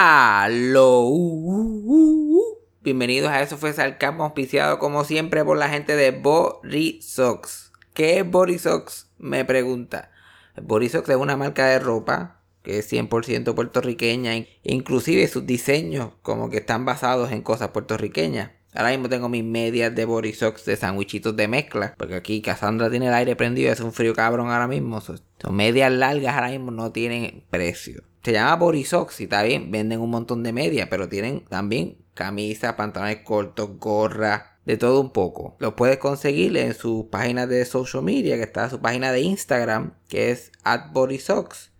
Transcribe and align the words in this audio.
Aló. 0.00 1.10
Bienvenidos 2.82 3.30
a 3.32 3.42
Eso 3.42 3.58
fue 3.58 3.72
Sarcasmo 3.72 4.22
auspiciado 4.22 4.78
como 4.78 5.02
siempre 5.02 5.44
por 5.44 5.58
la 5.58 5.68
gente 5.68 5.96
de 5.96 6.12
Borisox. 6.12 7.72
¿Qué 7.94 8.20
es 8.20 8.30
Borisox? 8.30 9.10
Me 9.18 9.44
pregunta. 9.44 10.12
Borisox 10.62 11.08
es 11.08 11.16
una 11.16 11.36
marca 11.36 11.66
de 11.66 11.80
ropa 11.80 12.42
que 12.62 12.78
es 12.78 12.92
100% 12.92 13.56
puertorriqueña. 13.56 14.34
Inclusive 14.62 15.26
sus 15.26 15.44
diseños 15.46 16.12
como 16.22 16.48
que 16.48 16.58
están 16.58 16.84
basados 16.84 17.32
en 17.32 17.42
cosas 17.42 17.70
puertorriqueñas. 17.70 18.52
Ahora 18.74 18.90
mismo 18.90 19.08
tengo 19.08 19.28
mis 19.28 19.44
medias 19.44 19.94
de 19.94 20.04
Borisox 20.04 20.64
de 20.64 20.76
sandwichitos 20.76 21.34
de 21.36 21.48
mezcla. 21.48 21.94
Porque 21.96 22.14
aquí 22.14 22.42
Cassandra 22.42 22.90
tiene 22.90 23.08
el 23.08 23.14
aire 23.14 23.34
prendido. 23.34 23.72
Es 23.72 23.80
un 23.80 23.92
frío 23.92 24.14
cabrón 24.14 24.50
ahora 24.50 24.68
mismo. 24.68 25.00
Son 25.00 25.20
medias 25.52 25.90
largas 25.90 26.34
ahora 26.34 26.50
mismo 26.50 26.70
no 26.70 26.92
tienen 26.92 27.44
precio. 27.50 28.02
Se 28.22 28.32
llama 28.32 28.56
Borisox 28.56 29.20
y 29.20 29.24
está 29.24 29.42
bien. 29.42 29.70
Venden 29.70 30.00
un 30.00 30.10
montón 30.10 30.42
de 30.42 30.52
medias. 30.52 30.88
Pero 30.90 31.08
tienen 31.08 31.44
también 31.46 31.96
camisas, 32.14 32.74
pantalones 32.74 33.18
cortos, 33.24 33.78
gorras. 33.78 34.42
De 34.66 34.76
todo 34.76 35.00
un 35.00 35.12
poco. 35.12 35.56
Lo 35.60 35.74
puedes 35.76 35.96
conseguir 35.96 36.54
en 36.58 36.74
sus 36.74 37.06
páginas 37.06 37.48
de 37.48 37.64
social 37.64 38.02
media. 38.02 38.36
Que 38.36 38.42
está 38.42 38.68
su 38.68 38.80
página 38.80 39.12
de 39.12 39.22
Instagram. 39.22 39.94
Que 40.08 40.30
es 40.30 40.52
at 40.62 40.92
Borisox. 40.92 41.72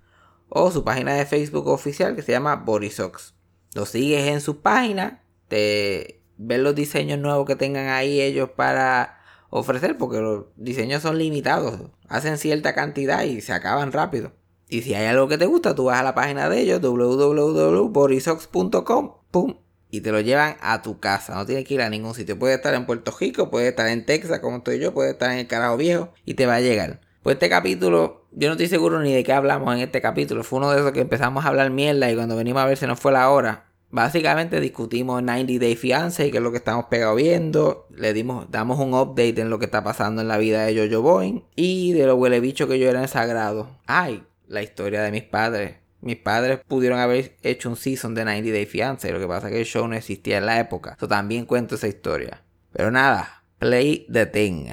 O 0.49 0.71
su 0.71 0.85
página 0.85 1.13
de 1.13 1.27
Facebook 1.27 1.67
oficial. 1.67 2.17
Que 2.17 2.23
se 2.23 2.33
llama 2.33 2.57
Borisox. 2.57 3.35
Lo 3.75 3.85
sigues 3.85 4.27
en 4.29 4.41
su 4.41 4.63
página. 4.63 5.23
Te 5.49 6.18
ver 6.39 6.61
los 6.61 6.75
diseños 6.75 7.19
nuevos 7.19 7.47
que 7.47 7.57
tengan 7.57 7.89
ahí 7.89 8.21
ellos 8.21 8.51
para 8.51 9.19
ofrecer, 9.51 9.97
porque 9.99 10.21
los 10.21 10.45
diseños 10.57 11.03
son 11.03 11.19
limitados, 11.19 11.91
hacen 12.09 12.39
cierta 12.39 12.75
cantidad 12.75 13.25
y 13.25 13.41
se 13.41 13.53
acaban 13.53 13.91
rápido. 13.93 14.33
Y 14.69 14.83
si 14.83 14.95
hay 14.95 15.07
algo 15.07 15.27
que 15.29 15.39
te 15.39 15.47
gusta, 15.47 15.75
tú 15.75 15.85
vas 15.85 15.99
a 15.99 16.03
la 16.03 16.15
página 16.15 16.49
de 16.49 16.61
ellos, 16.61 16.81
www.borisox.com, 16.81 19.13
pum, 19.31 19.55
y 19.91 20.03
te 20.03 20.13
lo 20.13 20.21
llevan 20.21 20.57
a 20.61 20.83
tu 20.83 21.01
casa. 21.01 21.35
No 21.35 21.47
tienes 21.47 21.65
que 21.65 21.73
ir 21.75 21.81
a 21.81 21.89
ningún 21.89 22.15
sitio. 22.15 22.39
Puede 22.39 22.55
estar 22.55 22.75
en 22.75 22.85
Puerto 22.85 23.11
Rico, 23.19 23.49
puede 23.51 23.69
estar 23.69 23.89
en 23.89 24.05
Texas, 24.05 24.41
como 24.41 24.59
estoy 24.59 24.79
yo, 24.79 24.93
puede 24.93 25.13
estar 25.13 25.33
en 25.33 25.39
el 25.39 25.47
Carajo 25.47 25.79
Viejo, 25.79 26.13
y 26.27 26.35
te 26.35 26.45
va 26.47 26.57
a 26.57 26.61
llegar. 26.61 27.01
Pues 27.23 27.37
este 27.37 27.49
capítulo, 27.49 28.27
yo 28.33 28.49
no 28.49 28.53
estoy 28.53 28.69
seguro 28.69 29.01
ni 29.01 29.15
de 29.15 29.25
qué 29.25 29.33
hablamos 29.33 29.75
en 29.75 29.81
este 29.81 30.01
capítulo. 30.01 30.45
Fue 30.45 30.59
uno 30.59 30.71
de 30.71 30.81
esos 30.81 30.93
que 30.93 31.01
empezamos 31.01 31.45
a 31.45 31.49
hablar 31.49 31.71
mierda 31.71 32.11
y 32.11 32.15
cuando 32.15 32.37
venimos 32.37 32.63
a 32.63 32.67
ver 32.67 32.77
se 32.77 32.87
nos 32.87 33.01
fue 33.01 33.13
la 33.13 33.31
hora. 33.31 33.68
Básicamente 33.91 34.61
discutimos 34.61 35.23
90 35.23 35.55
Day 35.59 35.75
Fiance, 35.75 36.31
que 36.31 36.37
es 36.37 36.43
lo 36.43 36.51
que 36.51 36.59
estamos 36.59 36.87
pegado 36.87 37.15
viendo. 37.15 37.87
Le 37.91 38.13
dimos, 38.13 38.51
damos 38.51 38.79
un 38.79 38.93
update 38.93 39.41
en 39.41 39.49
lo 39.49 39.59
que 39.59 39.65
está 39.65 39.83
pasando 39.83 40.21
en 40.21 40.29
la 40.29 40.37
vida 40.37 40.67
de 40.67 40.77
Jojo 40.77 41.03
Boy. 41.03 41.45
Y 41.57 41.93
de 41.93 42.07
lo 42.07 42.17
huele 42.17 42.41
bicho 42.41 42.69
que 42.69 42.79
yo 42.79 42.89
era 42.89 43.01
en 43.01 43.09
sagrado. 43.09 43.71
Ay, 43.87 44.25
la 44.47 44.63
historia 44.63 45.03
de 45.03 45.11
mis 45.11 45.23
padres. 45.23 45.77
Mis 46.01 46.17
padres 46.17 46.61
pudieron 46.69 46.99
haber 46.99 47.37
hecho 47.43 47.71
un 47.71 47.77
season 47.77 48.15
de 48.15 48.25
90 48.25 48.51
Day 48.51 48.67
Fiance. 48.67 49.11
Lo 49.11 49.19
que 49.19 49.27
pasa 49.27 49.49
es 49.49 49.55
que 49.55 49.61
el 49.61 49.67
show 49.67 49.89
no 49.89 49.97
existía 49.97 50.39
en 50.39 50.47
la 50.47 50.61
época. 50.61 50.97
Yo 51.01 51.09
también 51.09 51.47
cuento 51.47 51.77
esa 51.77 51.89
historia. 51.89 52.43
Pero 52.73 52.91
nada, 52.91 53.43
play 53.59 54.07
the 54.13 54.27
thing. 54.27 54.67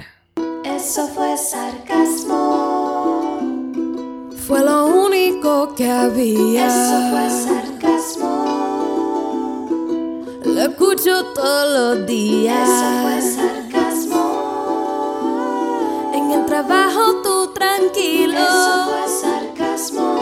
Eso 0.62 1.08
fue 1.08 1.36
sarcasmo. 1.38 2.36
Fue 4.46 4.62
lo 4.62 4.86
único 4.86 5.74
que 5.74 5.90
había. 5.90 6.66
Eso 6.66 7.10
fue 7.10 7.30
sarcasmo. 7.30 7.75
Lo 10.56 10.62
escucho 10.62 11.34
todos 11.34 11.98
los 11.98 12.06
días. 12.06 12.66
Eso 12.66 13.02
fue 13.02 13.20
sarcasmo. 13.20 14.22
En 16.14 16.30
el 16.30 16.46
trabajo 16.46 17.20
tú 17.22 17.52
tranquilo. 17.52 18.38
Eso 18.38 18.86
fue 18.88 19.06
sarcasmo. 19.20 20.16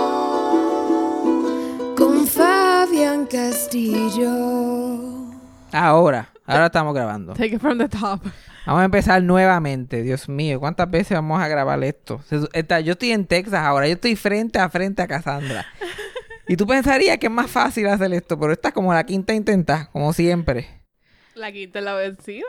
Con 1.97 2.27
Fabián 2.27 3.27
Castillo. 3.27 4.33
Ahora, 5.71 6.29
ahora 6.47 6.67
estamos 6.67 6.93
grabando. 6.93 7.35
Take 7.35 7.55
it 7.55 7.61
from 7.61 7.79
the 7.79 7.89
top. 7.89 8.21
Vamos 8.67 8.83
a 8.83 8.87
empezar 8.87 9.23
nuevamente. 9.23 10.03
Dios 10.03 10.29
mío, 10.29 10.59
¿cuántas 10.59 10.91
veces 10.91 11.17
vamos 11.17 11.41
a 11.41 11.47
grabar 11.47 11.85
esto? 11.85 12.21
Yo 12.29 12.49
estoy 12.93 13.13
en 13.13 13.27
Texas 13.27 13.61
ahora. 13.61 13.87
Yo 13.87 13.95
estoy 13.95 14.17
frente 14.17 14.59
a 14.59 14.69
frente 14.69 15.01
a 15.01 15.07
Cassandra. 15.07 15.65
Y 16.47 16.57
tú 16.57 16.67
pensarías 16.67 17.19
que 17.19 17.27
es 17.27 17.33
más 17.33 17.51
fácil 17.51 17.87
hacer 17.87 18.13
esto, 18.13 18.39
pero 18.39 18.53
esta 18.53 18.69
es 18.69 18.75
como 18.75 18.93
la 18.93 19.05
quinta 19.05 19.33
intenta, 19.35 19.89
como 19.93 20.13
siempre. 20.13 20.83
La 21.35 21.51
quinta 21.53 21.79
es 21.79 21.85
la 21.85 21.95
vencida. 21.95 22.45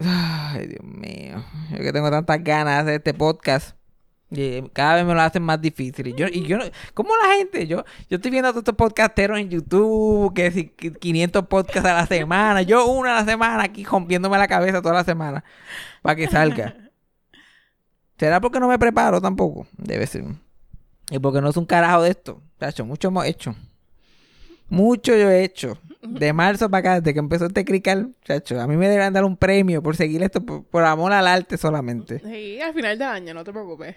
Ay, 0.00 0.66
Dios 0.68 0.82
mío. 0.84 1.44
Yo 1.70 1.78
que 1.78 1.92
tengo 1.92 2.10
tantas 2.10 2.42
ganas 2.42 2.74
de 2.76 2.80
hacer 2.80 2.94
este 2.94 3.14
podcast. 3.14 3.76
Y 4.30 4.42
eh, 4.42 4.70
cada 4.74 4.96
vez 4.96 5.06
me 5.06 5.14
lo 5.14 5.20
hacen 5.22 5.42
más 5.42 5.60
difícil. 5.60 6.08
Y 6.08 6.14
yo, 6.14 6.26
y 6.30 6.42
yo 6.46 6.58
no- 6.58 6.64
¿Cómo 6.94 7.10
la 7.22 7.36
gente? 7.36 7.66
Yo, 7.66 7.84
yo 8.10 8.16
estoy 8.16 8.30
viendo 8.30 8.48
a 8.48 8.52
todos 8.52 8.60
estos 8.62 8.74
podcasteros 8.74 9.38
en 9.38 9.48
YouTube, 9.48 10.34
que 10.34 10.50
si 10.50 10.68
500 10.68 11.46
podcasts 11.46 11.88
a 11.88 11.94
la 11.94 12.06
semana. 12.06 12.62
Yo 12.62 12.86
una 12.86 13.16
a 13.18 13.20
la 13.20 13.30
semana 13.30 13.62
aquí 13.64 13.84
rompiéndome 13.84 14.36
la 14.38 14.46
cabeza 14.48 14.82
toda 14.82 14.94
la 14.96 15.04
semana 15.04 15.44
para 16.02 16.16
que 16.16 16.28
salga. 16.28 16.76
¿Será 18.18 18.40
porque 18.40 18.60
no 18.60 18.68
me 18.68 18.78
preparo 18.78 19.20
tampoco? 19.20 19.66
Debe 19.76 20.06
ser. 20.06 20.24
Y 21.10 21.18
porque 21.18 21.40
no 21.40 21.48
es 21.48 21.56
un 21.56 21.64
carajo 21.66 22.02
de 22.02 22.10
esto. 22.10 22.42
Chacho, 22.60 22.84
mucho 22.84 23.08
hemos 23.08 23.24
hecho. 23.26 23.54
Mucho 24.68 25.16
yo 25.16 25.30
he 25.30 25.44
hecho. 25.44 25.78
De 26.02 26.32
marzo 26.32 26.70
para 26.70 26.78
acá, 26.80 27.00
desde 27.00 27.12
que 27.12 27.18
empezó 27.18 27.46
este 27.46 27.64
crical, 27.64 28.14
chacho. 28.24 28.60
A 28.60 28.66
mí 28.66 28.76
me 28.76 28.86
deberían 28.88 29.12
dar 29.12 29.24
un 29.24 29.36
premio 29.36 29.82
por 29.82 29.96
seguir 29.96 30.22
esto 30.22 30.40
por, 30.44 30.64
por 30.64 30.84
amor 30.84 31.12
al 31.12 31.26
arte 31.26 31.56
solamente. 31.56 32.20
Sí, 32.20 32.60
al 32.60 32.72
final 32.74 32.98
del 32.98 33.08
año, 33.08 33.34
no 33.34 33.44
te 33.44 33.52
preocupes. 33.52 33.96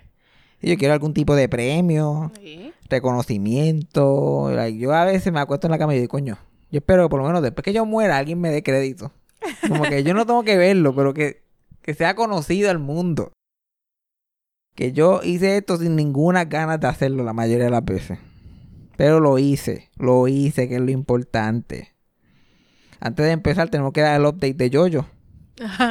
Y 0.61 0.69
yo 0.69 0.77
quiero 0.77 0.93
algún 0.93 1.13
tipo 1.13 1.35
de 1.35 1.49
premio, 1.49 2.31
Sí. 2.39 2.71
reconocimiento. 2.89 4.51
like, 4.53 4.77
yo 4.77 4.93
a 4.93 5.05
veces 5.05 5.31
me 5.33 5.39
acuesto 5.39 5.67
en 5.67 5.71
la 5.71 5.77
cama 5.77 5.93
y 5.95 5.99
digo, 5.99 6.09
coño, 6.09 6.37
yo 6.71 6.77
espero 6.79 7.03
que 7.03 7.09
por 7.09 7.19
lo 7.21 7.27
menos 7.27 7.41
después 7.41 7.63
que 7.63 7.73
yo 7.73 7.85
muera 7.85 8.17
alguien 8.17 8.39
me 8.39 8.49
dé 8.51 8.63
crédito. 8.63 9.11
Como 9.67 9.83
que 9.83 10.03
yo 10.03 10.13
no 10.13 10.25
tengo 10.25 10.43
que 10.43 10.57
verlo, 10.57 10.95
pero 10.95 11.13
que, 11.13 11.41
que 11.81 11.93
sea 11.93 12.15
conocido 12.15 12.69
al 12.69 12.79
mundo. 12.79 13.31
Que 14.75 14.91
yo 14.91 15.21
hice 15.23 15.57
esto 15.57 15.77
sin 15.77 15.95
ninguna 15.95 16.45
ganas 16.45 16.79
de 16.79 16.87
hacerlo 16.87 17.23
la 17.23 17.33
mayoría 17.33 17.65
de 17.65 17.71
las 17.71 17.83
veces. 17.85 18.19
Pero 19.01 19.19
lo 19.19 19.39
hice, 19.39 19.89
lo 19.97 20.27
hice, 20.27 20.69
que 20.69 20.75
es 20.75 20.81
lo 20.81 20.91
importante. 20.91 21.95
Antes 22.99 23.25
de 23.25 23.31
empezar 23.31 23.67
tenemos 23.67 23.93
que 23.93 24.01
dar 24.01 24.19
el 24.21 24.27
update 24.27 24.53
de 24.53 24.69
Yoyo. 24.69 25.07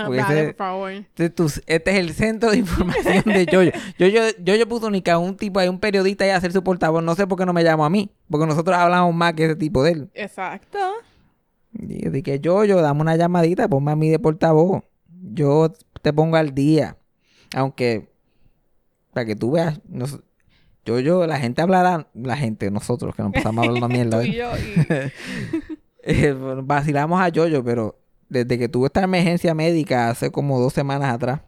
Porque 0.06 0.21
Dale, 0.21 0.41
ese- 0.41 0.47
por 0.47 0.54
favor. 0.56 0.93
Este, 0.93 1.44
este 1.66 1.91
es 1.91 1.97
el 1.97 2.12
centro 2.15 2.53
de 2.53 2.59
información 2.59 3.25
de 3.25 3.47
Yoyo. 3.47 3.72
Yoyo, 3.99 4.20
Yoyo 4.38 4.69
puso 4.69 4.91
ni 4.93 5.03
que 5.03 5.10
a 5.10 5.19
un 5.19 5.37
tipo, 5.37 5.59
hay 5.59 5.69
un 5.69 5.81
periodista 5.81 6.22
ahí 6.22 6.31
a 6.31 6.37
hacer 6.37 6.53
su 6.53 6.62
portavoz. 6.62 7.03
No 7.03 7.16
sé 7.16 7.26
por 7.26 7.37
qué 7.37 7.44
no 7.47 7.53
me 7.53 7.65
llamo 7.65 7.84
a 7.84 7.91
mí. 7.91 8.12
Porque 8.31 8.47
nosotros 8.47 8.76
hablamos 8.76 9.12
más 9.12 9.32
que 9.32 9.47
ese 9.47 9.56
tipo 9.56 9.82
de 9.82 9.91
él. 9.91 10.10
Exacto. 10.15 10.78
Y 11.72 12.04
yo 12.04 12.12
dije, 12.12 12.38
Yoyo, 12.38 12.81
dame 12.81 13.00
una 13.00 13.16
llamadita, 13.16 13.66
ponme 13.69 13.91
a 13.91 13.97
mí 13.97 14.09
de 14.09 14.20
portavoz. 14.20 14.84
Yo 15.32 15.72
te 16.00 16.12
pongo 16.12 16.37
al 16.37 16.54
día. 16.54 16.97
Aunque, 17.56 18.09
para 19.12 19.26
que 19.26 19.34
tú 19.34 19.50
veas, 19.50 19.81
nos- 19.88 20.20
Yoyo, 20.91 21.27
la 21.27 21.39
gente 21.39 21.62
hablará, 21.62 22.09
la 22.15 22.37
gente, 22.37 22.71
nosotros 22.71 23.15
que 23.15 23.23
nos 23.23 23.33
pasamos 23.33 23.67
hablando 23.67 23.89
mierda. 23.95 24.21
Tú 24.21 24.27
y 24.27 24.34
yo. 24.34 24.51
y- 24.56 25.12
Eh, 26.03 26.34
vacilamos 26.62 27.21
a 27.21 27.28
Yoyo, 27.28 27.62
pero 27.62 27.99
desde 28.31 28.59
que 28.59 28.71
tuve 28.71 28.87
esta 28.87 29.03
emergencia 29.03 29.53
médica 29.55 30.09
hace 30.09 30.31
como 30.31 30.59
dos 30.59 30.73
semanas 30.73 31.12
atrás, 31.12 31.41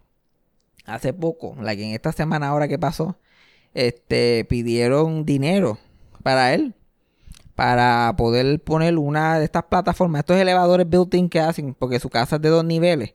hace 0.85 1.15
poco, 1.15 1.57
la 1.61 1.75
que 1.75 1.85
en 1.85 1.93
esta 1.95 2.13
semana 2.13 2.49
ahora 2.49 2.69
que 2.69 2.79
pasó, 2.79 3.17
este, 3.73 4.45
pidieron 4.45 5.25
dinero 5.25 5.79
para 6.23 6.53
él, 6.53 6.75
para 7.55 8.13
poder 8.19 8.61
poner 8.63 8.99
una 8.99 9.39
de 9.39 9.47
estas 9.47 9.63
plataformas, 9.65 10.21
estos 10.21 10.37
elevadores 10.37 10.87
built-in 10.89 11.31
que 11.31 11.41
hacen, 11.41 11.73
porque 11.75 11.99
su 11.99 12.11
casa 12.11 12.37
es 12.37 12.43
de 12.43 12.51
dos 12.51 12.65
niveles, 12.65 13.15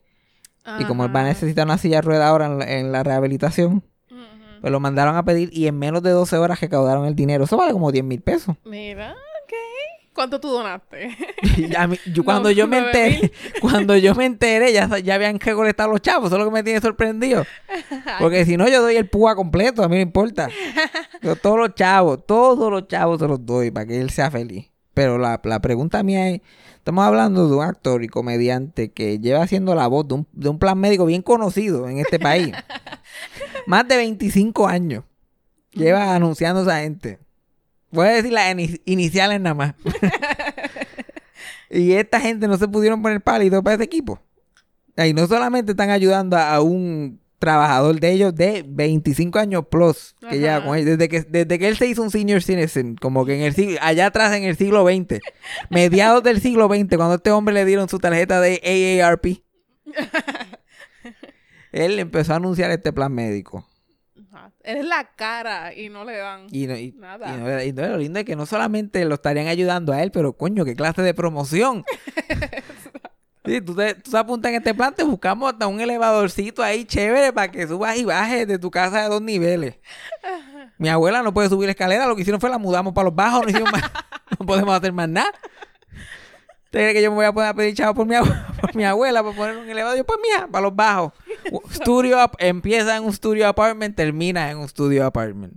y 0.79 0.85
como 0.85 1.05
él 1.05 1.15
va 1.15 1.21
a 1.21 1.25
necesitar 1.25 1.65
una 1.65 1.77
silla 1.77 1.97
de 1.97 2.01
rueda 2.01 2.27
ahora 2.29 2.47
en 2.47 2.57
la, 2.59 2.65
en 2.79 2.91
la 2.91 3.03
rehabilitación. 3.03 3.83
Pues 4.61 4.71
lo 4.71 4.79
mandaron 4.79 5.15
a 5.15 5.23
pedir 5.23 5.49
y 5.51 5.67
en 5.67 5.77
menos 5.77 6.01
de 6.03 6.11
12 6.11 6.37
horas 6.37 6.59
recaudaron 6.61 7.05
el 7.05 7.15
dinero. 7.15 7.43
Eso 7.45 7.57
vale 7.57 7.73
como 7.73 7.91
10 7.91 8.03
mil 8.05 8.21
pesos. 8.21 8.55
Mira, 8.65 9.11
ok. 9.11 9.53
¿Cuánto 10.13 10.39
tú 10.39 10.49
donaste? 10.49 11.15
Y 11.57 11.75
a 11.75 11.87
mí- 11.87 11.97
yo, 12.13 12.23
cuando 12.25 12.49
No, 12.49 12.55
yo 12.55 12.67
me 12.67 12.79
enteré, 12.79 13.31
cuando 13.61 13.95
yo 13.97 14.15
me 14.15 14.25
enteré, 14.25 14.73
ya, 14.73 14.97
ya 14.99 15.15
habían 15.15 15.39
recolectado 15.39 15.91
los 15.91 16.01
chavos. 16.01 16.27
Eso 16.27 16.35
es 16.37 16.39
lo 16.43 16.49
que 16.49 16.53
me 16.53 16.63
tiene 16.63 16.81
sorprendido. 16.81 17.45
Porque 18.19 18.45
si 18.45 18.57
no, 18.57 18.67
yo 18.67 18.81
doy 18.81 18.95
el 18.95 19.07
púa 19.09 19.35
completo, 19.35 19.83
a 19.83 19.87
mí 19.89 19.95
no 19.97 20.01
importa. 20.01 20.49
Yo 21.21 21.35
todos 21.35 21.57
los 21.59 21.75
chavos, 21.75 22.25
todos 22.25 22.71
los 22.71 22.87
chavos 22.87 23.19
se 23.19 23.27
los 23.27 23.45
doy 23.45 23.69
para 23.71 23.85
que 23.85 23.99
él 24.01 24.09
sea 24.09 24.31
feliz. 24.31 24.69
Pero 24.93 25.19
la, 25.19 25.39
la 25.43 25.59
pregunta 25.61 26.01
mía 26.01 26.29
es, 26.31 26.41
estamos 26.87 27.03
hablando 27.03 27.49
de 27.49 27.53
un 27.53 27.63
actor 27.65 28.01
y 28.01 28.07
comediante 28.07 28.93
que 28.93 29.19
lleva 29.19 29.41
haciendo 29.43 29.75
la 29.75 29.87
voz 29.87 30.07
de 30.07 30.13
un, 30.13 30.27
de 30.31 30.47
un 30.47 30.57
plan 30.57 30.79
médico 30.79 31.05
bien 31.05 31.21
conocido 31.21 31.89
en 31.89 31.97
este 31.99 32.17
país. 32.17 32.53
Más 33.67 33.85
de 33.89 33.97
25 33.97 34.69
años. 34.69 35.03
Lleva 35.73 36.15
anunciando 36.15 36.61
a 36.61 36.63
esa 36.63 36.79
gente. 36.79 37.19
Voy 37.91 38.07
a 38.07 38.11
decir 38.11 38.31
las 38.31 38.55
ini- 38.55 38.81
iniciales 38.85 39.41
nada 39.41 39.53
más. 39.53 39.75
y 41.69 41.91
esta 41.91 42.21
gente 42.21 42.47
no 42.47 42.57
se 42.57 42.69
pudieron 42.69 43.01
poner 43.01 43.19
pálidos 43.19 43.61
para 43.65 43.75
ese 43.75 43.83
equipo. 43.83 44.21
Y 44.95 45.11
no 45.11 45.27
solamente 45.27 45.73
están 45.73 45.89
ayudando 45.89 46.37
a 46.37 46.61
un 46.61 47.19
trabajador 47.39 47.99
de 47.99 48.11
ellos 48.11 48.33
de 48.35 48.63
25 48.67 49.37
años 49.39 49.65
plus. 49.69 50.15
Que 50.29 50.39
ya 50.39 50.63
con 50.63 50.77
él, 50.77 50.85
desde 50.85 51.07
que, 51.09 51.21
desde 51.21 51.59
que 51.59 51.67
él 51.67 51.77
se 51.77 51.85
hizo 51.87 52.01
un 52.01 52.11
senior 52.11 52.41
citizen, 52.41 52.95
como 52.95 53.25
que 53.25 53.35
en 53.35 53.41
el 53.43 53.53
siglo, 53.53 53.77
allá 53.81 54.07
atrás 54.07 54.33
en 54.35 54.43
el 54.43 54.55
siglo 54.57 54.83
XX, 54.85 55.19
mediados 55.69 56.23
del 56.23 56.41
siglo 56.41 56.67
XX, 56.67 56.95
cuando 56.97 57.11
a 57.11 57.15
este 57.15 57.31
hombre 57.31 57.53
le 57.53 57.65
dieron 57.65 57.87
su 57.89 57.99
tarjeta 57.99 58.41
de 58.41 59.01
AARP, 59.03 59.25
él 61.71 61.99
empezó 61.99 62.33
a 62.33 62.37
anunciar 62.37 62.71
este 62.71 62.91
plan 62.93 63.13
médico. 63.13 63.67
Ajá. 64.31 64.51
Eres 64.63 64.85
la 64.85 65.11
cara 65.15 65.73
y 65.73 65.89
no 65.89 66.03
le 66.05 66.17
dan. 66.17 66.47
Y, 66.51 66.67
no- 66.67 66.75
y- 66.77 66.91
Nada. 66.93 67.33
y 67.33 67.37
no- 67.39 67.63
y 67.63 67.71
no- 67.73 67.87
lo 67.93 67.97
lindo 67.97 68.19
es 68.19 68.25
que 68.25 68.35
no 68.35 68.45
solamente 68.45 69.03
lo 69.05 69.15
estarían 69.15 69.47
ayudando 69.47 69.93
a 69.93 70.01
él, 70.03 70.11
pero 70.11 70.33
coño, 70.33 70.65
qué 70.65 70.75
clase 70.75 71.01
de 71.01 71.13
promoción. 71.13 71.83
Sí, 73.47 73.61
tú, 73.61 73.73
te, 73.73 73.95
tú 73.95 74.11
te 74.11 74.17
apuntas 74.17 74.49
en 74.49 74.57
este 74.57 74.73
plan, 74.73 74.93
te 74.93 75.03
buscamos 75.03 75.53
hasta 75.53 75.67
un 75.67 75.79
elevadorcito 75.79 76.61
ahí 76.61 76.83
chévere 76.83 77.31
para 77.31 77.49
que 77.49 77.65
subas 77.65 77.95
y 77.95 78.03
bajes 78.03 78.45
de 78.45 78.59
tu 78.59 78.69
casa 78.69 79.03
de 79.03 79.07
dos 79.07 79.21
niveles. 79.21 79.75
Mi 80.77 80.89
abuela 80.89 81.23
no 81.23 81.33
puede 81.33 81.47
subir 81.47 81.69
escalera, 81.69 82.07
lo 82.07 82.15
que 82.15 82.21
hicieron 82.21 82.41
fue 82.41 82.49
la 82.49 82.57
mudamos 82.57 82.93
para 82.93 83.05
los 83.05 83.15
bajos, 83.15 83.45
no, 84.39 84.45
podemos 84.45 84.75
hacer 84.75 84.91
más 84.91 85.07
nada. 85.07 85.31
¿Usted 86.65 86.79
cree 86.79 86.93
que 86.93 87.01
yo 87.01 87.09
me 87.11 87.15
voy 87.15 87.25
a 87.25 87.31
poner 87.31 87.49
a 87.49 87.53
pedir 87.53 87.73
chavo 87.73 87.93
por 87.93 88.05
mi, 88.05 88.15
por 88.61 88.75
mi 88.75 88.83
abuela 88.83 89.23
para 89.23 89.35
poner 89.35 89.55
un 89.55 89.69
elevador? 89.69 89.97
Yo, 89.97 90.05
pues 90.05 90.19
mija, 90.21 90.47
para 90.47 90.63
los 90.63 90.75
bajos. 90.75 91.13
Studio 91.71 92.17
empieza 92.39 92.97
en 92.97 93.05
un 93.05 93.13
studio 93.13 93.47
apartment, 93.47 93.95
termina 93.95 94.51
en 94.51 94.57
un 94.57 94.67
studio 94.67 95.05
apartment. 95.05 95.53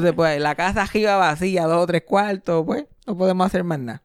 Se 0.00 0.12
puede. 0.14 0.40
La 0.40 0.54
casa 0.54 0.82
arriba 0.82 1.16
vacía, 1.16 1.64
dos 1.64 1.82
o 1.82 1.86
tres 1.86 2.02
cuartos, 2.06 2.64
pues 2.64 2.86
no 3.06 3.16
podemos 3.18 3.46
hacer 3.46 3.64
más 3.64 3.78
nada. 3.78 4.02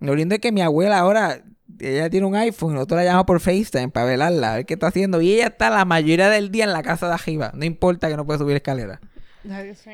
Lo 0.00 0.14
lindo 0.14 0.34
es 0.34 0.40
que 0.40 0.52
mi 0.52 0.62
abuela 0.62 0.98
ahora, 0.98 1.42
ella 1.80 2.10
tiene 2.10 2.26
un 2.26 2.36
iPhone 2.36 2.72
y 2.72 2.74
nosotros 2.74 2.98
la 2.98 3.04
llamamos 3.04 3.26
por 3.26 3.40
FaceTime 3.40 3.88
para 3.88 4.06
velarla, 4.06 4.52
a 4.52 4.56
ver 4.56 4.66
qué 4.66 4.74
está 4.74 4.88
haciendo. 4.88 5.20
Y 5.20 5.32
ella 5.32 5.48
está 5.48 5.70
la 5.70 5.84
mayoría 5.84 6.28
del 6.28 6.50
día 6.50 6.64
en 6.64 6.72
la 6.72 6.82
casa 6.82 7.08
de 7.08 7.14
arriba. 7.14 7.52
No 7.54 7.64
importa 7.64 8.08
que 8.08 8.16
no 8.16 8.26
puede 8.26 8.38
subir 8.38 8.56
escalera. 8.56 9.00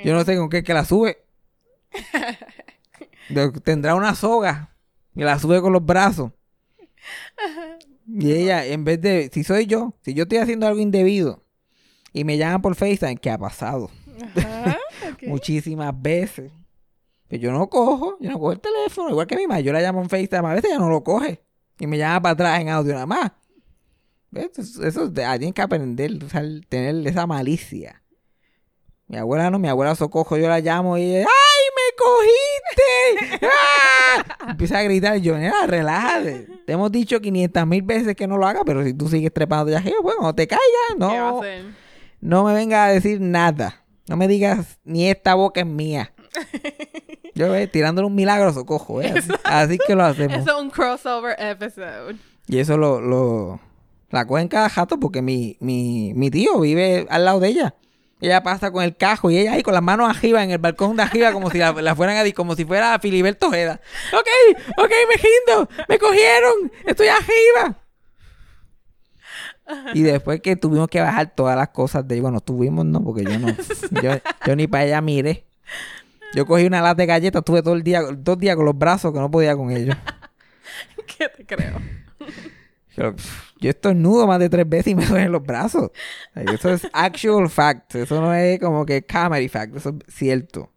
Yo 0.04 0.14
no 0.14 0.24
sé 0.24 0.36
con 0.36 0.48
qué 0.48 0.58
es 0.58 0.64
que 0.64 0.74
la 0.74 0.84
sube. 0.84 1.24
Tendrá 3.64 3.94
una 3.94 4.14
soga 4.14 4.76
y 5.14 5.22
la 5.22 5.38
sube 5.38 5.60
con 5.60 5.72
los 5.72 5.84
brazos. 5.84 6.32
Y 8.06 8.32
ella, 8.32 8.64
en 8.66 8.84
vez 8.84 9.00
de, 9.00 9.30
si 9.32 9.44
soy 9.44 9.66
yo, 9.66 9.94
si 10.02 10.14
yo 10.14 10.24
estoy 10.24 10.38
haciendo 10.38 10.66
algo 10.66 10.80
indebido 10.80 11.44
y 12.12 12.24
me 12.24 12.36
llaman 12.36 12.60
por 12.60 12.74
FaceTime, 12.74 13.16
¿qué 13.16 13.30
ha 13.30 13.38
pasado? 13.38 13.90
Ajá. 14.36 14.76
Muchísimas 15.26 15.94
veces. 16.00 16.52
Pero 17.28 17.42
yo 17.42 17.52
no 17.52 17.68
cojo, 17.68 18.16
yo 18.20 18.30
no 18.30 18.38
cojo 18.38 18.52
el 18.52 18.60
teléfono, 18.60 19.10
igual 19.10 19.28
que 19.28 19.36
mi 19.36 19.46
madre, 19.46 19.62
yo 19.62 19.72
la 19.72 19.80
llamo 19.80 20.02
en 20.02 20.08
FaceTime, 20.08 20.48
a 20.48 20.54
veces 20.54 20.70
ella 20.70 20.80
no 20.80 20.90
lo 20.90 21.04
coge 21.04 21.40
y 21.80 21.86
me 21.86 21.98
llama 21.98 22.20
para 22.22 22.32
atrás 22.34 22.60
en 22.60 22.68
audio 22.68 22.92
nada 22.94 23.06
más. 23.06 23.32
Eso, 24.32 24.84
eso 24.86 25.12
ah, 25.26 25.36
tienen 25.38 25.52
que 25.52 25.62
aprender, 25.62 26.22
o 26.24 26.28
sea, 26.28 26.40
el- 26.40 26.64
tener 26.68 27.04
esa 27.08 27.26
malicia. 27.26 28.00
Mi 29.08 29.16
abuela 29.16 29.50
no, 29.50 29.58
mi 29.58 29.66
abuela 29.68 29.96
socojo, 29.96 30.36
yo 30.36 30.48
la 30.48 30.60
llamo 30.60 30.96
y 30.96 31.02
ella, 31.16 31.26
¡ay, 31.26 31.64
me 31.74 31.96
cogiste! 33.18 33.46
¡Ah! 33.46 34.50
Empieza 34.50 34.78
a 34.78 34.82
gritar 34.84 35.16
yo, 35.16 35.36
nena, 35.36 35.66
relájate. 35.66 36.46
Te 36.64 36.72
hemos 36.74 36.92
dicho 36.92 37.20
500 37.20 37.66
mil 37.66 37.82
veces 37.82 38.14
que 38.14 38.28
no 38.28 38.38
lo 38.38 38.46
hagas, 38.46 38.62
pero 38.64 38.84
si 38.84 38.94
tú 38.94 39.08
sigues 39.08 39.32
trepando 39.32 39.76
arriba, 39.76 39.96
pues 40.00 40.14
cuando 40.14 40.34
te 40.36 40.46
caigas, 40.46 40.62
¿Qué 40.90 40.94
va 41.00 41.06
a 41.08 41.30
no, 41.32 41.38
hacer? 41.40 41.64
no 42.20 42.44
me 42.44 42.54
vengas 42.54 42.88
a 42.88 42.92
decir 42.92 43.20
nada. 43.20 43.84
No 44.06 44.16
me 44.16 44.28
digas, 44.28 44.78
ni 44.84 45.08
esta 45.08 45.34
boca 45.34 45.60
es 45.60 45.66
mía. 45.66 46.12
Yo, 47.34 47.54
eh, 47.54 47.66
tirándole 47.66 48.06
un 48.06 48.14
milagro 48.14 48.52
socojo, 48.52 49.02
eh. 49.02 49.12
Así, 49.16 49.30
así 49.44 49.78
que 49.86 49.94
lo 49.94 50.04
hacemos. 50.04 50.38
Eso 50.38 50.56
es 50.56 50.62
un 50.62 50.70
crossover 50.70 51.36
episode. 51.38 52.16
Y 52.46 52.58
eso 52.58 52.76
lo, 52.76 53.00
lo 53.00 53.60
la 54.10 54.26
cogen 54.26 54.48
cada 54.48 54.68
jato 54.68 54.98
porque 54.98 55.22
mi, 55.22 55.56
mi, 55.60 56.12
mi 56.14 56.30
tío 56.30 56.60
vive 56.60 57.06
al 57.10 57.24
lado 57.24 57.40
de 57.40 57.48
ella. 57.48 57.74
Ella 58.20 58.42
pasa 58.42 58.70
con 58.70 58.84
el 58.84 58.96
cajo 58.96 59.30
y 59.30 59.38
ella 59.38 59.52
ahí 59.52 59.62
con 59.62 59.72
las 59.72 59.82
manos 59.82 60.10
arriba 60.10 60.44
en 60.44 60.50
el 60.50 60.58
balcón 60.58 60.96
de 60.96 61.02
arriba 61.04 61.32
como 61.32 61.50
si 61.50 61.58
la, 61.58 61.72
la 61.72 61.94
fueran 61.94 62.16
a 62.16 62.32
como 62.32 62.54
si 62.54 62.66
fuera 62.66 62.98
Filiberto 62.98 63.48
Ojeda. 63.48 63.80
Ok, 64.12 64.58
ok, 64.76 64.90
me 65.08 65.16
rindo, 65.16 65.68
me 65.88 65.98
cogieron, 65.98 66.70
estoy 66.86 67.08
arriba. 67.08 67.76
Y 69.94 70.02
después 70.02 70.40
que 70.42 70.56
tuvimos 70.56 70.88
que 70.88 71.00
bajar 71.00 71.34
todas 71.34 71.56
las 71.56 71.68
cosas 71.68 72.06
de 72.06 72.20
bueno, 72.20 72.40
tuvimos 72.40 72.84
no, 72.84 73.02
porque 73.02 73.24
yo 73.24 73.38
no, 73.38 73.48
yo, 74.02 74.12
yo 74.44 74.56
ni 74.56 74.66
para 74.66 74.84
allá 74.84 75.00
miré. 75.00 75.46
Yo 76.34 76.46
cogí 76.46 76.64
una 76.64 76.80
lata 76.80 77.02
de 77.02 77.06
galletas, 77.06 77.40
estuve 77.40 77.62
todo 77.62 77.74
el 77.74 77.82
día, 77.82 78.02
dos 78.02 78.38
días 78.38 78.56
con 78.56 78.64
los 78.64 78.78
brazos 78.78 79.12
que 79.12 79.18
no 79.18 79.30
podía 79.30 79.56
con 79.56 79.70
ellos. 79.70 79.96
¿Qué 81.18 81.28
te 81.28 81.44
creo? 81.44 81.80
Pero, 82.96 83.16
pff, 83.16 83.50
yo 83.60 83.70
estornudo 83.70 84.26
más 84.26 84.38
de 84.38 84.48
tres 84.48 84.68
veces 84.68 84.88
y 84.88 84.94
me 84.94 85.06
duelen 85.06 85.32
los 85.32 85.42
brazos. 85.42 85.90
Eso 86.34 86.70
es 86.70 86.86
actual 86.92 87.48
fact. 87.48 87.94
Eso 87.94 88.20
no 88.20 88.34
es 88.34 88.58
como 88.58 88.86
que 88.86 89.02
comedy 89.02 89.48
fact. 89.48 89.76
Eso 89.76 89.90
es 89.90 90.14
cierto. 90.14 90.70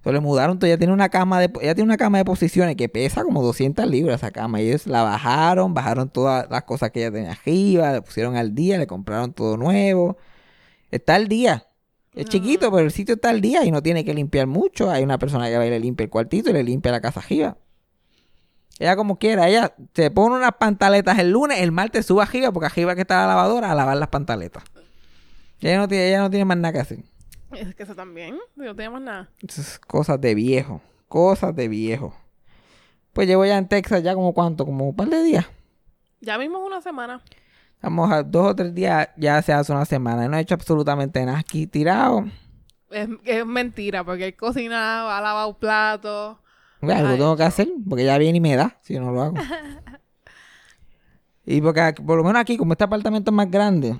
Eso 0.00 0.12
le 0.12 0.20
mudaron. 0.20 0.58
Ella 0.62 0.78
tiene 0.78 0.92
una 0.92 1.08
cama 1.08 1.40
de, 1.40 1.50
ella 1.60 1.74
tiene 1.74 1.84
una 1.84 1.96
cama 1.96 2.18
de 2.18 2.24
posiciones 2.24 2.76
que 2.76 2.88
pesa 2.88 3.24
como 3.24 3.42
200 3.42 3.86
libras 3.86 4.22
esa 4.22 4.30
cama. 4.30 4.60
Y 4.60 4.68
ellos 4.68 4.86
la 4.86 5.02
bajaron, 5.02 5.74
bajaron 5.74 6.08
todas 6.10 6.48
las 6.50 6.62
cosas 6.64 6.90
que 6.90 7.00
ella 7.00 7.12
tenía 7.12 7.32
arriba, 7.32 7.92
le 7.92 8.02
pusieron 8.02 8.36
al 8.36 8.54
día, 8.54 8.78
le 8.78 8.86
compraron 8.86 9.32
todo 9.32 9.56
nuevo. 9.56 10.16
Está 10.90 11.16
al 11.16 11.28
día. 11.28 11.67
Es 12.18 12.26
chiquito, 12.26 12.72
pero 12.72 12.84
el 12.84 12.90
sitio 12.90 13.14
está 13.14 13.30
al 13.30 13.40
día 13.40 13.64
y 13.64 13.70
no 13.70 13.80
tiene 13.80 14.04
que 14.04 14.12
limpiar 14.12 14.48
mucho. 14.48 14.90
Hay 14.90 15.04
una 15.04 15.18
persona 15.18 15.48
que 15.48 15.56
va 15.56 15.64
y 15.64 15.70
le 15.70 15.78
limpia 15.78 16.02
el 16.02 16.10
cuartito 16.10 16.50
y 16.50 16.52
le 16.52 16.64
limpia 16.64 16.90
la 16.90 17.00
casa 17.00 17.20
arriba. 17.20 17.56
Ella 18.80 18.96
como 18.96 19.18
quiera, 19.18 19.48
ella 19.48 19.74
se 19.94 20.10
pone 20.10 20.34
unas 20.34 20.52
pantaletas 20.58 21.18
el 21.20 21.30
lunes, 21.30 21.60
el 21.60 21.70
martes 21.70 22.06
sube 22.06 22.22
arriba, 22.22 22.50
porque 22.50 22.66
arriba 22.66 22.96
que 22.96 23.02
está 23.02 23.20
la 23.20 23.28
lavadora 23.28 23.70
a 23.70 23.74
lavar 23.76 23.96
las 23.96 24.08
pantaletas. 24.08 24.64
Ella 25.60 25.78
no 25.78 25.86
tiene, 25.86 26.08
ella 26.08 26.18
no 26.18 26.30
tiene 26.30 26.44
más 26.44 26.56
nada 26.56 26.72
que 26.72 26.80
hacer. 26.80 26.98
Es 27.52 27.74
que 27.76 27.84
eso 27.84 27.94
también. 27.94 28.36
No 28.56 28.74
tenemos 28.74 29.00
nada. 29.00 29.30
Eso 29.40 29.60
es 29.60 29.78
cosas 29.78 30.20
de 30.20 30.34
viejo. 30.34 30.80
Cosas 31.06 31.54
de 31.54 31.68
viejo. 31.68 32.16
Pues 33.12 33.28
llevo 33.28 33.44
ya 33.44 33.58
en 33.58 33.68
Texas 33.68 34.02
ya 34.02 34.14
como 34.14 34.34
cuánto, 34.34 34.64
como 34.64 34.88
un 34.88 34.96
par 34.96 35.08
de 35.08 35.22
días. 35.22 35.46
Ya 36.20 36.36
mismo 36.36 36.58
es 36.58 36.66
una 36.66 36.80
semana. 36.80 37.22
Vamos 37.82 38.10
a 38.10 38.22
dos 38.22 38.50
o 38.50 38.56
tres 38.56 38.74
días, 38.74 39.08
ya 39.16 39.40
se 39.42 39.52
hace 39.52 39.72
una 39.72 39.84
semana. 39.84 40.28
No 40.28 40.36
he 40.36 40.40
hecho 40.40 40.54
absolutamente 40.54 41.24
nada 41.24 41.38
aquí 41.38 41.66
tirado. 41.66 42.24
Es, 42.90 43.08
es 43.24 43.46
mentira, 43.46 44.04
porque 44.04 44.28
he 44.28 44.36
cocinado, 44.36 45.10
ha 45.10 45.20
lavado 45.20 45.58
platos. 45.58 46.38
Ve, 46.80 46.94
Algo 46.94 47.14
tengo 47.14 47.36
que 47.36 47.42
hacer, 47.42 47.68
porque 47.88 48.04
ya 48.04 48.18
viene 48.18 48.38
y 48.38 48.40
me 48.40 48.56
da, 48.56 48.78
si 48.82 48.98
no 48.98 49.12
lo 49.12 49.22
hago. 49.22 49.36
y 51.46 51.60
porque 51.60 51.94
por 52.04 52.16
lo 52.16 52.24
menos 52.24 52.40
aquí, 52.40 52.56
como 52.56 52.72
este 52.72 52.84
apartamento 52.84 53.30
es 53.30 53.34
más 53.34 53.50
grande 53.50 53.98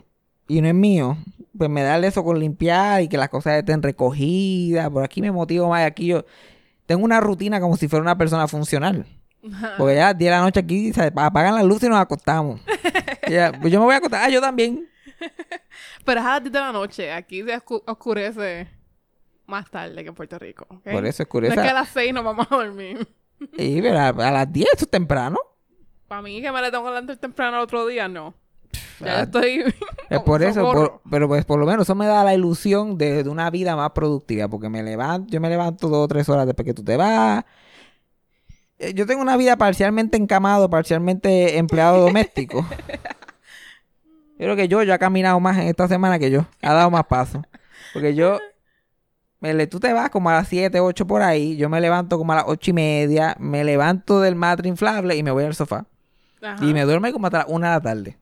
y 0.48 0.60
no 0.60 0.68
es 0.68 0.74
mío, 0.74 1.18
pues 1.56 1.68
me 1.68 1.82
da 1.82 1.98
eso 1.98 2.24
con 2.24 2.38
limpiar 2.38 3.02
y 3.02 3.08
que 3.08 3.18
las 3.18 3.28
cosas 3.28 3.58
estén 3.58 3.82
recogidas. 3.82 4.88
Por 4.90 5.04
aquí 5.04 5.20
me 5.20 5.30
motivo 5.30 5.68
más. 5.68 5.84
Aquí 5.84 6.06
yo 6.06 6.24
tengo 6.86 7.04
una 7.04 7.20
rutina 7.20 7.60
como 7.60 7.76
si 7.76 7.88
fuera 7.88 8.02
una 8.02 8.16
persona 8.16 8.48
funcional. 8.48 9.06
Porque 9.78 9.94
ya 9.94 10.06
a 10.06 10.10
las 10.10 10.18
10 10.18 10.30
de 10.30 10.36
la 10.36 10.42
noche 10.42 10.60
aquí 10.60 10.92
se 10.92 11.12
apagan 11.14 11.54
las 11.54 11.64
luces 11.64 11.84
y 11.84 11.90
nos 11.90 12.00
acostamos. 12.00 12.60
Ya, 13.30 13.52
pues 13.60 13.72
yo 13.72 13.78
me 13.80 13.86
voy 13.86 13.94
a 13.94 13.98
acostar. 13.98 14.24
Ah, 14.24 14.28
yo 14.28 14.40
también. 14.40 14.88
Pero 16.04 16.20
es 16.20 16.26
a 16.26 16.30
las 16.34 16.42
10 16.42 16.52
de 16.52 16.60
la 16.60 16.72
noche. 16.72 17.12
Aquí 17.12 17.42
se 17.42 17.56
oscu- 17.58 17.82
oscurece 17.86 18.68
más 19.46 19.70
tarde 19.70 20.02
que 20.02 20.08
en 20.10 20.14
Puerto 20.14 20.38
Rico. 20.38 20.66
¿ok? 20.68 20.84
Por 20.92 21.06
eso 21.06 21.22
No 21.22 21.24
oscurece. 21.24 21.54
es 21.54 21.60
que 21.62 21.68
a 21.68 21.74
las 21.74 21.88
6 21.90 22.12
nos 22.14 22.24
vamos 22.24 22.46
a 22.50 22.56
dormir. 22.56 23.06
Sí, 23.56 23.78
pero 23.80 23.96
a, 24.00 24.08
a 24.08 24.30
las 24.32 24.52
10 24.52 24.68
eso 24.74 24.84
es 24.84 24.90
temprano. 24.90 25.38
Para 26.08 26.22
mí 26.22 26.42
que 26.42 26.50
me 26.50 26.60
le 26.60 26.72
tengo 26.72 26.82
que 26.82 26.90
levantar 26.90 27.16
temprano 27.18 27.58
el 27.58 27.62
otro 27.62 27.86
día, 27.86 28.08
no. 28.08 28.34
Ya 28.98 29.20
Ah, 29.20 29.22
estoy... 29.22 29.62
Es 30.10 30.20
por 30.24 30.42
eso, 30.42 30.54
socorro. 30.60 31.00
por- 31.02 31.10
pero 31.10 31.28
pues 31.28 31.44
por 31.44 31.60
lo 31.60 31.64
menos 31.66 31.82
eso 31.86 31.94
me 31.94 32.06
da 32.06 32.24
la 32.24 32.34
ilusión 32.34 32.98
de, 32.98 33.22
de 33.22 33.30
una 33.30 33.48
vida 33.50 33.76
más 33.76 33.92
productiva, 33.92 34.48
porque 34.48 34.68
me 34.68 34.82
levanto, 34.82 35.30
yo 35.30 35.40
me 35.40 35.48
levanto 35.48 35.88
dos 35.88 36.04
o 36.04 36.08
tres 36.08 36.28
horas 36.28 36.46
después 36.46 36.66
que 36.66 36.74
tú 36.74 36.82
te 36.82 36.96
vas. 36.96 37.44
Eh, 38.80 38.92
Yo 38.94 39.06
tengo 39.06 39.22
una 39.22 39.36
vida 39.36 39.56
parcialmente 39.56 40.16
encamado, 40.16 40.68
parcialmente 40.68 41.58
empleado 41.58 42.00
doméstico. 42.00 42.66
Yo 44.38 44.44
creo 44.44 44.56
que 44.56 44.68
yo, 44.68 44.82
yo 44.84 44.94
ha 44.94 44.98
caminado 44.98 45.40
más 45.40 45.56
en 45.58 45.64
esta 45.64 45.88
semana 45.88 46.18
que 46.18 46.30
yo, 46.30 46.46
ha 46.62 46.72
dado 46.72 46.90
más 46.90 47.04
pasos. 47.06 47.42
Porque 47.92 48.14
yo, 48.14 48.38
me 49.40 49.66
tú 49.66 49.80
te 49.80 49.92
vas 49.92 50.10
como 50.10 50.30
a 50.30 50.34
las 50.34 50.48
7, 50.48 50.78
8 50.78 51.06
por 51.06 51.22
ahí, 51.22 51.56
yo 51.56 51.68
me 51.68 51.80
levanto 51.80 52.18
como 52.18 52.32
a 52.32 52.36
las 52.36 52.44
ocho 52.46 52.70
y 52.70 52.74
media, 52.74 53.36
me 53.40 53.64
levanto 53.64 54.20
del 54.20 54.36
matre 54.36 54.68
inflable 54.68 55.16
y 55.16 55.24
me 55.24 55.32
voy 55.32 55.44
al 55.44 55.56
sofá. 55.56 55.86
Ajá. 56.40 56.64
Y 56.64 56.72
me 56.72 56.84
duermo 56.84 57.10
como 57.12 57.26
hasta 57.26 57.38
la 57.38 57.46
una 57.48 57.68
de 57.68 57.74
la 57.74 57.80
tarde. 57.80 58.18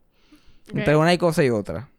Ok. 0.71 0.79
Entre 0.79 0.97
una 0.97 1.13
y 1.13 1.19
cosa 1.19 1.45
y 1.45 1.51
otra. 1.51 1.91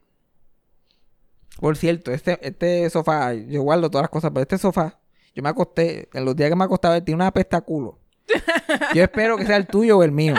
Por 1.59 1.77
cierto, 1.77 2.11
este, 2.11 2.39
este 2.41 2.89
sofá, 2.89 3.33
yo 3.33 3.61
guardo 3.61 3.91
todas 3.91 4.03
las 4.03 4.09
cosas, 4.09 4.31
pero 4.31 4.41
este 4.41 4.57
sofá, 4.57 4.99
yo 5.35 5.43
me 5.43 5.49
acosté, 5.49 6.09
en 6.13 6.25
los 6.25 6.35
días 6.35 6.49
que 6.49 6.55
me 6.55 6.63
acostaba, 6.63 6.99
tiene 7.01 7.21
una 7.21 7.31
pesta 7.31 7.57
a 7.57 7.61
culo. 7.61 7.99
Yo 8.93 9.03
espero 9.03 9.37
que 9.37 9.45
sea 9.45 9.57
el 9.57 9.67
tuyo 9.67 9.97
o 9.97 10.03
el 10.03 10.11
mío. 10.11 10.35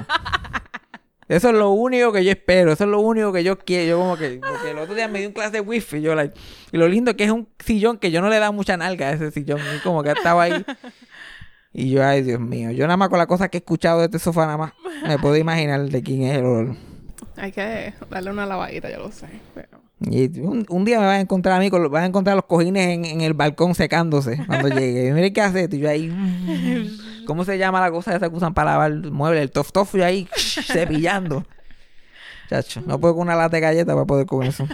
Eso 1.29 1.51
es 1.51 1.55
lo 1.55 1.71
único 1.71 2.11
que 2.11 2.25
yo 2.25 2.31
espero, 2.31 2.73
eso 2.73 2.85
es 2.85 2.91
lo 2.91 3.01
único 3.01 3.33
que 3.33 3.45
yo 3.45 3.59
quiero. 3.59 3.89
Yo 3.89 3.99
como 3.99 4.17
que, 4.17 4.41
porque 4.41 4.71
el 4.71 4.79
otro 4.79 4.95
día 4.95 5.09
me 5.09 5.19
dio 5.19 5.29
un 5.29 5.35
clase 5.35 5.53
de 5.53 5.61
wifi, 5.61 6.01
yo 6.01 6.15
like, 6.15 6.35
y 6.73 6.79
lo 6.79 6.89
lindo 6.89 7.15
que 7.17 7.25
es 7.25 7.31
un 7.31 7.49
sillón 7.59 7.99
que 7.99 8.11
yo 8.11 8.23
no 8.23 8.31
le 8.31 8.39
da 8.39 8.51
mucha 8.51 8.77
nalga 8.77 9.09
a 9.09 9.13
ese 9.13 9.31
sillón, 9.31 9.61
y 9.77 9.81
como 9.81 10.03
que 10.03 10.11
estaba 10.11 10.43
ahí. 10.45 10.65
Y 11.71 11.91
yo, 11.91 12.03
ay 12.05 12.23
Dios 12.23 12.41
mío, 12.41 12.71
yo 12.71 12.87
nada 12.87 12.97
más 12.97 13.11
con 13.11 13.19
la 13.19 13.27
cosa 13.27 13.49
que 13.49 13.59
he 13.59 13.61
escuchado 13.61 13.99
de 14.01 14.07
este 14.07 14.19
sofá 14.19 14.47
nada 14.47 14.57
más, 14.57 14.73
me 15.07 15.19
puedo 15.19 15.37
imaginar 15.37 15.83
de 15.83 16.03
quién 16.03 16.23
es 16.23 16.39
el 16.39 16.45
olor. 16.45 16.77
Hay 17.37 17.53
que 17.53 17.93
darle 18.11 18.31
una 18.31 18.47
lavadita, 18.47 18.91
yo 18.91 18.99
lo 18.99 19.13
sé. 19.13 19.29
Pero... 19.55 19.78
Y 20.01 20.39
un, 20.41 20.65
un 20.69 20.85
día 20.85 21.01
me 21.01 21.07
vas 21.07 21.17
a 21.17 21.21
encontrar 21.21 21.57
a 21.57 21.61
mí, 21.61 21.71
con, 21.71 21.91
vas 21.91 22.03
a 22.03 22.07
encontrar 22.07 22.37
los 22.37 22.45
cojines 22.45 22.89
en, 22.89 23.05
en 23.05 23.21
el 23.21 23.35
balcón 23.35 23.75
secándose 23.75 24.45
cuando 24.47 24.69
llegue. 24.81 25.09
Y 25.09 25.13
mira 25.13 25.31
qué 25.31 25.41
haces, 25.41 25.69
y 25.73 25.79
yo 25.79 25.89
ahí. 25.89 26.09
mm, 26.09 27.25
¿Cómo 27.27 27.45
se 27.45 27.59
llama 27.59 27.81
la 27.81 27.91
cosa 27.91 28.15
esa 28.17 28.31
que 28.31 28.37
usan 28.37 28.55
para 28.55 28.71
lavar 28.73 28.93
el 28.93 29.11
mueble? 29.11 29.43
El 29.43 29.51
tof 29.51 29.73
tof, 29.73 29.95
yo 29.95 30.05
ahí 30.05 30.29
cepillando. 30.37 31.45
Chacho, 32.49 32.81
no 32.87 32.99
puedo 32.99 33.15
con 33.15 33.23
una 33.25 33.37
lata 33.37 33.57
de 33.57 33.61
galleta 33.61 33.93
para 33.93 34.07
poder 34.07 34.27
con 34.27 34.45
eso. 34.45 34.67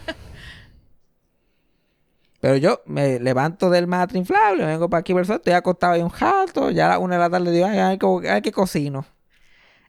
Pero 2.41 2.57
yo 2.57 2.83
me 2.85 3.19
levanto 3.19 3.71
del 3.71 3.87
matre 3.87 4.19
inflable, 4.19 4.67
vengo 4.67 4.91
para 4.91 5.01
aquí 5.01 5.15
por 5.15 5.23
estoy 5.23 5.55
acostado 5.55 5.95
ahí 5.95 6.03
un 6.03 6.11
jato, 6.11 6.71
ya 6.71 6.87
a 6.87 6.89
las 6.91 6.99
una 6.99 7.15
de 7.15 7.21
la 7.21 7.31
tarde 7.31 7.51
digo, 7.51 7.65
ay, 7.67 7.79
ay, 7.79 7.99
qué- 7.99 8.31
ay, 8.31 8.43
qué 8.43 8.53
cocino. 8.53 9.07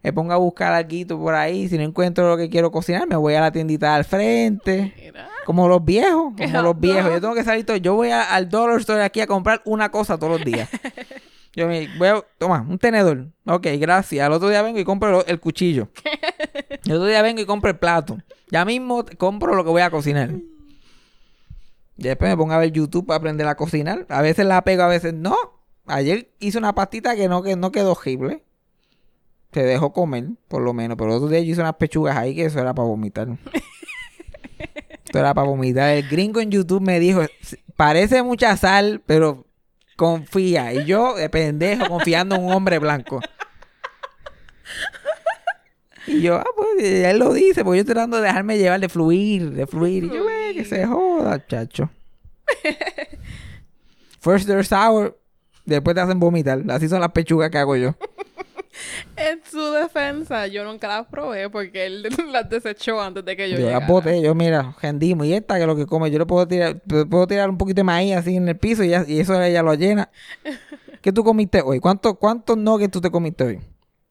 Me 0.06 0.14
pongo 0.14 0.34
a 0.34 0.38
buscar 0.38 0.72
algo 0.72 1.20
por 1.20 1.34
ahí, 1.34 1.68
si 1.68 1.78
no 1.80 1.84
encuentro 1.84 2.30
lo 2.30 2.38
que 2.38 2.48
quiero 2.48 2.72
cocinar, 2.72 3.08
me 3.08 3.16
voy 3.16 3.34
a 3.34 3.42
la 3.42 3.52
tiendita 3.52 3.96
al 3.96 4.06
frente. 4.06 4.94
Mira. 4.96 5.28
Como 5.46 5.68
los 5.68 5.84
viejos, 5.84 6.34
como 6.38 6.62
los 6.62 6.80
viejos. 6.80 7.12
Yo 7.12 7.20
tengo 7.22 7.34
que 7.34 7.44
salir 7.44 7.66
todo. 7.66 7.78
Yo 7.78 7.96
voy 7.96 8.10
a- 8.12 8.22
al 8.36 8.48
dollar 8.48 8.80
store 8.80 9.04
aquí 9.04 9.20
a 9.22 9.26
comprar 9.28 9.64
una 9.66 9.90
cosa 9.90 10.18
todos 10.20 10.34
los 10.34 10.46
días. 10.46 10.70
Yo 11.56 11.68
me 11.68 11.88
voy 11.98 12.08
a, 12.10 12.24
toma, 12.38 12.66
un 12.70 12.78
tenedor. 12.78 13.30
Ok, 13.48 13.66
gracias. 13.80 14.24
Al 14.26 14.34
otro 14.34 14.50
día 14.50 14.62
vengo 14.62 14.78
y 14.78 14.84
compro 14.84 15.26
el 15.26 15.40
cuchillo. 15.40 15.88
El 16.86 16.92
otro 16.94 17.06
día 17.08 17.24
vengo 17.24 17.42
y 17.42 17.46
compro 17.46 17.72
el 17.72 17.78
plato. 17.78 18.18
Ya 18.52 18.64
mismo 18.64 19.06
compro 19.18 19.56
lo 19.56 19.64
que 19.64 19.72
voy 19.72 19.82
a 19.82 19.90
cocinar. 19.90 20.30
Y 21.98 22.04
después 22.04 22.30
me 22.30 22.38
pongo 22.38 22.54
a 22.54 22.60
ver 22.60 22.72
YouTube 22.72 23.08
para 23.08 23.18
aprender 23.18 23.48
a 23.48 23.56
cocinar. 23.56 24.06
A 24.10 24.22
veces 24.22 24.46
la 24.46 24.62
pego, 24.64 24.84
a 24.84 24.88
veces 24.88 25.14
no. 25.16 25.36
Ayer 25.88 26.30
hice 26.40 26.58
una 26.60 26.76
pastita 26.76 27.16
que 27.16 27.28
no, 27.28 27.42
que 27.42 27.56
no 27.56 27.72
quedó 27.72 27.94
horrible. 27.94 28.44
Se 29.56 29.64
dejó 29.64 29.94
comer, 29.94 30.26
por 30.50 30.62
lo 30.62 30.74
menos. 30.74 30.98
Pero 30.98 31.12
el 31.12 31.16
otro 31.16 31.30
día 31.30 31.40
yo 31.40 31.54
hice 31.54 31.62
unas 31.62 31.76
pechugas 31.76 32.18
ahí 32.18 32.36
que 32.36 32.44
eso 32.44 32.60
era 32.60 32.74
para 32.74 32.90
vomitar. 32.90 33.30
Esto 35.06 35.18
era 35.18 35.34
para 35.34 35.48
vomitar. 35.48 35.92
El 35.92 36.10
gringo 36.10 36.42
en 36.42 36.52
YouTube 36.52 36.82
me 36.82 37.00
dijo, 37.00 37.22
parece 37.78 38.22
mucha 38.22 38.58
sal, 38.58 39.02
pero 39.06 39.46
confía. 39.96 40.74
Y 40.74 40.84
yo, 40.84 41.16
de 41.16 41.30
pendejo, 41.30 41.88
confiando 41.88 42.36
en 42.36 42.44
un 42.44 42.52
hombre 42.52 42.80
blanco. 42.80 43.22
Y 46.06 46.20
yo, 46.20 46.36
ah, 46.36 46.46
pues 46.54 46.84
él 46.84 47.18
lo 47.18 47.32
dice, 47.32 47.64
porque 47.64 47.78
yo 47.78 47.82
estoy 47.84 47.94
tratando 47.94 48.18
de 48.18 48.24
dejarme 48.24 48.58
llevar, 48.58 48.82
de 48.82 48.90
fluir, 48.90 49.52
de 49.52 49.68
fluir. 49.68 50.04
Y 50.04 50.10
yo, 50.10 50.26
ve, 50.26 50.52
que 50.54 50.66
se 50.66 50.86
joda, 50.86 51.48
chacho. 51.48 51.90
First 54.20 54.48
they're 54.48 54.66
sour, 54.66 55.18
después 55.64 55.96
te 55.96 56.02
hacen 56.02 56.20
vomitar. 56.20 56.62
Así 56.72 56.90
son 56.90 57.00
las 57.00 57.14
pechugas 57.14 57.50
que 57.52 57.58
hago 57.58 57.78
yo. 57.78 57.96
En 59.16 59.42
su 59.50 59.72
defensa, 59.72 60.48
yo 60.48 60.64
nunca 60.66 60.88
las 60.88 61.08
probé 61.08 61.50
porque 61.50 61.86
él 61.86 62.04
las 62.32 62.50
desechó 62.50 63.02
antes 63.02 63.24
de 63.26 63.36
que 63.38 63.50
yo, 63.50 63.56
Yo, 63.58 63.66
llegara. 63.66 63.80
las 63.80 63.88
boté, 63.88 64.22
yo 64.22 64.36
mira, 64.36 64.76
rendimos. 64.82 65.26
Y 65.28 65.34
esta 65.34 65.56
que 65.56 65.62
es 65.62 65.68
lo 65.68 65.76
que 65.76 65.86
come, 65.86 66.12
yo 66.12 66.20
le 66.20 66.26
puedo 66.26 66.48
tirar, 66.48 66.82
puedo 67.10 67.28
tirar 67.28 67.50
un 67.50 67.58
poquito 67.58 67.80
de 67.80 67.84
maíz 67.84 68.16
así 68.16 68.36
en 68.36 68.48
el 68.50 68.58
piso 68.58 68.84
y, 68.84 68.90
ya- 68.90 69.06
y 69.08 69.20
eso 69.20 69.42
ella 69.42 69.62
lo 69.64 69.74
llena. 69.76 70.10
¿Qué 71.02 71.12
tú 71.14 71.24
comiste 71.24 71.62
hoy? 71.62 71.80
¿Cuántos 71.80 72.18
cuántos 72.18 72.58
nuggets 72.58 72.92
tú 72.92 73.00
te 73.02 73.12
comiste 73.12 73.44
hoy? 73.44 73.60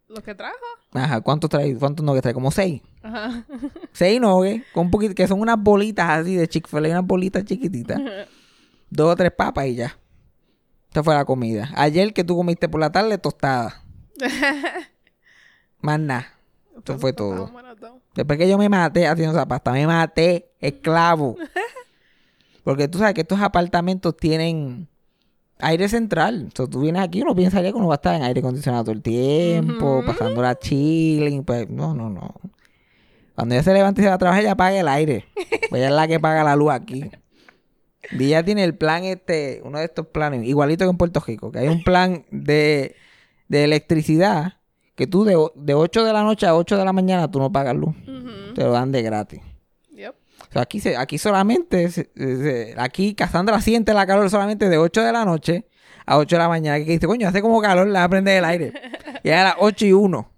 ¿Los 0.09 0.23
que 0.23 0.35
trajo? 0.35 0.55
Ajá, 0.93 1.21
¿cuántos 1.21 1.51
traes? 1.51 1.77
¿Cuántos 1.79 2.05
nuggets 2.07 2.23
traes? 2.23 2.35
Como 2.35 2.51
seis. 2.53 2.81
Ajá. 3.03 3.45
Seis 3.93 4.21
nuggets, 4.21 4.65
con 4.73 4.87
un 4.87 4.91
poquito, 4.91 5.15
que 5.15 5.27
son 5.29 5.41
unas 5.41 5.57
bolitas 5.59 6.09
así 6.09 6.37
de 6.37 6.47
Chick-fil-A, 6.49 6.89
unas 6.91 7.05
bolitas 7.07 7.45
chiquititas. 7.45 8.01
Dos 8.91 9.13
o 9.13 9.17
tres 9.17 9.33
papas 9.33 9.67
y 9.67 9.75
ya. 9.75 9.97
Esta 10.89 11.03
fue 11.03 11.15
la 11.15 11.25
comida. 11.25 11.69
Ayer 11.75 12.13
que 12.15 12.23
tú 12.23 12.37
comiste 12.37 12.69
por 12.69 12.81
la 12.81 12.93
tarde, 12.93 13.19
tostada. 13.19 13.83
Más 15.81 16.01
nada. 16.01 16.35
Esto 16.77 16.99
fue 16.99 17.13
todo. 17.13 17.51
Después 18.15 18.39
que 18.39 18.49
yo 18.49 18.59
me 18.59 18.69
maté 18.69 19.07
haciendo 19.07 19.37
esa 19.37 19.47
pasta, 19.47 19.73
me 19.73 19.87
maté, 19.87 20.51
esclavo. 20.61 21.37
Porque 22.65 22.89
tú 22.89 22.99
sabes 22.99 23.15
que 23.15 23.21
estos 23.21 23.41
apartamentos 23.41 24.17
tienen 24.17 24.89
aire 25.59 25.89
central. 25.89 26.43
Entonces 26.43 26.73
tú 26.73 26.81
vienes 26.81 27.03
aquí, 27.03 27.23
uno 27.23 27.35
pensaría 27.35 27.71
que 27.71 27.77
uno 27.77 27.89
va 27.89 27.95
a 27.95 27.97
estar 27.97 28.15
en 28.15 28.23
aire 28.23 28.41
acondicionado 28.41 28.85
todo 28.85 28.93
el 28.93 29.03
tiempo, 29.03 30.03
pasando 30.07 30.43
la 30.43 30.59
chilling. 30.59 31.45
Pues 31.45 31.69
no, 31.69 31.95
no, 31.95 32.09
no. 32.09 32.35
Cuando 33.35 33.55
ella 33.55 33.63
se 33.63 33.73
levante 33.73 34.01
y 34.01 34.05
se 34.05 34.09
va 34.09 34.15
a 34.15 34.19
trabajar, 34.19 34.43
ella 34.43 34.53
apaga 34.53 34.79
el 34.79 34.89
aire. 34.89 35.27
Pues 35.71 35.81
ella 35.81 35.89
es 35.89 35.95
la 35.95 36.09
que 36.09 36.21
paga 36.21 36.45
la 36.45 36.57
luz 36.57 36.73
aquí. 36.73 37.11
Y 38.13 38.25
ella 38.25 38.45
tiene 38.45 38.65
el 38.65 38.77
plan 38.77 39.05
este, 39.05 39.61
uno 39.65 39.79
de 39.79 39.87
estos 39.87 40.07
planes, 40.07 40.47
igualito 40.47 40.85
que 40.85 40.91
en 40.91 40.97
Puerto 40.97 41.21
Rico, 41.21 41.51
que 41.51 41.61
hay 41.61 41.69
un 41.69 41.83
plan 41.83 42.25
de, 42.31 42.97
de 43.49 43.65
electricidad 43.65 44.55
que 44.95 45.07
tú 45.07 45.25
de, 45.25 45.37
de 45.57 45.75
8 45.75 46.05
de 46.05 46.13
la 46.13 46.23
noche 46.23 46.47
a 46.47 46.55
8 46.57 46.77
de 46.77 46.85
la 46.85 46.93
mañana 46.93 47.31
tú 47.31 47.39
no 47.39 47.51
pagas 47.53 47.75
luz. 47.77 47.95
Te 48.55 48.63
lo 48.63 48.71
dan 48.73 48.93
de 48.93 49.03
gratis. 49.03 49.41
Yep. 49.93 50.15
O 50.49 50.53
sea, 50.53 50.63
aquí, 50.63 50.79
se, 50.81 50.97
aquí 50.97 51.19
solamente, 51.19 51.91
se- 51.91 52.11
se- 52.15 52.75
aquí 52.79 53.15
Cassandra 53.15 53.61
siente 53.61 53.93
la 53.95 54.07
calor 54.07 54.31
solamente 54.31 54.69
de 54.69 54.79
8 54.79 55.03
de 55.03 55.13
la 55.13 55.25
noche 55.25 55.67
a 56.07 56.19
8 56.19 56.37
de 56.37 56.43
la 56.43 56.49
mañana. 56.49 56.79
Que 56.85 56.93
dice, 56.93 57.07
coño, 57.07 57.27
hace 57.29 57.43
como 57.43 57.61
calor, 57.61 57.87
le 57.89 57.93
va 57.99 58.05
a 58.05 58.09
prender 58.09 58.39
el 58.39 58.45
aire. 58.45 58.73
Y 59.25 59.31
a 59.31 59.43
las 59.45 59.55
8 59.59 59.87
y 59.87 59.93
1. 59.93 60.31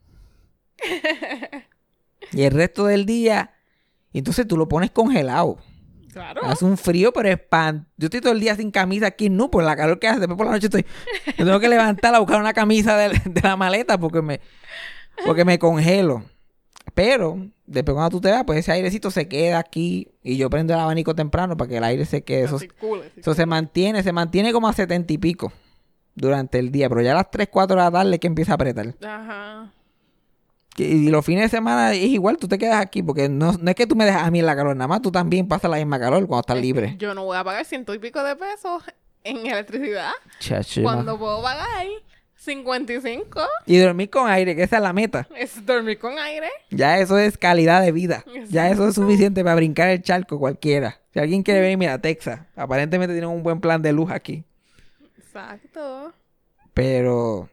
Y 2.32 2.42
el 2.42 2.52
resto 2.52 2.86
del 2.86 3.06
día, 3.06 3.52
entonces 4.12 4.46
tú 4.46 4.56
lo 4.56 4.68
pones 4.68 4.90
congelado. 4.90 5.58
Claro. 6.16 6.46
Hace 6.46 6.64
un 6.64 6.78
frío, 6.78 7.12
pero 7.12 7.28
espan... 7.28 7.86
Yo 7.98 8.06
estoy 8.06 8.22
todo 8.22 8.32
el 8.32 8.40
día 8.40 8.56
sin 8.56 8.70
camisa 8.70 9.06
aquí, 9.06 9.28
no, 9.28 9.50
por 9.50 9.62
la 9.62 9.76
calor 9.76 9.98
que 9.98 10.08
hace. 10.08 10.18
Después 10.18 10.38
por 10.38 10.46
la 10.46 10.52
noche 10.52 10.68
estoy... 10.68 10.86
Yo 11.36 11.44
tengo 11.44 11.60
que 11.60 11.68
levantar 11.68 12.14
a 12.14 12.20
buscar 12.20 12.40
una 12.40 12.54
camisa 12.54 12.96
de, 12.96 13.10
de 13.26 13.40
la 13.42 13.54
maleta 13.54 13.98
porque 13.98 14.22
me... 14.22 14.40
Porque 15.26 15.44
me 15.44 15.58
congelo. 15.58 16.24
Pero, 16.94 17.46
después 17.66 17.94
cuando 17.94 18.08
tú 18.08 18.22
te 18.22 18.30
vas, 18.30 18.44
pues 18.46 18.60
ese 18.60 18.72
airecito 18.72 19.10
se 19.10 19.28
queda 19.28 19.58
aquí. 19.58 20.08
Y 20.22 20.38
yo 20.38 20.48
prendo 20.48 20.72
el 20.72 20.80
abanico 20.80 21.14
temprano 21.14 21.54
para 21.54 21.68
que 21.68 21.76
el 21.76 21.84
aire 21.84 22.06
se 22.06 22.24
quede. 22.24 22.44
Eso, 22.44 22.60
Circule, 22.60 23.12
eso 23.14 23.34
se 23.34 23.44
mantiene, 23.44 24.02
se 24.02 24.12
mantiene 24.12 24.54
como 24.54 24.68
a 24.68 24.72
setenta 24.72 25.12
y 25.12 25.18
pico 25.18 25.52
durante 26.14 26.58
el 26.58 26.72
día. 26.72 26.88
Pero 26.88 27.02
ya 27.02 27.12
a 27.12 27.16
las 27.16 27.30
3, 27.30 27.48
4 27.50 27.76
de 27.76 27.82
la 27.82 27.90
tarde 27.90 28.14
es 28.14 28.20
que 28.20 28.26
empieza 28.26 28.52
a 28.52 28.54
apretar. 28.54 28.94
Ajá. 29.04 29.70
Y, 30.76 31.08
los 31.08 31.24
fines 31.24 31.44
de 31.44 31.56
semana 31.56 31.92
es 31.92 32.02
igual, 32.02 32.36
tú 32.38 32.48
te 32.48 32.58
quedas 32.58 32.80
aquí. 32.80 33.02
Porque 33.02 33.28
no, 33.28 33.52
no 33.52 33.70
es 33.70 33.76
que 33.76 33.86
tú 33.86 33.96
me 33.96 34.04
dejas 34.04 34.24
a 34.24 34.30
mí 34.30 34.40
en 34.40 34.46
la 34.46 34.56
calor, 34.56 34.76
nada 34.76 34.88
más 34.88 35.02
tú 35.02 35.10
también 35.10 35.48
pasas 35.48 35.70
la 35.70 35.76
misma 35.78 35.98
calor 35.98 36.26
cuando 36.26 36.40
estás 36.40 36.58
libre. 36.58 36.96
Yo 36.98 37.14
no 37.14 37.24
voy 37.24 37.36
a 37.36 37.44
pagar 37.44 37.64
ciento 37.64 37.94
y 37.94 37.98
pico 37.98 38.22
de 38.22 38.36
pesos 38.36 38.82
en 39.24 39.44
electricidad 39.44 40.12
Chacho, 40.38 40.80
yo 40.80 40.84
cuando 40.84 41.18
puedo 41.18 41.42
pagar 41.42 41.86
55. 42.36 43.40
Y 43.66 43.78
dormir 43.78 44.08
con 44.08 44.28
aire, 44.28 44.54
que 44.54 44.62
esa 44.62 44.76
es 44.76 44.82
la 44.82 44.92
meta. 44.92 45.26
Es 45.36 45.64
dormir 45.66 45.98
con 45.98 46.16
aire. 46.18 46.48
Ya 46.70 46.98
eso 46.98 47.18
es 47.18 47.36
calidad 47.36 47.82
de 47.82 47.92
vida. 47.92 48.24
Ya 48.48 48.70
eso 48.70 48.88
es 48.88 48.94
suficiente 48.94 49.42
para 49.42 49.56
brincar 49.56 49.88
el 49.88 50.02
charco 50.02 50.38
cualquiera. 50.38 51.00
Si 51.12 51.18
alguien 51.18 51.42
quiere 51.42 51.60
venir, 51.60 51.78
mira, 51.78 52.00
Texas. 52.00 52.40
Aparentemente 52.54 53.14
tienen 53.14 53.30
un 53.30 53.42
buen 53.42 53.60
plan 53.60 53.82
de 53.82 53.92
luz 53.92 54.10
aquí. 54.10 54.44
Exacto. 55.18 56.12
Pero... 56.72 57.48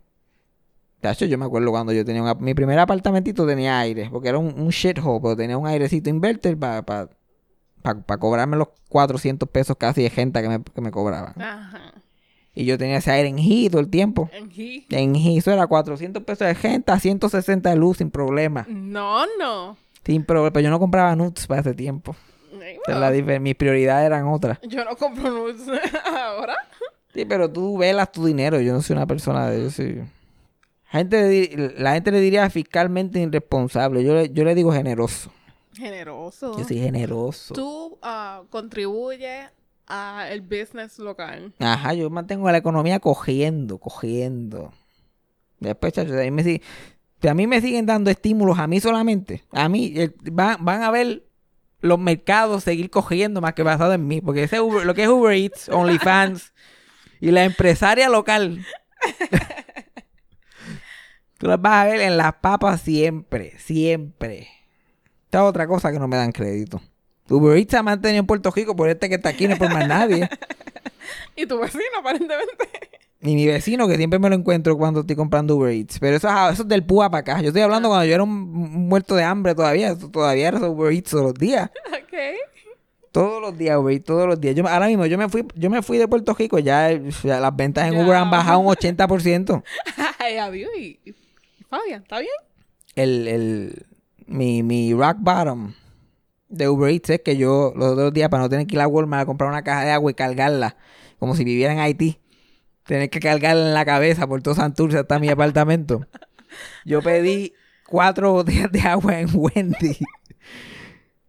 Chacho, 1.03 1.25
yo 1.25 1.37
me 1.37 1.45
acuerdo 1.45 1.69
cuando 1.69 1.91
yo 1.93 2.03
tenía 2.05 2.23
un... 2.23 2.43
Mi 2.43 2.53
primer 2.53 2.79
apartamentito 2.79 3.45
tenía 3.45 3.77
aire. 3.79 4.09
Porque 4.11 4.29
era 4.29 4.37
un, 4.39 4.59
un 4.59 4.69
shithole, 4.69 5.19
pero 5.21 5.35
tenía 5.35 5.57
un 5.57 5.67
airecito 5.67 6.09
inverter 6.09 6.57
para... 6.57 6.81
Para 6.83 8.17
cobrarme 8.17 8.55
los 8.55 8.69
400 8.87 9.49
pesos 9.49 9.75
casi 9.77 10.03
de 10.03 10.09
gente 10.09 10.41
que 10.41 10.47
me, 10.47 10.63
que 10.63 10.79
me 10.81 10.89
cobraban. 10.91 11.33
Ajá. 11.41 11.93
Y 12.55 12.63
yo 12.65 12.77
tenía 12.77 12.97
ese 12.97 13.11
aire 13.11 13.27
en 13.27 13.37
heat 13.37 13.71
todo 13.71 13.81
el 13.81 13.89
tiempo. 13.89 14.29
En 14.31 14.49
he- 14.55 14.85
En 14.91 15.15
heat, 15.15 15.39
eso 15.39 15.51
era 15.51 15.67
400 15.67 16.23
pesos 16.23 16.47
de 16.47 16.55
gente 16.55 16.91
a 16.93 16.99
160 16.99 17.69
de 17.69 17.75
luz 17.75 17.97
sin 17.97 18.09
problema. 18.09 18.65
No, 18.69 19.25
no. 19.37 19.75
Sin 20.05 20.23
problema. 20.23 20.53
Pero 20.53 20.63
yo 20.63 20.69
no 20.69 20.79
compraba 20.79 21.13
nuts 21.17 21.47
para 21.47 21.59
ese 21.61 21.73
tiempo. 21.73 22.15
Es 22.87 22.95
la 22.95 23.11
Mis 23.39 23.55
prioridades 23.55 24.05
eran 24.05 24.27
otras. 24.27 24.59
Yo 24.61 24.85
no 24.85 24.95
compro 24.95 25.29
nudes 25.29 25.63
ahora. 26.05 26.55
Sí, 27.13 27.25
pero 27.25 27.51
tú 27.51 27.77
velas 27.77 28.11
tu 28.11 28.25
dinero. 28.25 28.61
Yo 28.61 28.71
no 28.71 28.81
soy 28.81 28.95
una 28.95 29.07
persona 29.07 29.49
de... 29.49 29.63
Yo 29.63 29.69
soy... 29.69 30.03
Gente 30.93 31.73
la 31.77 31.93
gente 31.93 32.11
le 32.11 32.19
diría 32.21 32.49
fiscalmente 32.49 33.19
irresponsable. 33.19 34.03
Yo 34.03 34.13
le, 34.13 34.29
yo 34.31 34.43
le 34.45 34.53
digo 34.55 34.71
generoso. 34.71 35.31
Generoso. 35.75 36.55
Yo 36.57 36.63
soy 36.63 36.77
generoso. 36.77 37.53
Tú 37.55 37.97
ah, 38.03 38.43
contribuyes 38.51 39.47
al 39.87 40.41
business 40.41 40.99
local. 40.99 41.51
Ajá, 41.59 41.93
yo 41.95 42.09
mantengo 42.11 42.49
la 42.51 42.57
economía 42.59 42.99
cogiendo, 42.99 43.79
cogiendo. 43.79 44.71
Después, 45.59 45.97
a 45.97 46.03
mí 46.03 46.29
me, 46.31 46.43
sig- 46.43 46.61
si 47.21 47.27
a 47.27 47.33
mí 47.33 47.47
me 47.47 47.59
siguen 47.59 47.85
dando 47.87 48.11
estímulos, 48.11 48.59
a 48.59 48.67
mí 48.67 48.79
solamente. 48.79 49.43
A 49.51 49.67
mí, 49.69 49.93
el- 49.95 50.13
van, 50.31 50.63
van 50.63 50.83
a 50.83 50.91
ver 50.91 51.23
los 51.81 51.97
mercados 51.99 52.63
seguir 52.63 52.89
cogiendo 52.91 53.41
más 53.41 53.55
que 53.55 53.63
basado 53.63 53.93
en 53.93 54.07
mí. 54.07 54.21
Porque 54.21 54.43
ese 54.43 54.61
Uber- 54.61 54.85
lo 54.85 54.93
que 54.93 55.03
es 55.03 55.09
Uber 55.09 55.35
Eats, 55.35 55.69
OnlyFans 55.73 56.53
y 57.19 57.31
la 57.31 57.45
empresaria 57.45 58.09
local. 58.09 58.63
Tú 61.43 61.49
las 61.49 61.61
vas 61.61 61.73
a 61.73 61.89
ver 61.89 61.99
en 61.99 62.15
las 62.15 62.35
papas 62.35 62.79
siempre, 62.79 63.53
siempre. 63.59 64.47
Esta 65.25 65.39
es 65.39 65.43
otra 65.43 65.67
cosa 65.67 65.91
que 65.91 65.99
no 65.99 66.07
me 66.07 66.15
dan 66.15 66.31
crédito. 66.31 66.81
Uber 67.29 67.57
Eats 67.57 67.71
se 67.71 67.77
ha 67.77 67.83
mantenido 67.83 68.21
en 68.21 68.25
Puerto 68.25 68.49
Rico 68.49 68.77
por 68.77 68.87
este 68.87 69.09
que 69.09 69.15
está 69.15 69.27
aquí, 69.27 69.45
no 69.45 69.53
es 69.55 69.59
por 69.59 69.69
más 69.73 69.85
nadie. 69.85 70.29
Y 71.35 71.45
tu 71.45 71.59
vecino, 71.59 71.83
aparentemente. 71.99 72.53
Y 73.19 73.35
mi 73.35 73.45
vecino, 73.45 73.89
que 73.89 73.97
siempre 73.97 74.19
me 74.19 74.29
lo 74.29 74.35
encuentro 74.35 74.77
cuando 74.77 75.01
estoy 75.01 75.17
comprando 75.17 75.57
Uber 75.57 75.73
Eats. 75.73 75.99
Pero 75.99 76.15
eso, 76.15 76.29
es- 76.29 76.53
eso 76.53 76.61
es 76.63 76.69
del 76.69 76.85
púa 76.85 77.09
para 77.09 77.19
acá. 77.19 77.41
Yo 77.41 77.47
estoy 77.49 77.61
hablando 77.61 77.89
cuando 77.89 78.05
yo 78.05 78.13
era 78.13 78.23
un, 78.23 78.29
un 78.31 78.87
muerto 78.87 79.13
de 79.15 79.23
hambre 79.23 79.53
todavía. 79.53 79.89
Eso 79.91 80.09
todavía 80.09 80.47
era 80.47 80.59
Uber 80.69 80.93
Eats 80.93 81.09
todos 81.11 81.25
los 81.25 81.33
días. 81.33 81.69
Ok. 81.91 82.19
Todos 83.11 83.41
los 83.41 83.57
días, 83.57 83.77
Uber 83.77 83.93
Eats, 83.93 84.05
todos 84.05 84.27
los 84.27 84.39
días. 84.39 84.55
Yo, 84.55 84.65
ahora 84.67 84.87
mismo, 84.87 85.05
yo 85.07 85.17
me 85.17 85.27
fui 85.27 85.45
yo 85.55 85.69
me 85.69 85.81
fui 85.81 85.97
de 85.97 86.07
Puerto 86.07 86.33
Rico. 86.35 86.57
Ya, 86.59 86.89
ya 86.91 87.39
las 87.41 87.55
ventas 87.55 87.85
en 87.87 87.95
Ya. 87.95 88.03
Uber 88.05 88.15
han 88.15 88.29
bajado 88.31 88.59
un 88.59 88.67
80%. 88.67 89.61
Ay, 90.19 90.37
adiós. 90.37 90.69
Fabián, 91.73 92.03
¿está 92.03 92.19
bien? 92.19 92.31
el, 92.93 93.27
el, 93.27 93.85
mi, 94.27 94.61
mi 94.61 94.93
rock 94.93 95.17
bottom 95.21 95.73
de 96.47 96.69
Uber 96.69 96.91
Eats 96.91 97.09
es 97.09 97.21
que 97.21 97.35
yo 97.35 97.73
los 97.75 97.93
otros 97.93 98.13
días, 98.13 98.29
para 98.29 98.43
no 98.43 98.49
tener 98.49 98.67
que 98.67 98.75
ir 98.75 98.81
a 98.81 98.87
Walmart 98.87 99.23
a 99.23 99.25
comprar 99.25 99.49
una 99.49 99.63
caja 99.63 99.83
de 99.83 99.89
agua 99.89 100.11
y 100.11 100.13
cargarla, 100.13 100.77
como 101.17 101.35
si 101.35 101.43
viviera 101.43 101.73
en 101.73 101.79
Haití, 101.79 102.19
tener 102.85 103.09
que 103.09 103.19
cargarla 103.19 103.69
en 103.69 103.73
la 103.73 103.85
cabeza 103.85 104.27
por 104.27 104.43
todo 104.43 104.53
Santurce 104.53 104.99
hasta 104.99 105.17
mi 105.17 105.29
apartamento. 105.29 106.05
Yo 106.85 107.01
pedí 107.01 107.53
cuatro 107.87 108.33
botellas 108.33 108.71
de 108.71 108.81
agua 108.81 109.19
en 109.19 109.29
Wendy. 109.33 109.97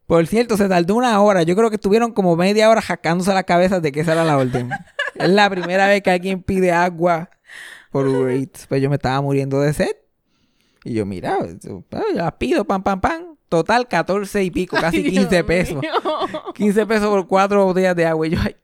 Por 0.04 0.26
cierto, 0.26 0.58
se 0.58 0.68
tardó 0.68 0.96
una 0.96 1.18
hora. 1.22 1.42
Yo 1.44 1.56
creo 1.56 1.70
que 1.70 1.76
estuvieron 1.76 2.12
como 2.12 2.36
media 2.36 2.68
hora 2.68 2.82
jacándose 2.82 3.32
las 3.32 3.44
cabezas 3.44 3.80
de 3.80 3.92
que 3.92 4.00
esa 4.00 4.12
era 4.12 4.24
la 4.24 4.36
orden. 4.36 4.68
es 5.14 5.30
la 5.30 5.48
primera 5.48 5.86
vez 5.86 6.02
que 6.02 6.10
alguien 6.10 6.42
pide 6.42 6.70
agua 6.70 7.30
por 7.90 8.06
Uber 8.06 8.36
Eats. 8.36 8.66
Pues 8.66 8.82
yo 8.82 8.90
me 8.90 8.96
estaba 8.96 9.22
muriendo 9.22 9.58
de 9.62 9.72
sed. 9.72 10.03
Y 10.84 10.94
yo, 10.94 11.06
mira, 11.06 11.38
yo 11.62 11.82
las 12.14 12.32
pido, 12.34 12.64
pam, 12.64 12.82
pam, 12.82 13.00
pam. 13.00 13.36
Total, 13.48 13.88
14 13.88 14.44
y 14.44 14.50
pico, 14.50 14.76
casi 14.76 14.98
Ay, 14.98 15.04
15 15.12 15.28
Dios 15.28 15.42
pesos. 15.44 15.80
mío. 15.80 15.90
15 16.54 16.86
pesos 16.86 17.08
por 17.08 17.26
cuatro 17.26 17.64
botellas 17.64 17.96
de 17.96 18.04
agua. 18.06 18.26
Y 18.26 18.30
yo, 18.30 18.38
ay, 18.42 18.56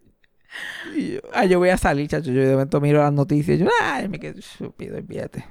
y 0.96 1.12
yo, 1.14 1.20
ay, 1.32 1.48
yo 1.48 1.58
voy 1.58 1.68
a 1.70 1.76
salir, 1.78 2.08
chacho. 2.08 2.30
Yo 2.30 2.42
de 2.42 2.52
momento 2.52 2.80
miro 2.80 3.00
las 3.00 3.12
noticias. 3.12 3.58
Y 3.58 3.62
yo, 3.64 3.70
ay, 3.82 4.08
me 4.08 4.18
quedo 4.18 4.38
estúpido, 4.38 4.96
olvídate. 4.96 5.44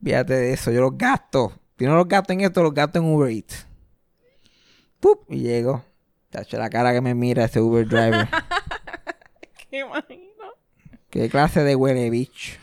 De 0.00 0.52
eso. 0.52 0.70
Yo 0.70 0.80
los 0.80 0.96
gasto. 0.96 1.52
Si 1.78 1.84
no 1.84 1.96
los 1.96 2.08
gasto 2.08 2.32
en 2.32 2.40
esto, 2.40 2.62
los 2.62 2.74
gasto 2.74 2.98
en 2.98 3.04
Uber 3.04 3.30
Eats. 3.30 3.66
¡Pup! 5.00 5.24
Y 5.28 5.40
llego. 5.40 5.84
Chacho, 6.32 6.58
la 6.58 6.70
cara 6.70 6.92
que 6.92 7.00
me 7.00 7.14
mira 7.14 7.44
ese 7.44 7.60
Uber 7.60 7.86
driver. 7.86 8.28
¿Qué 9.70 9.80
imagino? 9.80 10.44
¿Qué 11.10 11.28
clase 11.28 11.62
de 11.62 11.74
huele 11.76 12.08
bicho? 12.08 12.58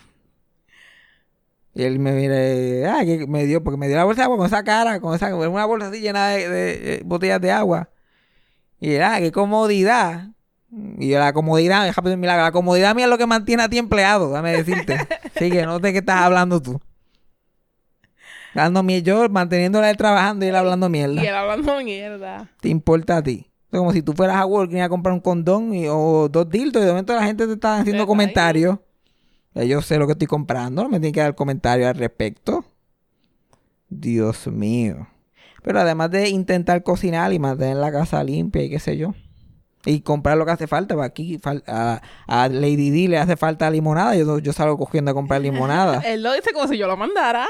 Y 1.80 1.84
él 1.84 1.98
me 1.98 2.12
mira, 2.12 2.94
ah, 2.94 3.06
que 3.06 3.26
me 3.26 3.46
dio, 3.46 3.64
porque 3.64 3.78
me 3.78 3.88
dio 3.88 3.96
la 3.96 4.04
bolsa 4.04 4.20
de 4.20 4.26
agua 4.26 4.36
con 4.36 4.48
esa 4.48 4.66
cara, 4.66 5.00
con 5.00 5.16
esa, 5.16 5.34
una 5.34 5.64
bolsa 5.64 5.88
así 5.88 6.02
llena 6.02 6.28
de, 6.28 6.50
de, 6.50 6.96
eh, 6.96 7.02
botellas 7.06 7.40
de 7.40 7.54
agua. 7.54 7.88
Y 8.82 8.96
él, 8.96 9.04
ah, 9.04 9.16
qué 9.20 9.32
comodidad. 9.32 10.28
Y 10.98 11.08
yo, 11.08 11.20
la 11.20 11.32
comodidad, 11.32 11.86
déjame 11.86 12.18
mira, 12.18 12.36
la 12.36 12.52
comodidad 12.52 12.94
mía 12.96 13.06
es 13.06 13.10
lo 13.10 13.18
que 13.18 13.26
mantiene 13.26 13.64
a 13.64 13.70
ti 13.70 13.78
empleado, 13.78 14.30
dame 14.30 14.52
decirte. 14.52 14.98
Así 15.36 15.50
que 15.50 15.66
no 15.66 15.80
sé 15.80 15.94
qué 15.94 16.00
estás 16.00 16.20
hablando 16.20 16.62
tú. 16.62 16.82
Hablando 18.54 18.84
mierda, 18.84 19.06
yo 19.06 19.30
manteniéndola 19.30 19.90
él 19.90 19.96
trabajando 19.96 20.46
y 20.46 20.50
él 20.50 20.58
hablando 20.58 20.90
mierda. 20.90 21.24
Y 21.24 21.28
él 21.28 21.34
hablando 21.34 21.82
mierda. 21.82 22.50
¿Te 22.60 22.68
importa 22.68 23.16
a 23.16 23.24
ti? 23.24 23.50
Es 23.72 23.80
como 23.80 23.94
si 23.94 24.02
tú 24.02 24.12
fueras 24.12 24.36
a 24.36 24.46
Walgreens 24.46 24.86
a 24.86 24.90
comprar 24.90 25.14
un 25.14 25.22
condón 25.22 25.74
y- 25.74 25.88
o 25.88 26.28
dos 26.30 26.50
dildos 26.50 26.84
y 26.84 26.86
de 26.86 26.92
momento 26.92 27.16
la 27.16 27.24
gente 27.24 27.48
te 27.48 27.54
está 27.54 27.78
haciendo 27.78 28.04
Ahí. 28.04 28.08
comentarios. 28.08 28.80
Yo 29.56 29.82
sé 29.82 29.98
lo 29.98 30.06
que 30.08 30.14
estoy 30.14 30.28
comprando, 30.28 30.84
no 30.84 30.90
me 30.90 31.00
tienen 31.00 31.14
que 31.14 31.22
dar 31.22 31.36
comentarios 31.36 31.88
al 31.90 31.96
respecto. 31.96 32.64
Dios 33.90 34.48
mío. 34.48 35.08
Pero 35.64 35.80
además 35.82 36.12
de 36.12 36.30
intentar 36.30 36.84
cocinar 36.84 37.34
y 37.34 37.40
mantener 37.40 37.78
la 37.78 37.92
casa 37.92 38.24
limpia 38.24 38.64
y 38.64 38.70
qué 38.70 38.80
sé 38.80 38.98
yo. 38.98 39.14
Y 39.86 40.02
comprar 40.02 40.38
lo 40.38 40.46
que 40.46 40.52
hace 40.52 40.68
falta. 40.68 40.96
pues 40.96 41.08
aquí 41.08 41.40
a, 41.68 42.02
a 42.28 42.50
Lady 42.50 42.90
D 42.92 43.08
le 43.08 43.18
hace 43.18 43.36
falta 43.38 43.70
limonada. 43.70 44.16
Yo, 44.16 44.40
yo 44.40 44.54
salgo 44.54 44.78
cogiendo 44.78 45.12
a 45.12 45.14
comprar 45.14 45.42
limonada. 45.42 46.02
Él 46.06 46.22
lo 46.24 46.34
dice 46.34 46.54
como 46.54 46.68
si 46.68 46.78
yo 46.78 46.88
lo 46.88 46.96
mandara. 46.98 47.48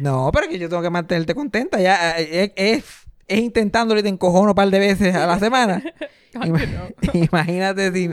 No, 0.00 0.30
pero 0.32 0.48
que 0.48 0.58
yo 0.58 0.68
tengo 0.68 0.82
que 0.82 0.90
mantenerte 0.90 1.34
contenta. 1.34 1.80
Ya 1.80 2.12
es, 2.18 2.52
es, 2.56 2.84
es 3.26 3.38
intentándolo 3.40 3.98
y 4.00 4.02
te 4.02 4.08
encojono 4.08 4.50
un 4.50 4.54
par 4.54 4.68
de 4.70 4.78
veces 4.78 5.14
a 5.14 5.26
la 5.26 5.38
semana. 5.38 5.82
Ay, 6.34 6.50
Ima- 6.50 6.66
no. 6.66 7.12
Imagínate 7.32 7.92
si, 7.92 8.10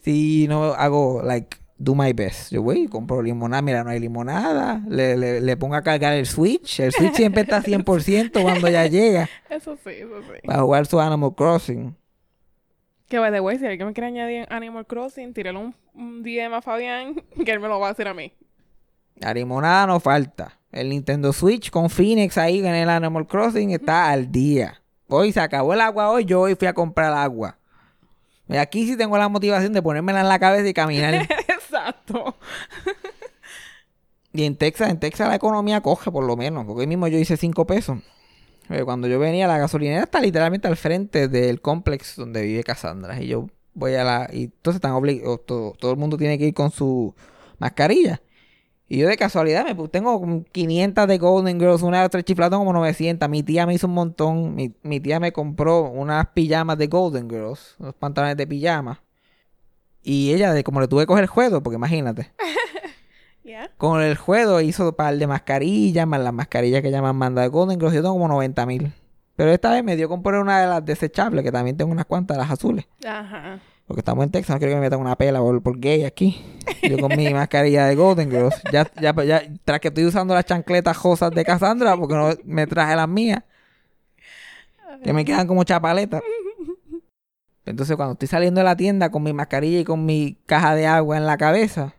si 0.00 0.46
no 0.48 0.72
hago, 0.74 1.22
like, 1.22 1.56
do 1.82 1.94
my 1.94 2.12
best. 2.12 2.52
Yo 2.52 2.62
voy 2.62 2.82
y 2.82 2.88
compro 2.88 3.22
limonada. 3.22 3.62
Mira, 3.62 3.84
no 3.84 3.90
hay 3.90 3.98
limonada. 3.98 4.82
Le, 4.88 5.16
le, 5.16 5.40
le 5.40 5.56
pongo 5.56 5.74
a 5.74 5.82
cargar 5.82 6.14
el 6.14 6.26
Switch. 6.26 6.80
El 6.80 6.92
Switch 6.92 7.14
siempre 7.14 7.42
está 7.42 7.62
100% 7.62 8.42
cuando 8.42 8.68
ya 8.68 8.86
llega. 8.86 9.28
Eso 9.50 9.76
sí, 9.76 9.90
eso 9.90 10.22
sí. 10.22 10.46
Para 10.46 10.62
jugar 10.62 10.86
su 10.86 11.00
Animal 11.00 11.34
Crossing. 11.34 11.96
Que 13.08 13.18
by 13.18 13.30
the 13.30 13.40
way, 13.40 13.58
si 13.58 13.66
alguien 13.66 13.88
me 13.88 13.92
quiere 13.92 14.06
añadir 14.06 14.46
Animal 14.48 14.86
Crossing, 14.86 15.34
tírale 15.34 15.58
un, 15.58 15.74
un 15.94 16.22
DM 16.22 16.54
a 16.54 16.62
Fabián, 16.62 17.14
que 17.44 17.50
él 17.50 17.60
me 17.60 17.68
lo 17.68 17.78
va 17.78 17.88
a 17.88 17.90
hacer 17.90 18.08
a 18.08 18.14
mí. 18.14 18.32
La 19.16 19.34
limonada 19.34 19.86
no 19.86 20.00
falta. 20.00 20.58
El 20.70 20.88
Nintendo 20.88 21.32
Switch 21.34 21.70
con 21.70 21.90
Phoenix 21.90 22.38
ahí 22.38 22.60
en 22.60 22.74
el 22.74 22.88
Animal 22.88 23.26
Crossing 23.26 23.70
está 23.70 24.10
al 24.10 24.32
día. 24.32 24.80
Hoy 25.08 25.32
se 25.32 25.40
acabó 25.40 25.74
el 25.74 25.82
agua 25.82 26.10
hoy, 26.10 26.24
yo 26.24 26.40
hoy 26.40 26.54
fui 26.54 26.66
a 26.66 26.72
comprar 26.72 27.12
agua. 27.12 27.58
Y 28.48 28.56
aquí 28.56 28.86
sí 28.86 28.96
tengo 28.96 29.16
la 29.16 29.28
motivación 29.28 29.72
de 29.72 29.82
ponérmela 29.82 30.20
en 30.20 30.28
la 30.28 30.38
cabeza 30.38 30.68
y 30.68 30.74
caminar. 30.74 31.28
Exacto. 31.88 32.36
y 34.32 34.44
en 34.44 34.56
Texas, 34.56 34.90
en 34.90 34.98
Texas 34.98 35.28
la 35.28 35.36
economía 35.36 35.80
coge 35.80 36.10
por 36.10 36.24
lo 36.24 36.36
menos. 36.36 36.64
Porque 36.64 36.80
hoy 36.80 36.86
mismo 36.86 37.08
yo 37.08 37.18
hice 37.18 37.36
5 37.36 37.66
pesos. 37.66 37.98
Eh, 38.68 38.84
Cuando 38.84 39.08
yo 39.08 39.18
venía, 39.18 39.46
la 39.46 39.58
gasolinera 39.58 40.04
está 40.04 40.20
literalmente 40.20 40.68
al 40.68 40.76
frente 40.76 41.28
del 41.28 41.60
complex 41.60 42.16
donde 42.16 42.42
vive 42.42 42.64
Cassandra. 42.64 43.20
Y 43.22 43.28
yo 43.28 43.48
voy 43.74 43.94
a 43.94 44.04
la... 44.04 44.30
Y 44.32 44.44
entonces 44.44 44.76
están 44.76 44.92
obligados... 44.92 45.44
Todo, 45.46 45.72
todo 45.78 45.92
el 45.92 45.98
mundo 45.98 46.16
tiene 46.16 46.38
que 46.38 46.46
ir 46.46 46.54
con 46.54 46.70
su 46.70 47.14
mascarilla. 47.58 48.22
Y 48.88 48.98
yo 48.98 49.08
de 49.08 49.16
casualidad 49.16 49.64
me 49.64 49.88
tengo 49.88 50.20
como 50.20 50.44
500 50.44 51.06
de 51.08 51.16
Golden 51.16 51.58
Girls, 51.58 51.82
una 51.82 52.02
de 52.02 52.08
tres 52.10 52.24
chifladas 52.24 52.58
como 52.58 52.74
900. 52.74 53.26
Mi 53.28 53.42
tía 53.42 53.66
me 53.66 53.72
hizo 53.74 53.86
un 53.86 53.94
montón. 53.94 54.54
Mi, 54.54 54.74
mi 54.82 55.00
tía 55.00 55.18
me 55.18 55.32
compró 55.32 55.84
unas 55.84 56.26
pijamas 56.34 56.76
de 56.76 56.88
Golden 56.88 57.30
Girls, 57.30 57.76
unos 57.78 57.94
pantalones 57.94 58.36
de 58.36 58.46
pijama. 58.46 59.02
Y 60.02 60.32
ella, 60.32 60.52
de 60.52 60.64
como 60.64 60.80
le 60.80 60.88
tuve 60.88 61.02
que 61.02 61.06
coger 61.06 61.24
el 61.24 61.28
juego, 61.28 61.62
porque 61.62 61.76
imagínate. 61.76 62.30
Con 63.76 64.00
el 64.00 64.16
juego 64.16 64.60
hizo 64.60 64.88
un 64.88 64.94
par 64.94 65.16
de 65.16 65.26
mascarillas, 65.26 66.06
más 66.06 66.20
las 66.20 66.32
mascarillas 66.32 66.82
que 66.82 66.90
llaman 66.90 67.16
manda 67.16 67.42
de 67.42 67.48
Golden 67.48 67.78
Girls. 67.78 67.94
Yo 67.94 68.02
tengo 68.02 68.14
como 68.14 68.28
90 68.28 68.66
mil. 68.66 68.92
Pero 69.36 69.50
esta 69.50 69.72
vez 69.72 69.82
me 69.82 69.96
dio 69.96 70.08
comprar 70.08 70.40
una 70.40 70.60
de 70.60 70.66
las 70.66 70.84
desechables, 70.84 71.42
que 71.42 71.50
también 71.50 71.76
tengo 71.76 71.90
unas 71.90 72.06
cuantas, 72.06 72.36
las 72.36 72.50
azules. 72.50 72.86
Ajá. 73.04 73.60
Porque 73.86 74.00
estamos 74.00 74.24
en 74.24 74.30
Texas, 74.30 74.54
no 74.54 74.58
quiero 74.58 74.72
que 74.72 74.76
me 74.76 74.82
metan 74.82 75.00
una 75.00 75.16
pela 75.16 75.40
por, 75.40 75.62
por 75.62 75.78
gay 75.78 76.04
aquí. 76.04 76.40
Yo 76.82 76.98
con 76.98 77.16
mi 77.16 77.28
mascarilla 77.34 77.86
de 77.86 77.96
Golden 77.96 78.30
Girls. 78.30 78.54
Ya, 78.72 78.88
ya, 79.00 79.14
ya, 79.24 79.42
tras 79.64 79.80
que 79.80 79.88
estoy 79.88 80.04
usando 80.04 80.34
las 80.34 80.44
chancletas 80.44 80.96
josas 80.96 81.30
de 81.32 81.44
Cassandra, 81.44 81.96
porque 81.96 82.14
no 82.14 82.30
me 82.44 82.66
traje 82.66 82.96
las 82.96 83.08
mías. 83.08 83.42
Que 85.02 85.12
me 85.12 85.24
quedan 85.24 85.48
como 85.48 85.64
chapaletas. 85.64 86.22
Entonces, 87.64 87.96
cuando 87.96 88.14
estoy 88.14 88.28
saliendo 88.28 88.60
de 88.60 88.64
la 88.64 88.76
tienda 88.76 89.10
con 89.10 89.22
mi 89.22 89.32
mascarilla 89.32 89.80
y 89.80 89.84
con 89.84 90.04
mi 90.04 90.36
caja 90.46 90.74
de 90.74 90.86
agua 90.86 91.16
en 91.16 91.26
la 91.26 91.36
cabeza, 91.36 91.94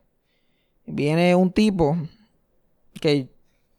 viene 0.86 1.36
un 1.36 1.52
tipo 1.52 1.98
que 3.00 3.30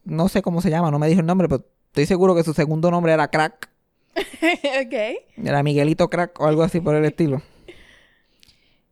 no 0.03 0.27
sé 0.27 0.41
cómo 0.41 0.61
se 0.61 0.69
llama, 0.69 0.91
no 0.91 0.99
me 0.99 1.07
dijo 1.07 1.21
el 1.21 1.25
nombre, 1.25 1.47
pero 1.47 1.65
estoy 1.87 2.05
seguro 2.05 2.35
que 2.35 2.43
su 2.43 2.53
segundo 2.53 2.91
nombre 2.91 3.13
era 3.13 3.27
Crack. 3.27 3.69
ok. 4.15 5.43
Era 5.43 5.63
Miguelito 5.63 6.09
Crack 6.09 6.39
o 6.39 6.47
algo 6.47 6.63
así 6.63 6.79
por 6.79 6.95
el 6.95 7.05
estilo. 7.05 7.41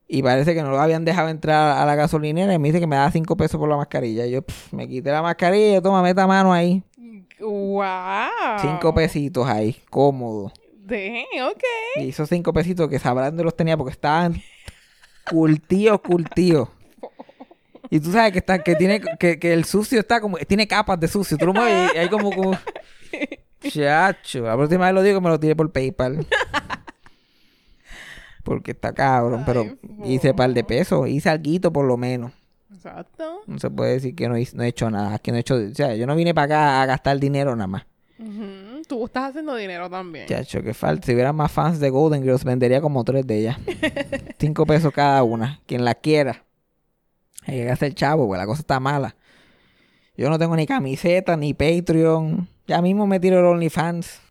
Y 0.08 0.22
parece 0.22 0.54
que 0.54 0.62
no 0.62 0.70
lo 0.70 0.80
habían 0.80 1.06
dejado 1.06 1.30
entrar 1.30 1.78
a 1.78 1.86
la 1.86 1.96
gasolinera 1.96 2.54
y 2.54 2.60
me 2.60 2.68
dice 2.68 2.80
que 2.80 2.88
me 2.88 2.98
da 2.98 3.10
cinco 3.10 3.36
pesos 3.36 3.60
por 3.60 3.70
la 3.70 3.78
mascarilla. 3.78 4.26
Y 4.26 4.32
yo 4.32 4.42
pff, 4.44 4.74
me 4.74 4.88
quité 4.88 5.12
la 5.12 5.22
mascarilla, 5.22 5.82
toma, 5.82 6.04
meta 6.04 6.28
mano 6.28 6.54
ahí. 6.54 6.84
Wow. 7.40 7.84
Cinco 8.62 8.94
pesitos 8.94 9.48
ahí, 9.48 9.76
cómodo. 9.90 10.52
Ok. 11.50 11.64
Y 11.98 12.10
esos 12.10 12.30
cinco 12.30 12.54
pesitos 12.54 12.88
que 12.90 13.00
sabrán 13.00 13.30
dónde 13.32 13.44
los 13.44 13.56
tenía 13.56 13.76
porque 13.78 13.92
estaban 13.92 14.42
curtidos, 15.30 16.02
curtidos. 16.02 16.70
Y 17.90 18.00
tú 18.00 18.12
sabes 18.12 18.32
que 18.32 18.40
está, 18.40 18.60
que 18.64 18.76
tiene, 18.76 19.02
que, 19.20 19.38
que 19.40 19.54
el 19.54 19.66
sucio 19.66 20.00
está 20.00 20.20
como, 20.20 20.38
tiene 20.38 20.68
capas 20.68 21.00
de 21.00 21.08
sucio. 21.08 21.38
Tú 21.38 21.46
lo 21.48 21.54
mueves 21.54 21.92
y 21.94 21.98
hay 21.98 22.10
como, 22.10 22.32
como, 22.32 22.58
chacho. 23.62 24.42
La 24.42 24.56
próxima 24.56 24.86
vez 24.86 24.96
lo 24.96 25.02
digo 25.04 25.20
que 25.20 25.24
me 25.24 25.30
lo 25.30 25.40
tire 25.40 25.56
por 25.56 25.72
PayPal. 25.72 26.26
Porque 28.44 28.72
está 28.72 28.94
cabrón, 28.94 29.44
pero 29.46 29.62
Ay, 29.62 30.16
hice 30.16 30.34
par 30.34 30.52
de 30.54 30.64
pesos, 30.64 31.08
hice 31.08 31.30
alguito 31.30 31.72
por 31.72 31.86
lo 31.86 31.96
menos. 31.96 32.34
Exacto. 32.74 33.42
No 33.48 33.58
se 33.60 33.70
puede 33.70 33.94
decir 33.94 34.16
que 34.16 34.28
no, 34.28 34.38
hice- 34.38 34.58
no 34.58 34.64
he 34.64 34.68
hecho 34.68 34.90
nada, 34.90 35.18
que 35.20 35.32
no 35.32 35.38
he 35.38 35.42
hecho, 35.42 35.56
o 35.56 35.74
sea, 35.74 35.96
yo 35.96 36.06
no 36.08 36.16
vine 36.16 36.34
para 36.34 36.46
acá 36.46 36.82
a 36.82 36.86
gastar 36.86 37.20
dinero 37.20 37.56
nada 37.56 37.68
más. 37.68 37.86
Tú 38.94 39.06
estás 39.06 39.32
haciendo 39.32 39.56
dinero 39.56 39.90
también. 39.90 40.28
Chacho, 40.28 40.62
que 40.62 40.76
falta. 40.76 41.08
Si 41.08 41.16
hubiera 41.16 41.34
más 41.34 41.52
fans 41.52 41.80
de 41.80 41.90
Golden 41.90 42.22
Girls, 42.22 42.44
vendería 42.44 42.80
como 42.80 43.04
tres 43.04 43.26
de 43.26 43.40
ellas. 43.40 43.58
Cinco 44.40 44.68
pesos 44.68 44.94
cada 44.94 45.24
una. 45.24 45.60
Quien 45.66 45.84
la 45.84 45.96
quiera. 45.96 46.46
Hay 47.48 47.56
que 47.56 47.72
hacer 47.72 47.96
chavo, 47.96 48.28
pues 48.28 48.38
la 48.38 48.46
cosa 48.46 48.62
está 48.62 48.80
mala. 48.80 49.16
Yo 50.16 50.30
no 50.30 50.38
tengo 50.38 50.56
ni 50.56 50.68
camiseta, 50.68 51.36
ni 51.36 51.56
Patreon. 51.56 52.48
Ya 52.68 52.84
mismo 52.84 53.08
me 53.08 53.20
tiro 53.20 53.40
el 53.40 53.46
OnlyFans. 53.46 54.22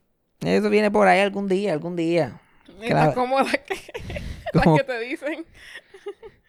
Eso 0.42 0.70
viene 0.70 0.92
por 0.92 1.09
ahí 1.09 1.18
algún 1.18 1.48
día, 1.48 1.72
algún 1.72 1.96
día. 1.96 2.40
Como 3.14 3.40
la 3.40 3.46
las 4.53 4.64
que 4.79 4.85
te 4.85 5.01
dicen. 5.01 5.44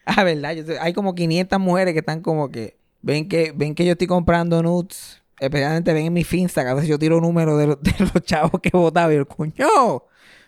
Ah, 0.06 0.22
verdad. 0.22 0.52
Yo 0.52 0.64
hay 0.80 0.92
como 0.92 1.16
500 1.16 1.58
mujeres 1.58 1.94
que 1.94 2.00
están 2.00 2.20
como 2.20 2.50
que 2.50 2.76
ven 3.02 3.28
que 3.28 3.50
ven 3.52 3.74
que 3.74 3.84
yo 3.84 3.92
estoy 3.92 4.06
comprando 4.06 4.62
nudes. 4.62 5.23
Especialmente 5.38 5.92
ven 5.92 6.06
en 6.06 6.12
mi 6.12 6.24
Finsta, 6.24 6.62
que 6.62 6.70
a 6.70 6.74
veces 6.74 6.88
yo 6.88 6.98
tiro 6.98 7.20
números 7.20 7.58
de, 7.58 7.66
los- 7.66 7.82
de 7.82 7.92
los 7.98 8.22
chavos 8.24 8.60
que 8.60 8.70
votaba 8.72 9.12
y 9.12 9.16
yo, 9.16 9.26
coño, 9.26 9.54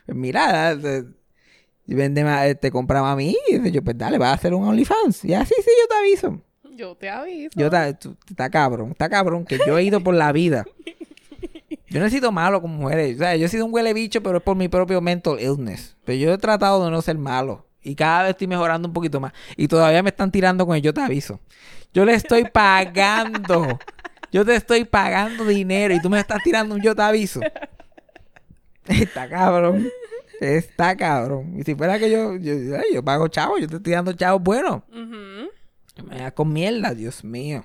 pues 0.07 0.17
mira, 0.17 0.73
eh, 0.73 1.05
vende 1.87 2.25
más, 2.25 2.59
te 2.61 2.71
compraba 2.71 3.13
a 3.13 3.17
mí. 3.17 3.37
Y 3.49 3.71
yo, 3.71 3.83
pues 3.83 3.99
dale, 3.99 4.19
va 4.19 4.31
a 4.31 4.35
hacer 4.35 4.55
un 4.55 4.65
OnlyFans. 4.67 5.25
Y 5.25 5.35
así, 5.35 5.55
sí, 5.59 5.71
yo 5.83 5.89
te 5.89 5.95
aviso. 5.97 6.43
Yo 6.77 6.95
te 6.95 7.09
aviso. 7.09 7.51
Yo 7.59 7.71
tú- 7.99 8.17
está 8.29 8.51
cabrón, 8.51 8.91
está 8.91 9.09
cabrón, 9.09 9.45
que 9.45 9.59
yo 9.67 9.79
he 9.79 9.83
ido 9.85 10.01
por 10.01 10.15
la 10.15 10.31
vida. 10.33 10.65
Yo 11.89 12.01
no 12.01 12.07
he 12.07 12.11
sido 12.11 12.33
malo 12.33 12.61
con 12.61 12.73
mujeres. 12.73 13.17
O 13.17 13.19
sea, 13.21 13.37
yo 13.37 13.47
he 13.47 13.49
sido 13.49 13.65
un 13.65 13.73
huele 13.73 13.95
bicho, 13.95 14.23
pero 14.23 14.39
es 14.39 14.43
por 14.43 14.57
mi 14.57 14.69
propio 14.69 15.01
mental 15.01 15.39
illness. 15.41 15.97
Pero 16.05 16.19
yo 16.19 16.33
he 16.35 16.39
tratado 16.39 16.85
de 16.85 16.91
no 16.91 17.01
ser 17.01 17.17
malo. 17.17 17.67
Y 17.83 17.95
cada 17.95 18.23
vez 18.25 18.31
estoy 18.33 18.49
mejorando 18.49 18.89
un 18.89 18.93
poquito 18.93 19.21
más. 19.21 19.33
Y 19.57 19.69
todavía 19.69 20.03
me 20.03 20.11
están 20.11 20.31
tirando 20.33 20.67
con 20.67 20.75
el 20.77 20.83
yo 20.83 20.93
te 20.93 21.01
aviso. 21.01 21.41
Yo 21.95 22.05
le 22.05 22.13
estoy 22.15 22.45
pagando. 22.53 23.79
Yo 24.37 24.45
te 24.45 24.55
estoy 24.55 24.85
pagando 24.85 25.47
dinero 25.47 25.95
y 25.95 26.01
tú 26.03 26.11
me 26.11 26.21
estás 26.21 26.43
tirando 26.43 26.75
un 26.75 26.83
yo 26.83 26.95
te 26.95 27.01
aviso. 27.01 27.41
Está 28.87 29.27
cabrón. 29.31 29.89
Está 30.43 30.95
cabrón. 30.95 31.59
Y 31.59 31.63
si 31.63 31.75
fuera 31.75 31.99
que 31.99 32.11
yo, 32.11 32.37
yo, 32.37 32.53
yo 32.93 33.03
pago 33.03 33.29
chavos, 33.29 33.63
yo 33.63 33.67
te 33.67 33.77
estoy 33.77 33.95
dando 33.95 34.13
chavos 34.13 34.43
buenos. 34.43 34.83
Ujú. 34.93 36.05
Me 36.07 36.19
da 36.19 36.31
con 36.33 36.53
mierda, 36.53 36.93
Dios 36.93 37.25
mío. 37.25 37.65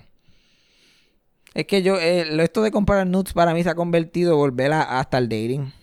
Es 1.54 1.66
que 1.66 1.82
yo, 1.82 2.00
eh, 2.00 2.24
lo- 2.32 2.42
esto 2.42 2.62
de 2.64 2.72
comprar 2.72 3.06
nudes 3.06 3.34
para 3.34 3.54
mí 3.54 3.62
se 3.64 3.70
ha 3.70 3.76
convertido 3.76 4.32
en 4.32 4.38
volver 4.38 4.72
a- 4.72 4.98
hasta 5.02 5.18
el 5.18 5.28
dating. 5.28 5.74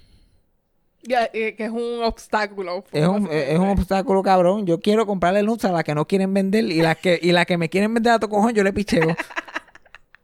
Ya, 1.03 1.29
eh, 1.35 1.55
que 1.55 1.66
es 1.66 1.70
un 1.70 2.03
obstáculo. 2.03 2.83
Es 2.92 3.07
un, 3.07 3.27
eh, 3.31 3.53
es 3.53 3.59
un 3.59 3.68
obstáculo 3.68 4.22
cabrón. 4.22 4.64
Yo 4.64 4.81
quiero 4.81 5.05
comprarle 5.07 5.42
nudes 5.42 5.66
a 5.66 5.72
las 5.72 5.85
que 5.85 5.94
no 5.94 6.07
quieren 6.09 6.33
vender 6.33 6.64
y 6.64 6.81
las 6.81 6.96
que, 6.96 7.20
y 7.22 7.33
las 7.33 7.44
que 7.44 7.59
me 7.59 7.68
quieren 7.68 7.92
vender 7.92 8.14
a 8.14 8.18
tu 8.18 8.31
cojón, 8.31 8.55
yo 8.55 8.64
le 8.64 8.72
picheo. 8.72 9.14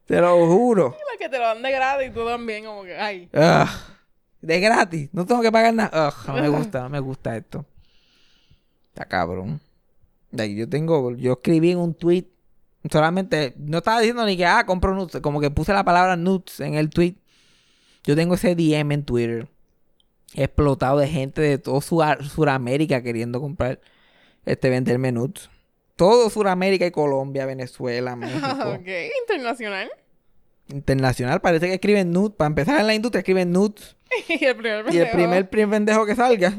Te 0.07 0.21
lo 0.21 0.47
juro. 0.47 0.97
La 1.13 1.19
que 1.19 1.29
te 1.29 1.39
lo 1.39 1.45
dan 1.45 1.63
de 1.63 1.71
gratis 1.71 2.09
y 2.09 2.11
tú 2.11 2.27
también, 2.27 2.65
como 2.65 2.83
que, 2.83 2.97
ay. 2.97 3.29
Ugh. 3.33 3.69
De 4.41 4.61
gratis. 4.61 5.09
No 5.13 5.25
tengo 5.25 5.41
que 5.41 5.51
pagar 5.51 5.73
nada. 5.73 6.09
Ugh, 6.09 6.29
no 6.29 6.35
me 6.35 6.49
gusta, 6.49 6.83
no 6.83 6.89
me 6.91 7.01
gusta 7.01 7.37
esto. 7.37 7.65
Está 8.89 9.07
cabrón. 9.07 9.61
Yo 10.33 10.69
tengo, 10.69 11.13
yo 11.17 11.33
escribí 11.33 11.71
en 11.71 11.79
un 11.79 11.95
tweet. 11.95 12.27
Solamente, 12.91 13.55
no 13.57 13.79
estaba 13.79 14.01
diciendo 14.01 14.27
ni 14.27 14.37
que, 14.37 14.45
ah, 14.45 14.67
compro 14.67 14.95
nudes. 14.95 15.23
Como 15.23 15.41
que 15.41 15.51
puse 15.51 15.73
la 15.73 15.85
palabra 15.85 16.17
nudes 16.17 16.61
en 16.61 16.75
el 16.75 16.91
tweet. 16.91 17.17
Yo 18.05 18.15
tengo 18.15 18.35
ese 18.35 18.55
DM 18.55 18.93
en 18.93 19.05
Twitter. 19.05 19.49
Explotado 20.35 20.99
de 20.99 21.09
gente 21.09 21.41
de 21.41 21.59
todo 21.59 21.81
Sudamérica 21.81 23.03
queriendo 23.03 23.41
comprar, 23.41 23.81
este, 24.45 24.69
venderme 24.69 25.13
nudes. 25.13 25.49
Todo 25.97 26.29
Sudamérica 26.31 26.87
y 26.87 26.91
Colombia, 26.91 27.47
Venezuela, 27.47 28.17
México. 28.17 28.47
ok, 28.47 28.89
internacional. 29.23 29.91
Internacional, 30.69 31.41
parece 31.41 31.67
que 31.67 31.75
escriben 31.75 32.11
nudes. 32.13 32.35
Para 32.37 32.49
empezar 32.49 32.81
en 32.81 32.87
la 32.87 32.95
industria 32.95 33.21
escriben 33.21 33.53
nudes. 33.53 33.97
y 34.29 34.45
el 34.45 34.57
primer 34.57 34.85
Y 34.87 34.99
el 34.99 35.11
pendejo. 35.11 35.13
primer, 35.13 35.51
primer 35.51 35.71
pendejo 35.71 36.07
que 36.07 36.15
salga. 36.15 36.55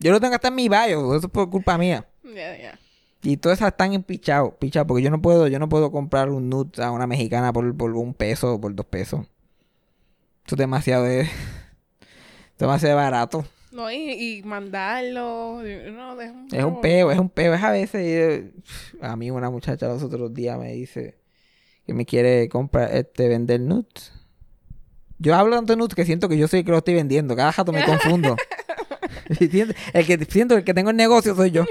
Yo 0.00 0.12
lo 0.12 0.20
tengo 0.20 0.34
hasta 0.34 0.48
en 0.48 0.54
mi 0.54 0.68
bio, 0.68 1.14
eso 1.16 1.26
es 1.26 1.32
por 1.32 1.48
culpa 1.48 1.78
mía. 1.78 2.06
Ya, 2.24 2.56
ya. 2.58 2.78
Y 3.22 3.38
todas 3.38 3.58
esas 3.58 3.68
están 3.68 3.94
empichados, 3.94 4.52
pichados, 4.58 4.86
porque 4.86 5.02
yo 5.02 5.08
no 5.10 5.22
puedo, 5.22 5.48
yo 5.48 5.58
no 5.58 5.68
puedo 5.70 5.90
comprar 5.90 6.28
un 6.28 6.50
nude 6.50 6.82
a 6.82 6.90
una 6.90 7.06
mexicana 7.06 7.54
por, 7.54 7.74
por 7.74 7.92
un 7.92 8.12
peso 8.12 8.54
o 8.54 8.60
por 8.60 8.74
dos 8.74 8.84
pesos. 8.84 9.20
Eso 10.44 10.56
es 10.56 10.58
demasiado 10.58 11.04
de, 11.04 11.26
demasiado 12.58 12.96
barato. 12.96 13.46
No, 13.74 13.90
y, 13.90 13.96
y 14.38 14.42
mandarlo. 14.44 15.60
No, 15.60 16.20
es 16.20 16.30
un, 16.30 16.48
Es 16.52 16.64
un 16.64 16.80
peo, 16.80 17.10
es 17.10 17.18
un 17.18 17.28
peo, 17.28 17.52
es 17.54 17.62
a 17.62 17.72
veces. 17.72 18.00
eh, 18.02 18.52
a 19.00 19.16
mí 19.16 19.30
una 19.32 19.50
muchacha 19.50 19.88
los 19.88 20.02
otros 20.02 20.32
días 20.32 20.56
me 20.58 20.72
dice 20.72 21.18
que 21.84 21.92
me 21.92 22.06
quiere 22.06 22.48
comprar, 22.48 22.94
este, 22.94 23.28
vender 23.28 23.60
nudes. 23.60 24.12
Yo 25.18 25.34
hablo 25.34 25.56
tanto 25.56 25.72
de 25.72 25.76
nudes 25.76 25.94
que 25.96 26.04
siento 26.04 26.28
que 26.28 26.38
yo 26.38 26.46
soy 26.46 26.60
el 26.60 26.64
que 26.64 26.70
lo 26.70 26.78
estoy 26.78 26.94
vendiendo. 26.94 27.34
Cada 27.34 27.50
rato 27.50 27.72
me 27.72 27.84
confundo. 27.86 28.36
El 29.94 30.06
que 30.06 30.18
siento 30.28 30.54
el 30.54 30.64
que 30.64 30.74
tengo 30.74 30.90
el 30.90 30.96
negocio 30.96 31.34
soy 31.34 31.50
yo. 31.50 31.64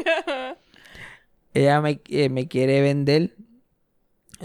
Ella 1.53 1.81
me, 1.81 2.01
eh, 2.09 2.27
me 2.29 2.47
quiere 2.47 2.81
vender 2.81 3.35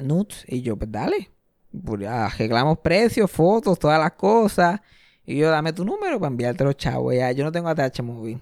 nudes 0.03 0.45
y 0.47 0.61
yo, 0.61 0.77
pues 0.77 0.93
dale. 0.93 1.31
Pues, 1.85 2.03
ya, 2.03 2.27
Arreglamos 2.27 2.79
precios, 2.79 3.31
fotos, 3.31 3.79
todas 3.79 3.99
las 3.99 4.13
cosas. 4.13 4.81
Y 5.29 5.37
yo, 5.37 5.51
dame 5.51 5.75
tu 5.75 5.85
número 5.85 6.19
para 6.19 6.31
enviarte 6.31 6.65
los 6.65 6.75
chavos. 6.79 7.13
Ella, 7.13 7.31
yo 7.33 7.45
no 7.45 7.53
tengo 7.53 7.69
ATH 7.69 8.01
móvil. 8.01 8.41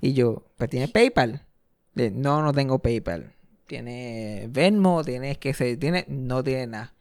Y 0.00 0.14
yo, 0.14 0.42
pues 0.56 0.68
tienes 0.68 0.90
PayPal. 0.90 1.46
Le, 1.94 2.10
no, 2.10 2.42
no 2.42 2.52
tengo 2.52 2.80
PayPal. 2.80 3.32
Tiene 3.68 4.48
Venmo, 4.50 5.04
tienes 5.04 5.38
que 5.38 5.54
se 5.54 5.76
tiene, 5.76 6.06
no 6.08 6.42
tiene 6.42 6.66
nada. 6.66 6.92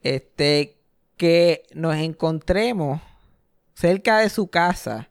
Este, 0.00 0.78
que 1.18 1.64
nos 1.74 1.94
encontremos 1.96 3.02
cerca 3.74 4.20
de 4.20 4.30
su 4.30 4.48
casa. 4.48 5.10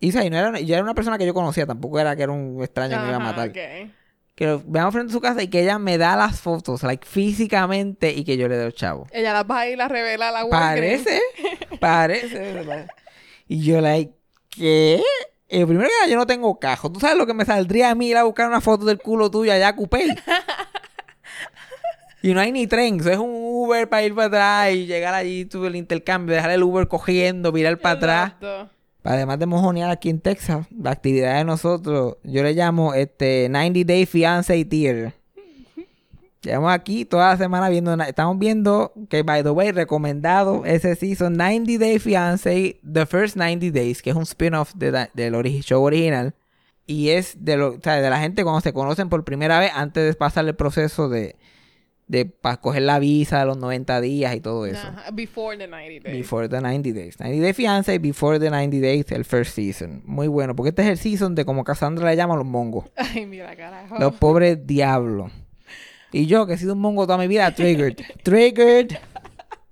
Y, 0.00 0.08
o 0.08 0.12
sea, 0.12 0.30
no 0.30 0.38
era, 0.38 0.60
yo 0.60 0.74
era 0.74 0.82
una 0.82 0.94
persona 0.94 1.18
que 1.18 1.26
yo 1.26 1.34
conocía, 1.34 1.66
tampoco 1.66 2.00
era 2.00 2.16
que 2.16 2.22
era 2.22 2.32
un 2.32 2.62
extraño 2.62 2.96
que 2.96 3.02
me 3.02 3.08
iba 3.08 3.16
a 3.16 3.18
matar. 3.18 3.52
Que 4.34 4.46
lo 4.46 4.62
veamos 4.66 4.92
frente 4.92 5.10
a 5.10 5.14
su 5.14 5.20
casa 5.20 5.42
y 5.42 5.48
que 5.48 5.62
ella 5.62 5.78
me 5.78 5.96
da 5.96 6.16
las 6.16 6.40
fotos, 6.40 6.82
like, 6.82 7.06
físicamente, 7.06 8.12
y 8.12 8.24
que 8.24 8.36
yo 8.36 8.48
le 8.48 8.56
doy 8.56 8.64
los 8.66 8.74
chavos. 8.74 9.08
Ella 9.12 9.32
las 9.32 9.44
va 9.44 9.60
a 9.60 9.68
ir 9.68 9.80
a 9.80 9.86
revelar 9.86 10.34
a 10.34 10.42
la. 10.42 10.48
Parece, 10.48 11.20
parece. 11.80 12.88
Y 13.46 13.62
yo, 13.62 13.80
like, 13.80 14.12
¿qué? 14.50 15.00
Eh, 15.48 15.66
primero 15.66 15.88
que 15.88 15.94
nada, 16.00 16.10
yo 16.10 16.16
no 16.16 16.26
tengo 16.26 16.58
cajo. 16.58 16.90
¿Tú 16.90 16.98
sabes 16.98 17.16
lo 17.16 17.26
que 17.26 17.34
me 17.34 17.44
saldría 17.44 17.90
a 17.90 17.94
mí 17.94 18.08
ir 18.08 18.16
a 18.16 18.24
buscar 18.24 18.48
una 18.48 18.60
foto 18.60 18.86
del 18.86 18.98
culo 18.98 19.30
tuyo 19.30 19.52
allá 19.52 19.68
a 19.68 19.76
Coupé? 19.76 20.16
y 22.22 22.34
no 22.34 22.40
hay 22.40 22.50
ni 22.50 22.66
tren. 22.66 22.98
Eso 22.98 23.10
es 23.10 23.18
un 23.18 23.30
Uber 23.30 23.88
para 23.88 24.02
ir 24.02 24.14
para 24.14 24.26
atrás 24.26 24.72
y 24.72 24.86
llegar 24.86 25.14
allí, 25.14 25.44
tuve 25.44 25.68
el 25.68 25.76
intercambio, 25.76 26.34
dejar 26.34 26.50
el 26.50 26.62
Uber 26.62 26.88
cogiendo, 26.88 27.52
virar 27.52 27.78
para 27.78 27.96
atrás. 27.96 28.32
Además 29.04 29.38
de 29.38 29.44
mojonear 29.44 29.90
aquí 29.90 30.08
en 30.08 30.18
Texas, 30.18 30.66
la 30.76 30.90
actividad 30.90 31.36
de 31.36 31.44
nosotros, 31.44 32.16
yo 32.24 32.42
le 32.42 32.54
llamo 32.54 32.94
este 32.94 33.48
90 33.50 33.80
Day 33.84 34.06
Fiancé 34.06 34.64
Theater. 34.64 35.12
Llevamos 36.40 36.72
aquí 36.72 37.04
toda 37.04 37.30
la 37.30 37.36
semana 37.36 37.68
viendo, 37.68 37.94
estamos 38.02 38.38
viendo 38.38 38.92
que, 39.10 39.22
by 39.22 39.42
the 39.42 39.50
way, 39.50 39.72
recomendado 39.72 40.64
ese 40.64 40.94
season 40.94 41.36
90 41.36 41.78
Day 41.78 41.98
Fiancé, 41.98 42.80
The 42.90 43.04
First 43.04 43.36
90 43.36 43.70
Days, 43.72 44.00
que 44.00 44.10
es 44.10 44.16
un 44.16 44.22
spin-off 44.22 44.72
de 44.74 45.08
del 45.12 45.34
show 45.62 45.82
original. 45.82 46.34
Y 46.86 47.10
es 47.10 47.44
de, 47.44 47.56
lo, 47.56 47.74
o 47.74 47.80
sea, 47.82 48.00
de 48.00 48.10
la 48.10 48.18
gente 48.18 48.42
cuando 48.42 48.60
se 48.60 48.72
conocen 48.72 49.08
por 49.08 49.24
primera 49.24 49.58
vez 49.58 49.70
antes 49.74 50.04
de 50.04 50.14
pasar 50.14 50.46
el 50.46 50.54
proceso 50.54 51.08
de, 51.08 51.36
de 52.06 52.26
para 52.26 52.58
coger 52.58 52.82
la 52.82 52.98
visa 52.98 53.38
de 53.38 53.46
los 53.46 53.56
90 53.56 54.00
días 54.00 54.34
y 54.34 54.40
todo 54.40 54.66
eso. 54.66 54.86
Before 55.12 55.56
the 55.56 55.66
90 55.66 56.08
days. 56.08 56.18
Before 56.18 56.48
the 56.48 56.60
90 56.60 56.92
Days. 56.92 57.18
90 57.18 57.42
Day 57.42 57.52
Fiancé, 57.52 57.98
Before 57.98 58.38
the 58.38 58.50
90 58.50 58.80
Days, 58.80 59.10
el 59.10 59.24
first 59.24 59.54
season. 59.54 60.02
Muy 60.04 60.28
bueno, 60.28 60.54
porque 60.54 60.70
este 60.70 60.82
es 60.82 60.88
el 60.88 60.98
season 60.98 61.34
de 61.34 61.44
como 61.44 61.64
Cassandra 61.64 62.10
le 62.10 62.16
llama 62.16 62.36
los 62.36 62.46
mongos. 62.46 62.86
Ay, 62.96 63.26
mira, 63.26 63.54
carajo. 63.56 63.98
Los 63.98 64.14
pobres 64.14 64.66
diablos. 64.66 65.32
Y 66.12 66.26
yo, 66.26 66.46
que 66.46 66.54
he 66.54 66.58
sido 66.58 66.74
un 66.74 66.80
mongo 66.80 67.06
toda 67.06 67.18
mi 67.18 67.26
vida, 67.26 67.52
triggered. 67.54 67.96
Triggered. 68.22 68.98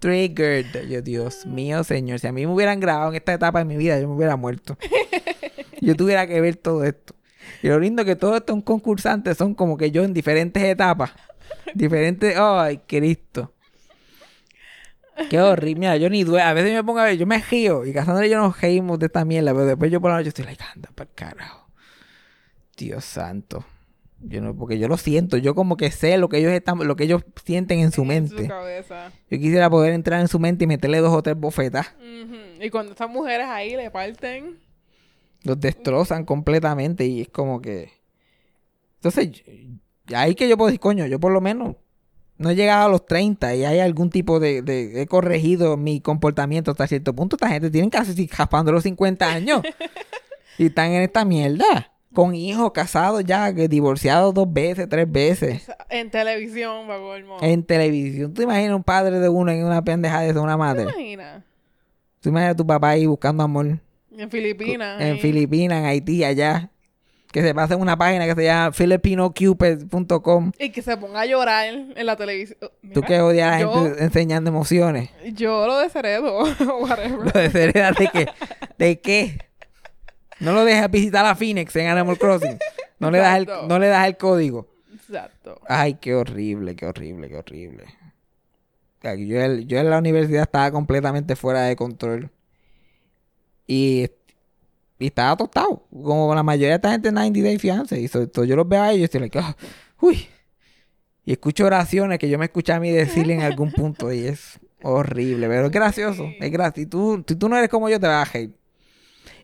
Triggered. 0.01 0.89
Yo, 0.89 1.01
Dios 1.01 1.47
mío, 1.47 1.85
señor. 1.85 2.19
Si 2.19 2.27
a 2.27 2.33
mí 2.33 2.45
me 2.45 2.53
hubieran 2.53 2.81
grabado 2.81 3.11
en 3.11 3.17
esta 3.17 3.35
etapa 3.35 3.61
de 3.61 3.65
mi 3.65 3.77
vida, 3.77 4.01
yo 4.01 4.09
me 4.09 4.17
hubiera 4.17 4.37
muerto. 4.37 4.77
Yo 5.81 5.97
tuviera 5.97 6.29
que 6.29 6.41
ver 6.41 6.55
todo 6.55 6.85
esto. 6.85 7.17
Y 7.61 7.67
lo 7.67 7.81
lindo 7.81 8.05
que 8.05 8.15
todos 8.15 8.37
estos 8.37 8.63
concursantes 8.63 9.37
son 9.37 9.55
como 9.55 9.77
que 9.77 9.91
yo 9.91 10.05
en 10.05 10.15
diferentes 10.15 10.63
etapas. 10.63 11.11
Diferentes. 11.75 12.35
¡Ay, 12.37 12.79
Cristo! 12.87 13.53
Qué 15.29 15.41
horrible. 15.41 15.81
Mira, 15.81 15.97
yo 15.97 16.09
ni 16.09 16.25
duele. 16.25 16.43
A 16.43 16.53
veces 16.55 16.73
me 16.73 16.83
pongo 16.83 17.01
a 17.01 17.05
ver, 17.05 17.17
yo 17.19 17.27
me 17.27 17.39
río. 17.39 17.85
Y 17.85 17.93
Cassandra 17.93 18.27
y 18.27 18.31
yo 18.31 18.39
nos 18.39 18.59
reímos 18.61 18.99
de 18.99 19.07
esta 19.07 19.25
mierda. 19.25 19.53
Pero 19.53 19.67
después 19.67 19.91
yo 19.91 20.01
por 20.01 20.11
la 20.11 20.17
noche 20.17 20.29
estoy 20.31 20.45
like, 20.47 20.63
anda 20.75 20.91
para 20.95 21.11
carajo. 21.11 21.69
Dios 22.77 23.05
santo. 23.05 23.65
Yo 24.21 24.41
no, 24.41 24.57
porque 24.57 24.79
yo 24.79 24.89
lo 24.89 24.97
siento. 24.97 25.37
Yo 25.37 25.55
como 25.55 25.77
que 25.77 25.91
sé 25.91 26.17
lo 26.17 26.29
que 26.29 26.39
ellos 26.39 26.53
están, 26.53 26.79
lo 26.87 26.97
que 26.97 27.05
ellos 27.05 27.23
sienten 27.45 27.81
en 27.81 27.93
su 27.93 28.03
En 28.03 28.09
mente. 28.09 28.43
su 28.43 28.49
cabeza. 28.49 29.13
Yo 29.31 29.39
quisiera 29.39 29.69
poder 29.69 29.93
entrar 29.95 30.21
en 30.21 30.29
su 30.29 30.39
mente 30.39 30.65
y 30.65 30.67
meterle 30.67 30.99
dos 30.99 31.13
o 31.13 31.23
tres 31.23 31.37
bofetas. 31.37 31.95
Ujú. 31.99 32.63
Y 32.65 32.71
cuando 32.71 32.93
estas 32.93 33.11
mujeres 33.11 33.47
ahí 33.49 33.77
le 33.77 33.91
parten. 33.91 34.59
Los 35.43 35.61
destrozan 35.61 36.25
completamente 36.25 37.05
y 37.05 37.23
es 37.23 37.29
como 37.29 37.61
que... 37.61 37.91
Entonces, 38.97 39.33
yo- 39.33 39.43
ahí 40.15 40.35
que 40.35 40.49
yo 40.49 40.57
puedo 40.57 40.69
decir, 40.69 40.81
coño, 40.81 41.07
yo 41.07 41.19
por 41.21 41.33
lo 41.33 41.41
menos 41.41 41.77
no 42.39 42.51
he 42.51 42.55
llegado 42.57 42.87
a 42.87 42.89
los 42.89 43.07
30 43.07 43.55
y 43.55 43.65
hay 43.65 43.79
algún 43.81 44.11
tipo 44.11 44.41
de... 44.41 44.63
de- 44.63 45.03
he 45.03 45.07
corregido 45.07 45.77
mi 45.77 46.01
comportamiento 46.01 46.71
hasta 46.73 46.87
cierto 46.87 47.15
punto. 47.15 47.37
Esta 47.37 47.49
gente 47.49 47.71
tienen 47.71 47.91
casi 47.91 48.27
raspando 48.27 48.73
los 48.73 48.83
50 48.83 49.29
años. 49.33 49.63
y 50.59 50.67
están 50.67 50.91
en 50.93 51.03
esta 51.03 51.25
mierda. 51.25 51.89
Con 52.15 52.35
hijos, 52.35 52.73
casados 52.73 53.25
ya, 53.25 53.53
divorciados 53.53 54.35
dos 54.35 54.53
veces, 54.53 54.87
tres 54.89 55.11
veces. 55.11 55.71
En 55.89 56.11
televisión, 56.11 56.87
para 56.87 56.99
colmo. 56.99 57.39
En 57.41 57.63
televisión. 57.65 58.35
¿Tú 58.35 58.43
imaginas 58.43 58.75
un 58.77 58.83
padre 58.85 59.19
de 59.19 59.29
uno 59.31 59.51
en 59.51 59.65
una 59.65 59.83
pendeja 59.83 60.21
de 60.21 60.39
una 60.39 60.53
¿Te 60.53 60.59
madre? 60.59 60.83
imaginas? 60.83 61.43
¿Tú 62.21 62.29
imaginas 62.29 62.53
a 62.53 62.57
tu 62.57 62.67
papá 62.67 62.91
ahí 62.91 63.07
buscando 63.07 63.43
amor? 63.45 63.79
En 64.15 64.31
Filipinas. 64.31 65.01
en. 65.01 65.19
Filipinas, 65.21 65.79
en 65.79 65.85
Haití, 65.87 66.23
allá. 66.23 66.71
Que 67.33 67.43
se 67.43 67.55
pase 67.55 67.75
en 67.75 67.81
una 67.81 67.97
página 67.97 68.27
que 68.27 68.35
se 68.35 68.45
llama 68.45 68.73
filipinocupid.com. 68.73 70.53
Y 70.59 70.71
que 70.71 70.83
se 70.83 70.97
ponga 70.97 71.21
a 71.23 71.27
llorar 71.27 71.67
en 71.67 72.07
la 72.07 72.17
televisión. 72.17 72.59
Tú 72.61 72.71
Mira, 72.83 73.07
que 73.07 73.21
odias 73.21 73.49
a 73.49 73.53
la 73.57 73.61
yo- 73.61 73.73
gente 73.85 74.05
enseñando 74.05 74.51
emociones. 74.51 75.11
Yo 75.33 75.67
lo 75.67 75.79
desheredo. 75.79 76.43
Whatever. 76.81 77.19
Lo 77.35 77.41
de 77.41 77.51
seriedad 77.51 77.97
de 77.97 78.09
qué? 78.09 78.29
¿De 78.79 79.01
qué? 79.01 79.39
No 80.41 80.53
lo 80.53 80.65
dejas 80.65 80.91
visitar 80.91 81.25
a 81.25 81.35
Phoenix 81.35 81.75
en 81.77 81.89
Animal 81.89 82.19
Crossing. 82.19 82.59
No 82.99 83.11
le 83.11 83.19
das 83.19 83.39
el, 83.39 83.49
no 83.69 83.79
le 83.79 83.89
das 83.89 84.07
el 84.07 84.17
código. 84.17 84.69
Exacto. 84.95 85.61
Ay, 85.69 85.95
qué 85.95 86.15
horrible, 86.15 86.77
qué 86.77 86.87
horrible, 86.87 87.29
qué 87.29 87.37
horrible. 87.37 87.85
Yo, 89.03 89.47
yo 89.67 89.79
en 89.79 89.91
la 89.91 89.99
universidad 89.99 90.43
estaba 90.43 90.71
completamente 90.71 91.35
fuera 91.35 91.63
de 91.63 91.75
control. 91.77 92.31
Y, 93.67 94.09
y 95.03 95.07
estaba 95.09 95.37
tostado. 95.37 95.87
Como 95.91 96.35
la 96.35 96.43
mayoría 96.43 96.69
de 96.71 96.75
esta 96.77 96.91
gente 96.93 97.09
en 97.09 97.15
90 97.15 97.41
Day 97.43 97.59
Fiance. 97.59 98.01
Y 98.01 98.09
todo 98.09 98.45
yo 98.45 98.55
los 98.57 98.69
veo 98.69 98.83
a 98.83 98.91
ellos 98.91 99.01
y 99.01 99.05
estoy 99.05 99.21
like, 99.21 99.39
"Ah, 99.39 99.57
uy. 100.01 100.27
Y 101.25 101.33
escucho 101.33 101.67
oraciones 101.67 102.19
que 102.19 102.29
yo 102.29 102.39
me 102.39 102.45
escuché 102.47 102.73
a 102.73 102.81
mí 102.81 102.91
decir 102.91 103.31
en 103.31 103.43
algún 103.43 103.73
punto. 103.73 104.13
Y 104.13 104.27
es 104.27 104.61
horrible. 104.83 105.49
Pero 105.49 105.67
es 105.67 105.73
gracioso. 105.73 106.27
Es 106.41 106.51
gracioso. 106.53 106.81
Si 106.81 106.87
tú, 106.87 107.25
si 107.27 107.37
tú 107.37 107.49
no 107.49 107.57
eres 107.57 107.69
como 107.69 107.89
yo, 107.89 107.99
te 107.99 108.07
vas 108.07 108.29
a 108.29 108.39
hate. 108.39 108.55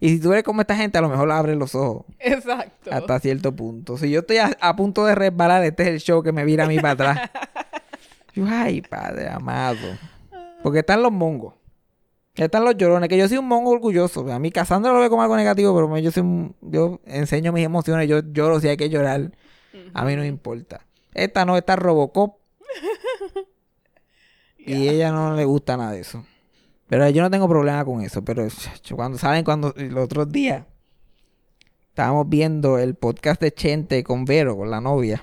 Y 0.01 0.11
si 0.11 0.21
tú 0.21 0.33
eres 0.33 0.45
como 0.45 0.61
esta 0.61 0.77
gente, 0.77 0.97
a 0.97 1.01
lo 1.01 1.09
mejor 1.09 1.31
abres 1.33 1.57
los 1.57 1.75
ojos. 1.75 2.07
Exacto. 2.21 2.91
Hasta 2.93 3.19
cierto 3.19 3.55
punto. 3.55 3.99
Si 3.99 4.11
yo 4.11 4.21
estoy 4.21 4.37
a, 4.37 4.57
a 4.61 4.77
punto 4.77 5.05
de 5.05 5.15
resbalar, 5.17 5.65
este 5.65 5.83
es 5.85 5.89
el 5.89 6.01
show 6.01 6.23
que 6.23 6.31
me 6.31 6.45
vira 6.45 6.65
a 6.65 6.69
mí 6.69 6.77
para 6.79 6.93
atrás. 6.93 7.31
Yo, 8.35 8.45
ay, 8.49 8.83
padre 8.83 9.29
amado. 9.29 9.99
Porque 10.63 10.81
están 10.81 11.03
los 11.03 11.11
mongos. 11.11 11.55
Están 12.45 12.65
los 12.65 12.77
llorones, 12.77 13.09
que 13.09 13.17
yo 13.19 13.29
soy 13.29 13.39
un 13.39 13.49
mongo 13.49 13.71
orgulloso. 13.71 14.31
A 14.33 14.39
mí 14.39 14.51
Cassandra 14.53 14.93
lo 14.93 15.01
ve 15.01 15.09
como 15.11 15.23
algo 15.23 15.37
negativo, 15.37 15.75
pero 15.75 15.99
yo 15.99 16.11
soy 16.13 16.23
un- 16.23 16.55
yo 16.61 17.01
enseño 17.05 17.53
mis 17.53 17.65
emociones, 17.65 18.09
yo 18.09 18.21
lloro 18.21 18.61
si 18.61 18.69
hay 18.69 18.77
que 18.77 18.89
llorar. 18.89 19.33
A 19.93 20.05
mí 20.05 20.15
no 20.15 20.23
me 20.23 20.29
importa. 20.29 20.87
Esta 21.15 21.45
no, 21.45 21.57
esta 21.57 21.75
es 21.75 21.79
Robocop. 21.79 22.37
Y 24.59 24.89
ella 24.89 25.11
no 25.13 25.35
le 25.35 25.45
gusta 25.47 25.77
nada 25.79 25.93
de 25.93 26.01
eso. 26.01 26.25
Pero 26.89 27.09
yo 27.09 27.23
no 27.23 27.31
tengo 27.31 27.49
problema 27.49 27.85
con 27.85 28.03
eso. 28.03 28.23
Pero 28.23 28.47
cuando 28.95 29.17
saben, 29.19 29.43
cuando 29.45 29.73
los 29.77 30.05
otros 30.05 30.31
días 30.31 30.65
estábamos 31.89 32.29
viendo 32.29 32.79
el 32.79 32.95
podcast 32.95 33.41
de 33.41 33.53
Chente 33.53 34.05
con 34.05 34.25
Vero, 34.27 34.57
con 34.57 34.71
la 34.71 34.81
novia. 34.81 35.23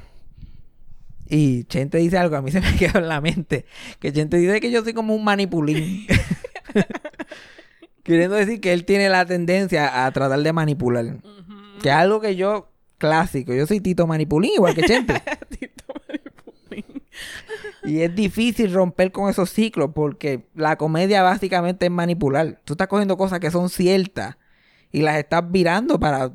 Y 1.27 1.63
Chente 1.65 1.97
dice 1.99 2.17
algo, 2.17 2.35
a 2.35 2.41
mí 2.41 2.51
se 2.51 2.59
me 2.61 2.75
quedó 2.77 2.99
en 2.99 3.07
la 3.07 3.21
mente. 3.21 3.65
Que 3.99 4.11
Chente 4.11 4.37
dice 4.37 4.59
que 4.59 4.71
yo 4.71 4.83
soy 4.83 4.93
como 4.93 5.13
un 5.15 5.23
manipulín. 5.23 6.07
Queriendo 8.03 8.35
decir 8.35 8.61
que 8.61 8.73
él 8.73 8.85
tiene 8.85 9.09
la 9.09 9.25
tendencia 9.25 10.05
a 10.05 10.11
tratar 10.11 10.39
de 10.39 10.53
manipular. 10.53 11.17
Que 11.81 11.89
es 11.89 11.95
algo 11.95 12.21
que 12.21 12.35
yo, 12.35 12.69
clásico, 12.97 13.53
yo 13.53 13.65
soy 13.65 13.81
Tito 13.81 14.05
Manipulín, 14.05 14.53
igual 14.55 14.75
que 14.75 14.83
Chente. 14.83 15.13
Tito 15.49 15.85
Maripulín. 16.07 17.03
Y 17.83 18.01
es 18.01 18.15
difícil 18.15 18.73
romper 18.73 19.11
con 19.11 19.29
esos 19.29 19.49
ciclos 19.49 19.91
porque 19.93 20.47
la 20.53 20.75
comedia 20.75 21.23
básicamente 21.23 21.85
es 21.85 21.91
manipular. 21.91 22.59
Tú 22.63 22.73
estás 22.73 22.87
cogiendo 22.87 23.17
cosas 23.17 23.39
que 23.39 23.51
son 23.51 23.69
ciertas 23.69 24.37
y 24.91 25.01
las 25.01 25.17
estás 25.17 25.43
virando 25.51 25.99
para 25.99 26.31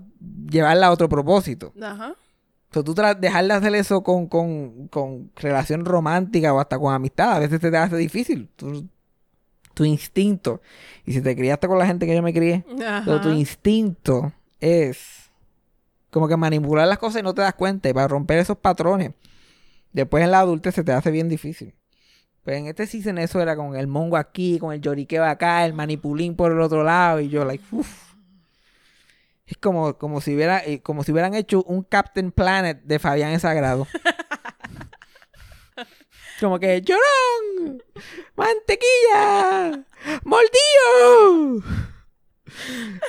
llevarla 0.51 0.89
a 0.89 0.91
otro 0.91 1.09
propósito. 1.09 1.73
Ajá. 1.81 2.15
O 2.71 2.73
sea, 2.73 2.85
tú 2.85 2.95
dejar 2.95 3.47
de 3.47 3.53
hacer 3.53 3.75
eso 3.75 4.03
con, 4.03 4.29
con, 4.29 4.87
con 4.89 5.33
relación 5.35 5.85
romántica 5.85 6.53
o 6.53 6.61
hasta 6.61 6.79
con 6.79 6.95
amistad, 6.95 7.33
a 7.33 7.39
veces 7.41 7.59
te 7.61 7.77
hace 7.77 7.97
difícil. 7.97 8.49
Tu 9.81 9.87
instinto. 9.87 10.61
Y 11.07 11.15
si 11.15 11.23
te 11.23 11.35
criaste 11.35 11.67
con 11.67 11.79
la 11.79 11.87
gente 11.87 12.05
que 12.05 12.15
yo 12.15 12.21
me 12.21 12.35
crié, 12.35 12.67
pero 13.07 13.19
tu 13.23 13.31
instinto 13.31 14.31
es 14.61 15.31
como 16.11 16.29
que 16.29 16.37
manipular 16.37 16.87
las 16.87 16.99
cosas 16.99 17.21
y 17.21 17.23
no 17.23 17.33
te 17.33 17.41
das 17.41 17.55
cuenta. 17.55 17.89
Y 17.89 17.95
para 17.95 18.07
romper 18.07 18.41
esos 18.41 18.59
patrones, 18.59 19.13
después 19.95 20.23
en 20.23 20.33
la 20.33 20.41
adultez 20.41 20.75
se 20.75 20.85
te 20.85 20.93
hace 20.93 21.11
bien 21.11 21.31
difícil. 21.31 21.73
Pues 22.45 22.59
en 22.59 22.67
este 22.67 22.87
season 22.87 23.17
eso 23.17 23.41
era 23.41 23.57
con 23.57 23.75
el 23.75 23.87
mongo 23.87 24.19
aquí, 24.19 24.59
con 24.59 24.75
el 24.75 24.83
lloriqueo 24.83 25.25
acá, 25.25 25.65
el 25.65 25.73
manipulín 25.73 26.37
por 26.37 26.53
el 26.53 26.61
otro 26.61 26.85
lado. 26.85 27.21
Y 27.21 27.31
yo, 27.31 27.47
like, 27.47 27.65
uff. 27.71 28.13
Es 29.47 29.57
como, 29.57 29.97
como, 29.97 30.21
si 30.21 30.35
hubiera, 30.35 30.63
eh, 30.63 30.83
como 30.83 31.05
si 31.05 31.13
hubieran 31.13 31.33
hecho 31.33 31.63
un 31.63 31.85
Captain 31.85 32.33
Planet 32.33 32.83
de 32.83 32.99
Fabián 32.99 33.41
Sagrado. 33.41 33.87
como 36.41 36.59
que, 36.59 36.81
llorón, 36.83 37.83
mantequilla, 38.37 39.85
mordido. 40.25 41.63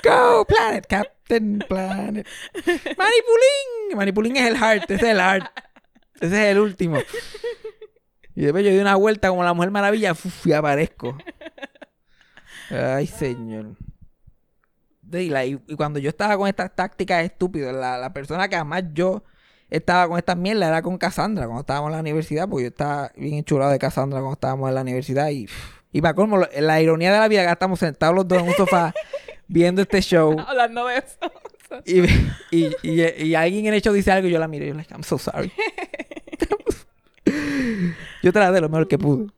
Go 0.04 0.46
Planet, 0.46 0.86
Captain 0.88 1.60
Planet. 1.68 2.28
Manipulín. 2.66 3.96
Manipulín 3.96 4.38
es 4.38 4.48
el 4.48 4.58
heart, 4.58 4.84
ese 4.92 4.96
es 5.06 5.12
el 5.12 5.18
heart. 5.18 5.46
Ese 6.20 6.36
es 6.36 6.52
el 6.52 6.60
último. 6.60 7.00
Y 8.36 8.44
después 8.44 8.64
yo 8.64 8.70
di 8.72 8.78
una 8.78 8.96
vuelta 8.96 9.30
como 9.30 9.44
la 9.44 9.54
Mujer 9.54 9.72
Maravilla 9.72 10.12
uf, 10.12 10.46
y 10.46 10.54
aparezco. 10.54 11.18
Ay, 12.70 13.08
señor. 13.08 13.76
Y- 15.12 15.34
y 15.68 15.76
cuando 15.76 16.00
yo 16.00 16.10
estaba 16.10 16.38
con 16.38 16.48
estas 16.48 16.74
tácticas 16.76 17.26
estúpidas, 17.26 17.76
la, 17.76 17.98
la 17.98 18.14
persona 18.14 18.48
que 18.48 18.56
además 18.56 18.84
yo 18.94 19.24
estaba 19.72 20.08
con 20.08 20.18
estas 20.18 20.38
mierdas 20.38 20.68
era 20.68 20.82
con 20.82 20.98
Cassandra 20.98 21.46
cuando 21.46 21.62
estábamos 21.62 21.88
en 21.88 21.94
la 21.94 22.00
universidad, 22.02 22.48
porque 22.48 22.64
yo 22.64 22.70
estaba 22.70 23.12
bien 23.16 23.36
enchulado 23.36 23.72
de 23.72 23.80
Cassandra 23.80 24.20
cuando 24.20 24.34
estábamos 24.34 24.70
en 24.70 24.76
la 24.76 24.82
universidad. 24.82 25.30
Y, 25.30 25.48
y 25.94 26.02
para 26.02 26.14
colmo, 26.14 26.38
la 26.38 26.82
ironía 26.82 27.12
de 27.12 27.20
la 27.20 27.28
vida 27.28 27.46
que 27.46 27.52
estamos 27.52 27.80
sentados 27.80 28.14
los 28.14 28.28
dos 28.28 28.40
en 28.40 28.50
un 28.50 28.54
sofá 28.54 28.94
viendo 29.48 29.82
este 29.82 30.02
show. 30.02 30.38
Hablando 30.40 30.86
de 30.86 30.98
eso. 30.98 31.18
Y, 31.86 32.02
y, 32.52 32.76
y, 32.84 33.24
y 33.24 33.36
alguien 33.36 33.74
en 33.74 33.80
show 33.80 33.94
dice 33.94 34.12
algo 34.12 34.28
y 34.28 34.32
yo 34.32 34.40
la 34.40 34.50
miro 34.50 34.66
y 34.66 34.68
yo 34.68 34.74
like, 34.74 34.94
I'm 34.94 35.04
so 35.04 35.18
sorry. 35.18 35.54
yo 38.22 38.34
traté 38.34 38.60
lo 38.60 38.68
mejor 38.68 38.90
que 38.90 38.98
pude. 38.98 39.32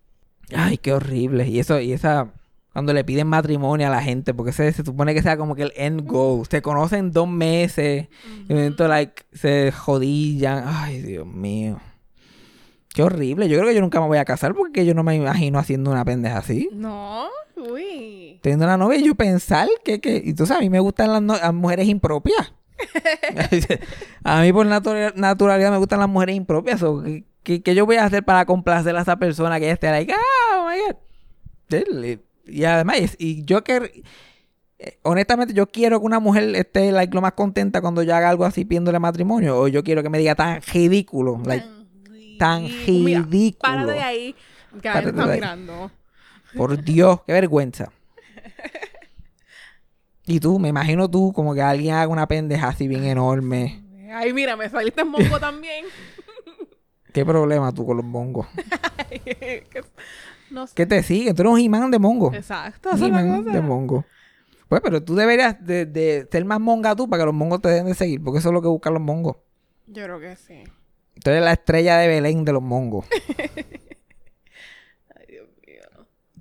Ay, 0.55 0.79
qué 0.79 0.93
horrible. 0.93 1.47
Y 1.47 1.59
eso, 1.59 1.79
y 1.79 1.93
esa, 1.93 2.33
cuando 2.73 2.91
le 2.93 3.03
piden 3.03 3.27
matrimonio 3.27 3.87
a 3.87 3.89
la 3.91 4.01
gente, 4.01 4.33
porque 4.33 4.49
ese 4.49 4.71
se 4.73 4.83
supone 4.83 5.13
que 5.13 5.21
sea 5.21 5.37
como 5.37 5.55
que 5.55 5.63
el 5.63 5.73
end 5.75 6.05
goal. 6.05 6.45
Se 6.49 6.61
conocen 6.61 7.11
dos 7.11 7.27
meses, 7.29 8.07
y 8.49 8.53
momento, 8.53 8.87
like, 8.87 9.23
se 9.31 9.71
jodillan. 9.71 10.63
Ay, 10.67 11.01
Dios 11.01 11.25
mío. 11.27 11.79
Qué 12.93 13.01
horrible. 13.03 13.47
Yo 13.49 13.57
creo 13.57 13.69
que 13.69 13.75
yo 13.75 13.81
nunca 13.81 13.99
me 14.01 14.07
voy 14.07 14.17
a 14.17 14.25
casar 14.25 14.53
porque 14.53 14.85
yo 14.85 14.93
no 14.93 15.03
me 15.03 15.15
imagino 15.15 15.57
haciendo 15.59 15.91
una 15.91 16.03
pendeja 16.05 16.39
así. 16.39 16.69
No. 16.73 17.27
Uy. 17.55 18.39
Teniendo 18.41 18.65
una 18.65 18.77
novia 18.77 18.99
y 18.99 19.03
yo 19.03 19.15
pensar 19.15 19.67
que, 19.83 19.99
que... 20.01 20.33
Sabes, 20.37 20.51
a 20.51 20.59
mí 20.59 20.69
me 20.69 20.79
gustan 20.79 21.11
las, 21.11 21.21
no- 21.21 21.37
las 21.37 21.53
mujeres 21.53 21.87
impropias. 21.87 22.53
a 24.23 24.41
mí 24.41 24.51
por 24.53 24.65
natura- 24.65 25.13
naturalidad 25.15 25.71
me 25.71 25.77
gustan 25.77 25.99
las 25.99 26.09
mujeres 26.09 26.35
impropias. 26.35 26.83
o 26.83 27.01
¿qué, 27.03 27.23
qué, 27.43 27.61
qué 27.61 27.75
yo 27.75 27.85
voy 27.85 27.95
a 27.97 28.05
hacer 28.05 28.23
para 28.23 28.45
complacer 28.45 28.95
a 28.95 29.01
esa 29.01 29.17
persona 29.17 29.59
que 29.59 29.65
ella 29.65 29.73
esté 29.73 29.89
like, 29.91 30.13
ah, 30.13 30.57
oh 30.57 30.69
my 30.69 30.77
God. 30.87 30.97
Y 32.45 32.63
además, 32.65 33.15
y 33.17 33.43
yo 33.45 33.63
que... 33.63 34.03
eh, 34.79 34.99
Honestamente, 35.03 35.53
yo 35.53 35.67
quiero 35.67 35.99
que 35.99 36.05
una 36.05 36.19
mujer 36.19 36.55
esté 36.55 36.91
like, 36.91 37.13
lo 37.13 37.21
más 37.21 37.33
contenta 37.33 37.81
cuando 37.81 38.03
yo 38.03 38.15
haga 38.15 38.29
algo 38.29 38.45
así 38.45 38.65
pidiéndole 38.65 38.99
matrimonio. 38.99 39.59
O 39.59 39.67
yo 39.67 39.83
quiero 39.83 40.03
que 40.03 40.09
me 40.09 40.17
diga 40.19 40.35
tan 40.35 40.61
ridículo. 40.61 41.41
Like, 41.45 41.65
tan 42.39 42.63
Mira, 42.87 43.21
ridículo. 43.21 43.59
Párate 43.61 43.91
de 43.93 43.99
ahí. 44.01 44.35
Que 44.81 44.89
alguien 44.89 45.15
está 45.19 45.31
ahí. 45.31 45.39
mirando. 45.39 45.91
Por 46.55 46.83
Dios, 46.83 47.21
qué 47.25 47.33
vergüenza. 47.33 47.91
Y 50.25 50.39
tú, 50.39 50.57
me 50.57 50.69
imagino 50.69 51.09
tú 51.11 51.33
como 51.33 51.53
que 51.53 51.61
alguien 51.61 51.95
haga 51.95 52.07
una 52.07 52.27
pendeja 52.29 52.69
así 52.69 52.87
bien 52.87 53.03
enorme. 53.03 53.83
Ay, 54.13 54.31
mira, 54.31 54.55
me 54.55 54.69
saliste 54.69 55.01
en 55.01 55.09
mongo 55.09 55.37
también. 55.41 55.83
¿Qué 57.11 57.25
problema 57.25 57.73
tú 57.73 57.85
con 57.85 57.97
los 57.97 58.05
mongos? 58.05 58.47
Que- 60.53 60.59
no 60.59 60.67
sé. 60.67 60.73
¿Qué 60.75 60.85
te 60.85 61.03
sigue? 61.03 61.33
Tú 61.33 61.41
eres 61.41 61.53
un 61.53 61.59
imán 61.59 61.91
de 61.91 61.99
mongo. 61.99 62.33
Exacto, 62.33 62.89
Un 62.93 63.03
imán 63.03 63.43
de 63.45 63.61
mongo. 63.61 64.05
Pues, 64.69 64.81
pero 64.81 65.03
tú 65.03 65.15
deberías 65.15 65.63
de, 65.65 65.85
de 65.85 66.27
ser 66.31 66.45
más 66.45 66.59
monga 66.59 66.95
tú 66.95 67.07
para 67.09 67.21
que 67.21 67.25
los 67.25 67.35
mongos 67.35 67.61
te 67.61 67.69
den 67.69 67.85
de 67.85 67.93
seguir, 67.93 68.23
porque 68.23 68.39
eso 68.39 68.49
es 68.49 68.53
lo 68.53 68.61
que 68.61 68.67
buscan 68.67 68.93
los 68.93 69.03
mongos. 69.03 69.35
Yo 69.87 70.03
creo 70.03 70.19
que 70.19 70.35
sí. 70.35 70.63
Tú 71.23 71.29
eres 71.29 71.43
la 71.43 71.51
estrella 71.53 71.97
de 71.97 72.07
Belén 72.07 72.43
de 72.43 72.53
los 72.53 72.63
mongos. 72.63 73.05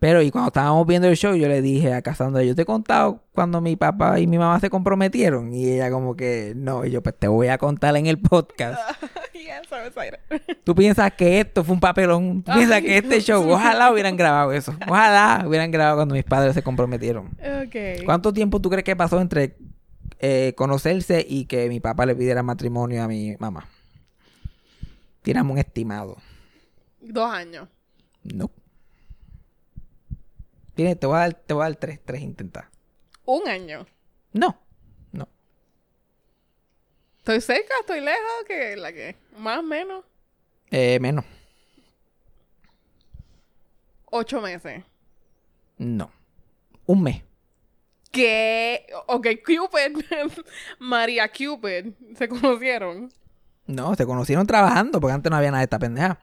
Pero, 0.03 0.21
y 0.21 0.33
cuando 0.33 0.49
estábamos 0.49 0.85
viendo 0.85 1.07
el 1.07 1.17
show, 1.17 1.37
yo 1.37 1.47
le 1.47 1.62
dije 1.62 1.95
a 1.95 2.03
Cassandra, 2.03 2.43
yo 2.43 2.57
te 2.57 2.62
he 2.62 2.65
contado 2.65 3.23
cuando 3.31 3.61
mi 3.61 3.77
papá 3.77 4.19
y 4.19 4.27
mi 4.27 4.37
mamá 4.37 4.59
se 4.59 4.69
comprometieron. 4.69 5.55
Y 5.55 5.75
ella 5.75 5.93
como 5.93 6.17
que, 6.17 6.55
no, 6.57 6.85
y 6.85 6.91
yo 6.91 7.05
pues 7.05 7.17
te 7.17 7.29
voy 7.29 7.47
a 7.47 7.57
contar 7.57 7.97
en 7.97 8.07
el 8.07 8.19
podcast. 8.19 8.81
yes. 9.33 9.61
Tú 10.65 10.75
piensas 10.75 11.12
que 11.12 11.38
esto 11.38 11.62
fue 11.62 11.75
un 11.75 11.81
papelón. 11.81 12.43
Tú 12.43 12.51
piensas 12.53 12.81
que 12.81 12.99
este 12.99 13.21
show, 13.21 13.49
ojalá 13.49 13.93
hubieran 13.93 14.17
grabado 14.17 14.53
eso. 14.53 14.75
Ojalá 14.88 15.45
hubieran 15.47 15.71
grabado 15.71 15.99
cuando 15.99 16.17
mis 16.17 16.25
padres 16.25 16.55
se 16.55 16.65
comprometieron. 16.65 17.27
Ok. 17.65 18.05
¿Cuánto 18.05 18.33
tiempo 18.33 18.61
tú 18.61 18.71
crees 18.71 18.83
que 18.83 18.97
pasó 18.97 19.21
entre 19.21 19.57
eh, 20.19 20.53
conocerse 20.57 21.25
y 21.29 21.45
que 21.45 21.69
mi 21.69 21.79
papá 21.79 22.07
le 22.07 22.17
pidiera 22.17 22.43
matrimonio 22.43 23.05
a 23.05 23.07
mi 23.07 23.37
mamá? 23.38 23.69
Tiramos 25.23 25.53
un 25.53 25.59
estimado. 25.59 26.17
Dos 27.01 27.31
años. 27.31 27.69
No. 28.25 28.51
Te 30.74 30.94
voy 31.06 31.16
a 31.16 31.18
dar, 31.20 31.35
te 31.35 31.54
voy 31.54 31.62
a 31.62 31.68
dar 31.68 31.76
tres, 31.76 32.00
tres 32.04 32.22
intentas. 32.22 32.64
Un 33.24 33.46
año. 33.48 33.87
No, 34.32 34.58
no. 35.12 35.28
Estoy 37.18 37.40
cerca, 37.40 37.74
estoy 37.80 38.00
lejos, 38.00 38.44
que 38.46 38.76
la 38.76 38.92
que 38.92 39.16
más 39.37 39.58
o 39.58 39.62
menos 39.62 40.04
Eh, 40.70 40.98
menos. 41.00 41.24
ocho 44.11 44.40
meses. 44.40 44.82
No. 45.78 46.11
Un 46.87 47.02
mes. 47.02 47.22
Que, 48.11 48.87
ok, 49.06 49.26
Cupid, 49.44 50.04
María 50.78 51.30
Cupid, 51.30 51.92
se 52.16 52.28
conocieron. 52.28 53.11
No, 53.66 53.94
se 53.94 54.04
conocieron 54.04 54.46
trabajando, 54.46 55.00
porque 55.00 55.14
antes 55.14 55.30
no 55.30 55.37
había 55.37 55.50
nada 55.50 55.61
de 55.61 55.64
esta 55.64 55.78
pendeja. 55.78 56.18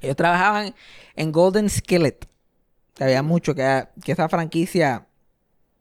Ellos 0.00 0.16
trabajaban 0.16 0.74
en 1.14 1.32
Golden 1.32 1.68
Skillet. 1.68 2.26
Había 3.00 3.22
mucho, 3.22 3.54
que, 3.54 3.88
que 4.04 4.12
esa 4.12 4.28
franquicia 4.28 5.06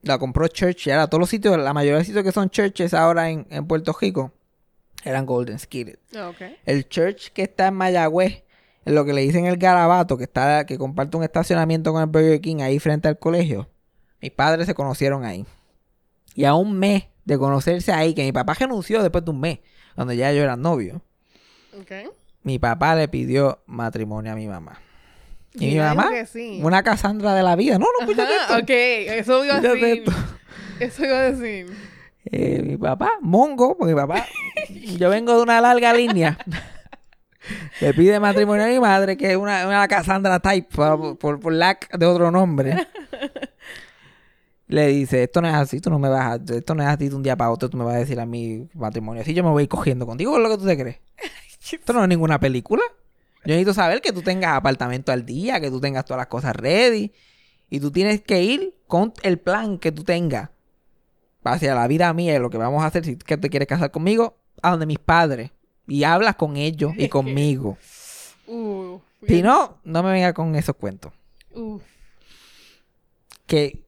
la 0.01 0.17
compró 0.17 0.47
Church. 0.47 0.87
Y 0.87 0.91
ahora 0.91 1.07
todos 1.07 1.19
los 1.19 1.29
sitios, 1.29 1.57
la 1.57 1.73
mayoría 1.73 1.93
de 1.93 1.99
los 1.99 2.07
sitios 2.07 2.23
que 2.23 2.31
son 2.31 2.49
churches 2.49 2.93
ahora 2.93 3.29
en, 3.29 3.45
en 3.49 3.67
Puerto 3.67 3.95
Rico, 3.99 4.31
eran 5.03 5.25
Golden 5.25 5.59
Skillet. 5.59 5.99
Ah. 6.15 6.31
El 6.65 6.87
church 6.87 7.31
que 7.31 7.43
está 7.43 7.67
en 7.67 7.75
Mayagüez, 7.75 8.43
en 8.85 8.95
lo 8.95 9.05
que 9.05 9.13
le 9.13 9.21
dicen 9.21 9.45
el 9.45 9.57
Garabato, 9.57 10.17
que 10.17 10.23
está, 10.23 10.65
que 10.65 10.77
comparte 10.77 11.17
un 11.17 11.23
estacionamiento 11.23 11.91
con 11.91 12.01
el 12.01 12.07
Burger 12.07 12.41
King 12.41 12.61
ahí 12.61 12.79
frente 12.79 13.07
al 13.07 13.19
colegio. 13.19 13.69
Mis 14.21 14.31
padres 14.31 14.65
se 14.65 14.73
conocieron 14.73 15.23
ahí. 15.23 15.45
Y 16.35 16.45
a 16.45 16.53
un 16.53 16.77
mes 16.77 17.05
de 17.25 17.37
conocerse 17.37 17.91
ahí, 17.91 18.13
que 18.13 18.23
mi 18.23 18.31
papá 18.31 18.53
renunció 18.53 19.01
después 19.01 19.23
de 19.23 19.31
un 19.31 19.39
mes, 19.39 19.59
cuando 19.95 20.13
ya 20.13 20.31
yo 20.31 20.41
era 20.41 20.55
novio, 20.55 21.01
mi 22.43 22.59
papá 22.59 22.95
le 22.95 23.07
pidió 23.07 23.61
matrimonio 23.65 24.31
a 24.31 24.35
mi 24.35 24.47
mamá. 24.47 24.79
Y, 25.55 25.67
mi 25.67 25.79
mamá, 25.79 26.09
sí. 26.31 26.59
una 26.63 26.83
Casandra 26.83 27.33
de 27.33 27.43
la 27.43 27.55
vida. 27.55 27.79
No, 27.79 27.87
no, 27.99 28.05
escúchate 28.05 28.31
esto. 28.31 28.53
Ajá, 28.53 28.59
ok, 28.59 28.69
eso 28.69 29.45
iba 29.45 29.55
a 29.55 29.61
decir. 29.61 30.03
esto. 30.05 30.11
Eso 30.79 31.05
iba 31.05 31.17
a 31.17 31.31
decir. 31.31 31.75
Eh, 32.25 32.61
mi 32.63 32.77
papá, 32.77 33.13
mongo, 33.21 33.75
porque 33.77 33.93
mi 33.93 33.99
papá, 33.99 34.25
yo 34.97 35.09
vengo 35.09 35.35
de 35.35 35.41
una 35.41 35.59
larga 35.61 35.93
línea. 35.93 36.37
Le 37.81 37.93
pide 37.93 38.19
matrimonio 38.19 38.65
a 38.65 38.67
mi 38.67 38.79
madre, 38.79 39.17
que 39.17 39.31
es 39.31 39.37
una, 39.37 39.65
una 39.65 39.87
Cassandra 39.87 40.39
type, 40.39 40.67
por, 40.75 41.17
por, 41.17 41.39
por 41.39 41.53
lack 41.53 41.97
de 41.97 42.05
otro 42.05 42.29
nombre. 42.31 42.87
Le 44.67 44.87
dice, 44.87 45.23
esto 45.23 45.41
no 45.41 45.47
es 45.47 45.55
así, 45.55 45.81
tú 45.81 45.89
no 45.89 45.97
me 45.97 46.09
vas 46.09 46.39
a, 46.39 46.55
esto 46.55 46.75
no 46.75 46.83
es 46.83 46.89
así 46.89 47.09
de 47.09 47.15
un 47.15 47.23
día 47.23 47.35
para 47.35 47.49
otro, 47.49 47.69
tú 47.69 47.77
me 47.77 47.83
vas 47.83 47.95
a 47.95 47.99
decir 47.99 48.19
a 48.19 48.25
mi 48.27 48.69
matrimonio. 48.75 49.23
Así 49.23 49.33
yo 49.33 49.43
me 49.43 49.49
voy 49.49 49.67
cogiendo 49.67 50.05
contigo, 50.05 50.31
¿qué 50.31 50.37
es 50.37 50.43
lo 50.43 50.49
que 50.49 50.57
tú 50.61 50.67
te 50.67 50.77
crees? 50.77 50.99
Esto 51.71 51.93
no 51.93 52.03
es 52.03 52.07
ninguna 52.07 52.39
película. 52.39 52.83
Yo 53.45 53.53
necesito 53.53 53.73
saber 53.73 54.01
que 54.01 54.11
tú 54.11 54.21
tengas 54.21 54.55
apartamento 54.55 55.11
al 55.11 55.25
día, 55.25 55.59
que 55.59 55.69
tú 55.69 55.79
tengas 55.79 56.05
todas 56.05 56.19
las 56.19 56.27
cosas 56.27 56.55
ready. 56.55 57.11
Y 57.69 57.79
tú 57.79 57.91
tienes 57.91 58.21
que 58.21 58.43
ir 58.43 58.75
con 58.87 59.13
el 59.23 59.39
plan 59.39 59.77
que 59.77 59.91
tú 59.91 60.03
tengas 60.03 60.49
hacia 61.43 61.73
la 61.75 61.87
vida 61.87 62.11
mía 62.13 62.35
y 62.35 62.39
lo 62.39 62.49
que 62.49 62.57
vamos 62.57 62.83
a 62.83 62.87
hacer 62.87 63.05
si 63.05 63.15
que 63.15 63.37
te 63.37 63.49
quieres 63.49 63.67
casar 63.67 63.91
conmigo, 63.91 64.37
a 64.61 64.71
donde 64.71 64.85
mis 64.85 64.99
padres. 64.99 65.51
Y 65.87 66.03
hablas 66.03 66.35
con 66.35 66.57
ellos 66.57 66.93
y 66.97 67.07
conmigo. 67.09 67.77
Uh, 68.47 68.99
Si 69.27 69.41
no, 69.41 69.79
no 69.83 70.03
me 70.03 70.11
venga 70.11 70.33
con 70.33 70.55
esos 70.55 70.75
cuentos. 70.75 71.13
uh, 71.55 71.79
Que 73.45 73.83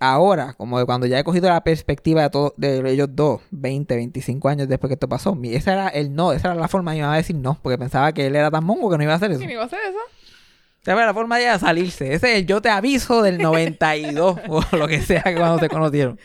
ahora, 0.00 0.54
como 0.54 0.78
de 0.78 0.86
cuando 0.86 1.06
ya 1.06 1.18
he 1.18 1.24
cogido 1.24 1.48
la 1.48 1.62
perspectiva 1.64 2.22
de, 2.22 2.30
todo, 2.30 2.54
de 2.56 2.78
ellos 2.90 3.08
dos, 3.12 3.40
20, 3.50 3.94
25 3.96 4.48
años 4.48 4.68
después 4.68 4.88
que 4.88 4.94
esto 4.94 5.08
pasó, 5.08 5.34
mi- 5.34 5.54
esa 5.54 5.72
era 5.72 5.88
el 5.88 6.14
no, 6.14 6.32
esa 6.32 6.48
era 6.48 6.54
la 6.54 6.68
forma 6.68 6.92
de 6.92 6.96
mi 6.98 7.02
mamá 7.02 7.14
de 7.14 7.22
decir 7.22 7.36
no, 7.36 7.58
porque 7.62 7.78
pensaba 7.78 8.12
que 8.12 8.26
él 8.26 8.36
era 8.36 8.50
tan 8.50 8.64
mongo 8.64 8.90
que 8.90 8.96
no 8.98 9.02
iba 9.04 9.12
a 9.12 9.16
hacer 9.16 9.30
eso. 9.30 9.38
¿Quién 9.40 9.50
iba 9.50 9.62
a 9.62 9.66
hacer 9.66 9.78
eso? 9.88 9.98
Esa 10.82 10.92
era 10.92 11.06
la 11.06 11.14
forma 11.14 11.36
de 11.36 11.42
ella 11.42 11.58
salirse. 11.58 12.12
Ese 12.14 12.32
es 12.32 12.38
el 12.40 12.46
yo 12.46 12.62
te 12.62 12.68
aviso 12.68 13.22
del 13.22 13.38
92 13.38 14.38
o 14.48 14.62
lo 14.76 14.86
que 14.86 15.00
sea 15.00 15.22
que 15.22 15.34
cuando 15.34 15.58
se 15.58 15.68
conocieron. 15.68 16.18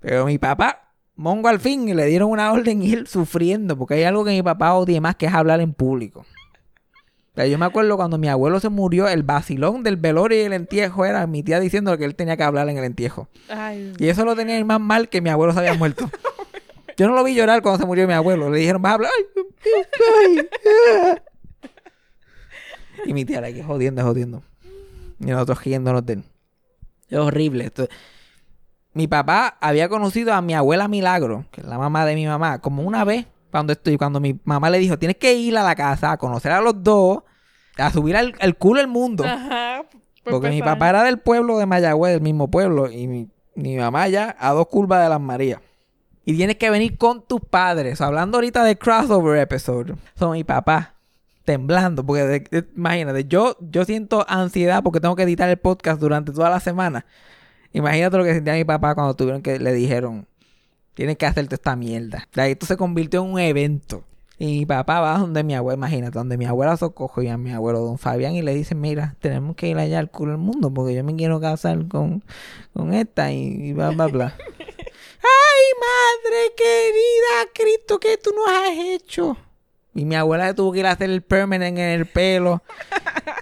Pero 0.00 0.26
mi 0.26 0.38
papá, 0.38 0.92
mongo 1.16 1.48
al 1.48 1.60
fin, 1.60 1.94
le 1.96 2.06
dieron 2.06 2.30
una 2.30 2.52
orden 2.52 2.82
y 2.82 2.92
él 2.92 3.06
sufriendo, 3.06 3.76
porque 3.76 3.94
hay 3.94 4.04
algo 4.04 4.24
que 4.24 4.30
mi 4.32 4.42
papá 4.42 4.74
odia 4.74 5.00
más 5.00 5.16
que 5.16 5.26
es 5.26 5.32
hablar 5.34 5.60
en 5.60 5.74
público. 5.74 6.24
Sea, 7.34 7.46
yo 7.46 7.58
me 7.58 7.64
acuerdo 7.64 7.96
cuando 7.96 8.18
mi 8.18 8.28
abuelo 8.28 8.60
se 8.60 8.68
murió, 8.68 9.08
el 9.08 9.22
vacilón 9.22 9.82
del 9.82 9.96
velorio 9.96 10.38
y 10.38 10.42
el 10.44 10.52
entierro 10.52 11.06
era 11.06 11.26
mi 11.26 11.42
tía 11.42 11.60
diciendo 11.60 11.96
que 11.96 12.04
él 12.04 12.14
tenía 12.14 12.36
que 12.36 12.42
hablar 12.42 12.68
en 12.68 12.76
el 12.76 12.84
entierro. 12.84 13.28
Ay, 13.48 13.94
Y 13.98 14.08
eso 14.08 14.24
lo 14.24 14.36
tenía 14.36 14.62
más 14.64 14.80
mal 14.80 15.08
que 15.08 15.22
mi 15.22 15.30
abuelo 15.30 15.52
se 15.54 15.60
había 15.60 15.74
muerto. 15.74 16.10
Yo 16.98 17.08
no 17.08 17.14
lo 17.14 17.24
vi 17.24 17.34
llorar 17.34 17.62
cuando 17.62 17.80
se 17.80 17.86
murió 17.86 18.06
mi 18.06 18.12
abuelo. 18.12 18.50
Le 18.50 18.58
dijeron, 18.58 18.82
vas 18.82 18.92
a 18.92 18.94
hablar. 18.96 19.10
Ay, 19.64 20.36
ay, 20.36 20.48
ay. 21.16 21.16
Y 23.06 23.14
mi 23.14 23.24
tía, 23.24 23.40
la 23.40 23.50
que 23.50 23.62
jodiendo, 23.62 24.02
jodiendo. 24.02 24.42
Y 25.18 25.26
nosotros 25.26 25.64
riéndonos 25.64 26.04
de 26.04 26.12
él. 26.14 26.24
Es 27.08 27.18
horrible. 27.18 27.64
Esto. 27.64 27.88
Mi 28.92 29.08
papá 29.08 29.56
había 29.60 29.88
conocido 29.88 30.34
a 30.34 30.42
mi 30.42 30.52
abuela 30.54 30.86
Milagro, 30.86 31.46
que 31.50 31.62
es 31.62 31.66
la 31.66 31.78
mamá 31.78 32.04
de 32.04 32.14
mi 32.14 32.26
mamá, 32.26 32.60
como 32.60 32.82
una 32.82 33.04
vez 33.04 33.24
cuando 33.52 33.72
estoy, 33.72 33.96
cuando 33.96 34.18
mi 34.18 34.40
mamá 34.42 34.68
le 34.70 34.78
dijo, 34.78 34.98
tienes 34.98 35.16
que 35.18 35.34
ir 35.34 35.56
a 35.56 35.62
la 35.62 35.76
casa 35.76 36.10
a 36.10 36.16
conocer 36.16 36.50
a 36.50 36.60
los 36.60 36.82
dos, 36.82 37.18
a 37.78 37.90
subir 37.92 38.16
al, 38.16 38.34
al 38.40 38.56
culo 38.56 38.80
el 38.80 38.88
mundo. 38.88 39.24
Ajá. 39.24 39.84
por 40.24 40.32
Porque 40.32 40.48
mi 40.50 40.60
papá 40.62 40.88
era 40.88 41.04
del 41.04 41.18
pueblo 41.20 41.58
de 41.58 41.66
Mayagüez, 41.66 42.14
del 42.14 42.22
mismo 42.22 42.50
pueblo, 42.50 42.90
y 42.90 43.06
mi, 43.06 43.28
mi 43.54 43.76
mamá 43.76 44.08
ya 44.08 44.34
a 44.40 44.50
dos 44.52 44.66
curvas 44.66 45.02
de 45.04 45.08
las 45.08 45.20
Marías. 45.20 45.60
Y 46.24 46.36
tienes 46.36 46.56
que 46.56 46.70
venir 46.70 46.96
con 46.98 47.26
tus 47.26 47.40
padres. 47.40 48.00
Hablando 48.00 48.38
ahorita 48.38 48.62
de 48.64 48.78
crossover 48.78 49.38
episode. 49.40 49.96
Son 50.16 50.32
mi 50.32 50.44
papá 50.44 50.94
temblando. 51.44 52.06
Porque 52.06 52.22
de- 52.22 52.40
de- 52.48 52.68
imagínate, 52.76 53.24
yo, 53.24 53.56
yo 53.60 53.84
siento 53.84 54.24
ansiedad 54.28 54.84
porque 54.84 55.00
tengo 55.00 55.16
que 55.16 55.24
editar 55.24 55.48
el 55.48 55.56
podcast 55.58 56.00
durante 56.00 56.30
toda 56.30 56.48
la 56.48 56.60
semana. 56.60 57.04
Imagínate 57.72 58.16
lo 58.18 58.22
que 58.24 58.34
sentía 58.34 58.54
mi 58.54 58.64
papá 58.64 58.94
cuando 58.94 59.14
tuvieron 59.14 59.42
que 59.42 59.58
le 59.58 59.72
dijeron, 59.72 60.28
tienes 60.94 61.16
que 61.16 61.26
hacerte 61.26 61.54
esta 61.54 61.76
mierda. 61.76 62.26
O 62.30 62.34
sea, 62.34 62.46
esto 62.48 62.66
se 62.66 62.76
convirtió 62.76 63.22
en 63.24 63.32
un 63.32 63.38
evento. 63.38 64.04
Y 64.38 64.46
mi 64.58 64.66
papá 64.66 65.00
va 65.00 65.18
donde 65.18 65.44
mi 65.44 65.54
abuela, 65.54 65.76
imagínate, 65.76 66.18
donde 66.18 66.36
mi 66.36 66.46
abuela 66.46 66.76
Socojo 66.76 67.22
y 67.22 67.28
a 67.28 67.36
mi 67.36 67.52
abuelo 67.52 67.80
Don 67.80 67.98
Fabián 67.98 68.34
y 68.34 68.42
le 68.42 68.54
dice, 68.54 68.74
mira, 68.74 69.14
tenemos 69.20 69.54
que 69.54 69.68
ir 69.68 69.78
allá 69.78 70.00
al 70.00 70.10
culo 70.10 70.32
del 70.32 70.40
mundo 70.40 70.72
porque 70.72 70.94
yo 70.94 71.04
me 71.04 71.14
quiero 71.14 71.40
casar 71.40 71.86
con, 71.86 72.24
con 72.72 72.92
esta 72.92 73.30
y, 73.30 73.68
y 73.68 73.72
bla, 73.72 73.90
bla, 73.90 74.08
bla. 74.08 74.36
¡Ay, 74.38 75.64
madre 75.78 76.52
querida! 76.56 77.52
Cristo, 77.54 78.00
¿qué 78.00 78.18
tú 78.18 78.30
nos 78.34 78.48
has 78.48 78.76
hecho? 78.76 79.36
Y 79.94 80.04
mi 80.04 80.16
abuela 80.16 80.54
tuvo 80.54 80.72
que 80.72 80.80
ir 80.80 80.86
a 80.86 80.92
hacer 80.92 81.10
el 81.10 81.22
permanent 81.22 81.78
en 81.78 81.84
el 81.84 82.06
pelo 82.06 82.62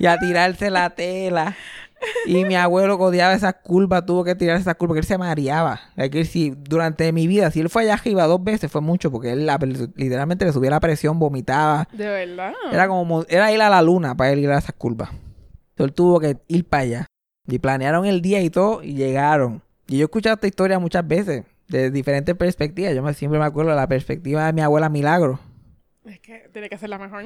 y 0.00 0.06
a 0.06 0.18
tirarse 0.18 0.68
la 0.68 0.90
tela. 0.90 1.56
Y 2.26 2.44
mi 2.44 2.54
abuelo 2.56 2.96
codiaba 2.98 3.34
esas 3.34 3.54
curvas, 3.62 4.06
tuvo 4.06 4.24
que 4.24 4.34
tirar 4.34 4.56
esas 4.56 4.74
curvas, 4.76 4.88
porque 4.90 5.00
él 5.00 5.06
se 5.06 5.18
mareaba. 5.18 5.80
Es 5.96 6.10
que 6.10 6.24
si 6.24 6.50
durante 6.50 7.12
mi 7.12 7.26
vida, 7.26 7.50
si 7.50 7.60
él 7.60 7.68
fue 7.68 7.82
allá 7.82 7.94
arriba 7.94 8.26
dos 8.26 8.42
veces, 8.42 8.70
fue 8.70 8.80
mucho, 8.80 9.10
porque 9.10 9.32
él 9.32 9.46
la- 9.46 9.58
literalmente 9.96 10.44
le 10.44 10.52
subía 10.52 10.70
la 10.70 10.80
presión, 10.80 11.18
vomitaba. 11.18 11.88
De 11.92 12.06
verdad. 12.06 12.52
Era 12.72 12.88
como 12.88 13.04
mo- 13.04 13.24
era 13.28 13.52
ir 13.52 13.60
a 13.60 13.68
la 13.68 13.82
luna 13.82 14.14
para 14.16 14.30
él 14.30 14.38
ir 14.38 14.50
a 14.50 14.58
esas 14.58 14.74
curvas. 14.74 15.10
Entonces 15.10 15.88
él 15.88 15.92
tuvo 15.92 16.20
que 16.20 16.36
ir 16.48 16.64
para 16.66 16.82
allá. 16.84 17.06
Y 17.46 17.58
planearon 17.58 18.06
el 18.06 18.22
día 18.22 18.40
y 18.42 18.50
todo, 18.50 18.82
y 18.82 18.94
llegaron. 18.94 19.62
Y 19.88 19.96
yo 19.98 20.02
he 20.02 20.04
escuchado 20.04 20.34
esta 20.34 20.46
historia 20.46 20.78
muchas 20.78 21.06
veces, 21.06 21.44
de 21.68 21.90
diferentes 21.90 22.34
perspectivas. 22.36 22.94
Yo 22.94 23.02
me, 23.02 23.12
siempre 23.14 23.38
me 23.40 23.44
acuerdo 23.44 23.70
de 23.70 23.76
la 23.76 23.88
perspectiva 23.88 24.46
de 24.46 24.52
mi 24.52 24.60
abuela 24.60 24.88
Milagro. 24.88 25.40
Es 26.04 26.18
que 26.20 26.48
tiene 26.52 26.68
que 26.68 26.78
ser 26.78 26.88
la 26.88 26.98
mejor. 26.98 27.24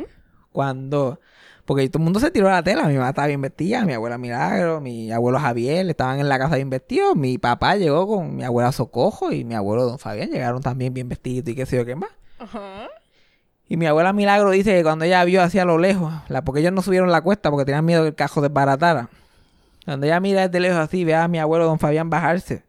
Cuando. 0.50 1.20
Porque 1.64 1.88
todo 1.88 2.00
el 2.00 2.05
mundo 2.05 2.20
se 2.20 2.31
tiró 2.31 2.48
a 2.48 2.53
la 2.53 2.62
tela. 2.62 2.85
Mi 2.85 2.94
mamá 2.94 3.11
estaba 3.11 3.27
bien 3.27 3.40
vestida, 3.40 3.85
mi 3.85 3.94
abuela 3.94 4.18
Milagro, 4.18 4.81
mi 4.81 5.11
abuelo 5.11 5.38
Javier 5.38 5.88
estaban 5.88 6.20
en 6.20 6.29
la 6.29 6.38
casa 6.38 6.57
bien 6.57 6.70
vestidos. 6.70 7.16
Mi 7.16 7.38
papá 7.38 7.77
llegó 7.77 8.07
con 8.07 8.37
mi 8.37 8.44
abuela 8.44 8.70
Socojo 8.72 9.33
y 9.33 9.44
mi 9.44 9.55
abuelo 9.55 9.85
Don 9.85 9.98
Fabián 9.98 10.31
llegaron 10.31 10.61
también 10.61 10.92
bien 10.92 11.09
vestiditos 11.09 11.53
y 11.53 11.55
qué 11.57 11.64
sé 11.64 11.77
yo 11.77 11.85
qué 11.85 11.96
más. 11.96 12.11
Ajá. 12.38 12.88
Y 13.66 13.79
mi 13.79 13.87
abuela 13.87 14.12
Milagro 14.12 14.50
dice 14.50 14.74
que 14.74 14.83
cuando 14.83 15.07
ella 15.07 15.24
vio 15.24 15.42
hacia 15.42 15.64
lo 15.64 15.79
lejos, 15.79 16.12
la, 16.29 16.44
porque 16.44 16.61
ellos 16.61 16.72
no 16.72 16.83
subieron 16.83 17.11
la 17.11 17.22
cuesta 17.22 17.50
porque 17.50 17.64
tenían 17.64 17.85
miedo 17.85 18.03
que 18.03 18.09
el 18.09 18.14
cajo 18.14 18.42
desbaratara. 18.42 19.09
Cuando 19.87 20.07
ella 20.07 20.20
mira 20.20 20.46
desde 20.46 20.61
lejos 20.61 20.79
así, 20.79 21.05
ve 21.05 21.14
a 21.14 21.29
mi 21.29 21.38
abuelo 21.38 21.64
Don 21.64 21.79
Fabián 21.79 22.11
bajarse. 22.11 22.62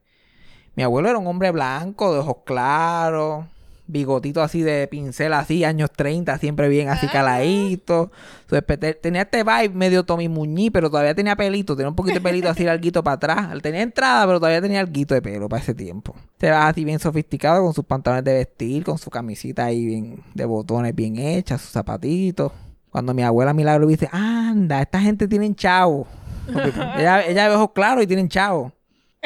Mi 0.75 0.83
abuelo 0.83 1.09
era 1.09 1.17
un 1.17 1.27
hombre 1.27 1.51
blanco, 1.51 2.13
de 2.13 2.19
ojos 2.19 2.37
claros, 2.45 3.45
bigotito 3.87 4.41
así 4.41 4.61
de 4.61 4.87
pincel 4.87 5.33
así, 5.33 5.63
años 5.63 5.89
30, 5.95 6.37
siempre 6.39 6.67
bien 6.69 6.89
así 6.89 7.07
caladito. 7.07 8.11
Su 8.49 8.55
espete- 8.55 8.93
tenía 8.99 9.23
este 9.23 9.43
vibe 9.43 9.69
medio 9.69 10.03
Tommy 10.03 10.27
Muñiz, 10.29 10.71
pero 10.71 10.89
todavía 10.89 11.13
tenía 11.15 11.35
pelito, 11.35 11.75
tenía 11.75 11.89
un 11.89 11.95
poquito 11.95 12.15
de 12.15 12.21
pelito 12.21 12.49
así 12.49 12.63
larguito 12.65 13.03
para 13.03 13.15
atrás. 13.15 13.61
Tenía 13.61 13.81
entrada, 13.81 14.25
pero 14.25 14.39
todavía 14.39 14.61
tenía 14.61 14.79
alguito 14.79 15.13
de 15.13 15.21
pelo 15.21 15.47
para 15.49 15.61
ese 15.61 15.73
tiempo. 15.73 16.15
Se 16.39 16.49
va 16.49 16.67
así 16.67 16.83
bien 16.83 16.99
sofisticado 16.99 17.63
con 17.63 17.73
sus 17.73 17.85
pantalones 17.85 18.23
de 18.23 18.33
vestir, 18.33 18.83
con 18.83 18.97
su 18.97 19.09
camisita 19.09 19.65
ahí 19.65 19.85
bien 19.85 20.23
de 20.33 20.45
botones 20.45 20.93
bien 20.95 21.17
hechas, 21.17 21.61
sus 21.61 21.71
zapatitos. 21.71 22.51
Cuando 22.89 23.13
mi 23.13 23.23
abuela 23.23 23.53
Milagro 23.53 23.87
dice, 23.87 24.07
anda, 24.11 24.81
esta 24.81 25.01
gente 25.01 25.27
tienen 25.27 25.53
chavo. 25.55 26.07
Porque 26.53 26.69
ella, 26.97 27.25
ella 27.25 27.49
ve 27.49 27.55
ojos 27.55 27.71
claros 27.73 28.03
y 28.03 28.07
tienen 28.07 28.29
chavo. 28.29 28.71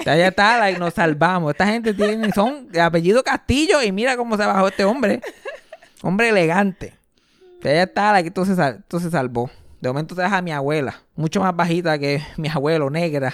Ya 0.05 0.27
está, 0.27 0.57
like, 0.59 0.79
nos 0.79 0.93
salvamos. 0.93 1.51
Esta 1.51 1.67
gente 1.67 1.93
tiene, 1.93 2.31
son 2.31 2.69
de 2.69 2.81
apellido 2.81 3.23
Castillo 3.23 3.81
y 3.83 3.91
mira 3.91 4.15
cómo 4.17 4.37
se 4.37 4.45
bajó 4.45 4.67
este 4.67 4.85
hombre. 4.85 5.21
Hombre 6.01 6.29
elegante. 6.29 6.93
Ya 7.61 7.83
está, 7.83 8.13
like, 8.13 8.27
esto 8.29 8.45
se, 8.45 8.55
sal- 8.55 8.77
esto 8.79 8.99
se 8.99 9.09
salvó. 9.11 9.49
De 9.81 9.89
momento 9.89 10.15
te 10.15 10.21
deja 10.21 10.37
a 10.37 10.41
mi 10.41 10.51
abuela, 10.51 11.01
mucho 11.15 11.39
más 11.41 11.55
bajita 11.55 11.97
que 11.99 12.21
mi 12.37 12.49
abuelo, 12.49 12.89
negra, 12.89 13.33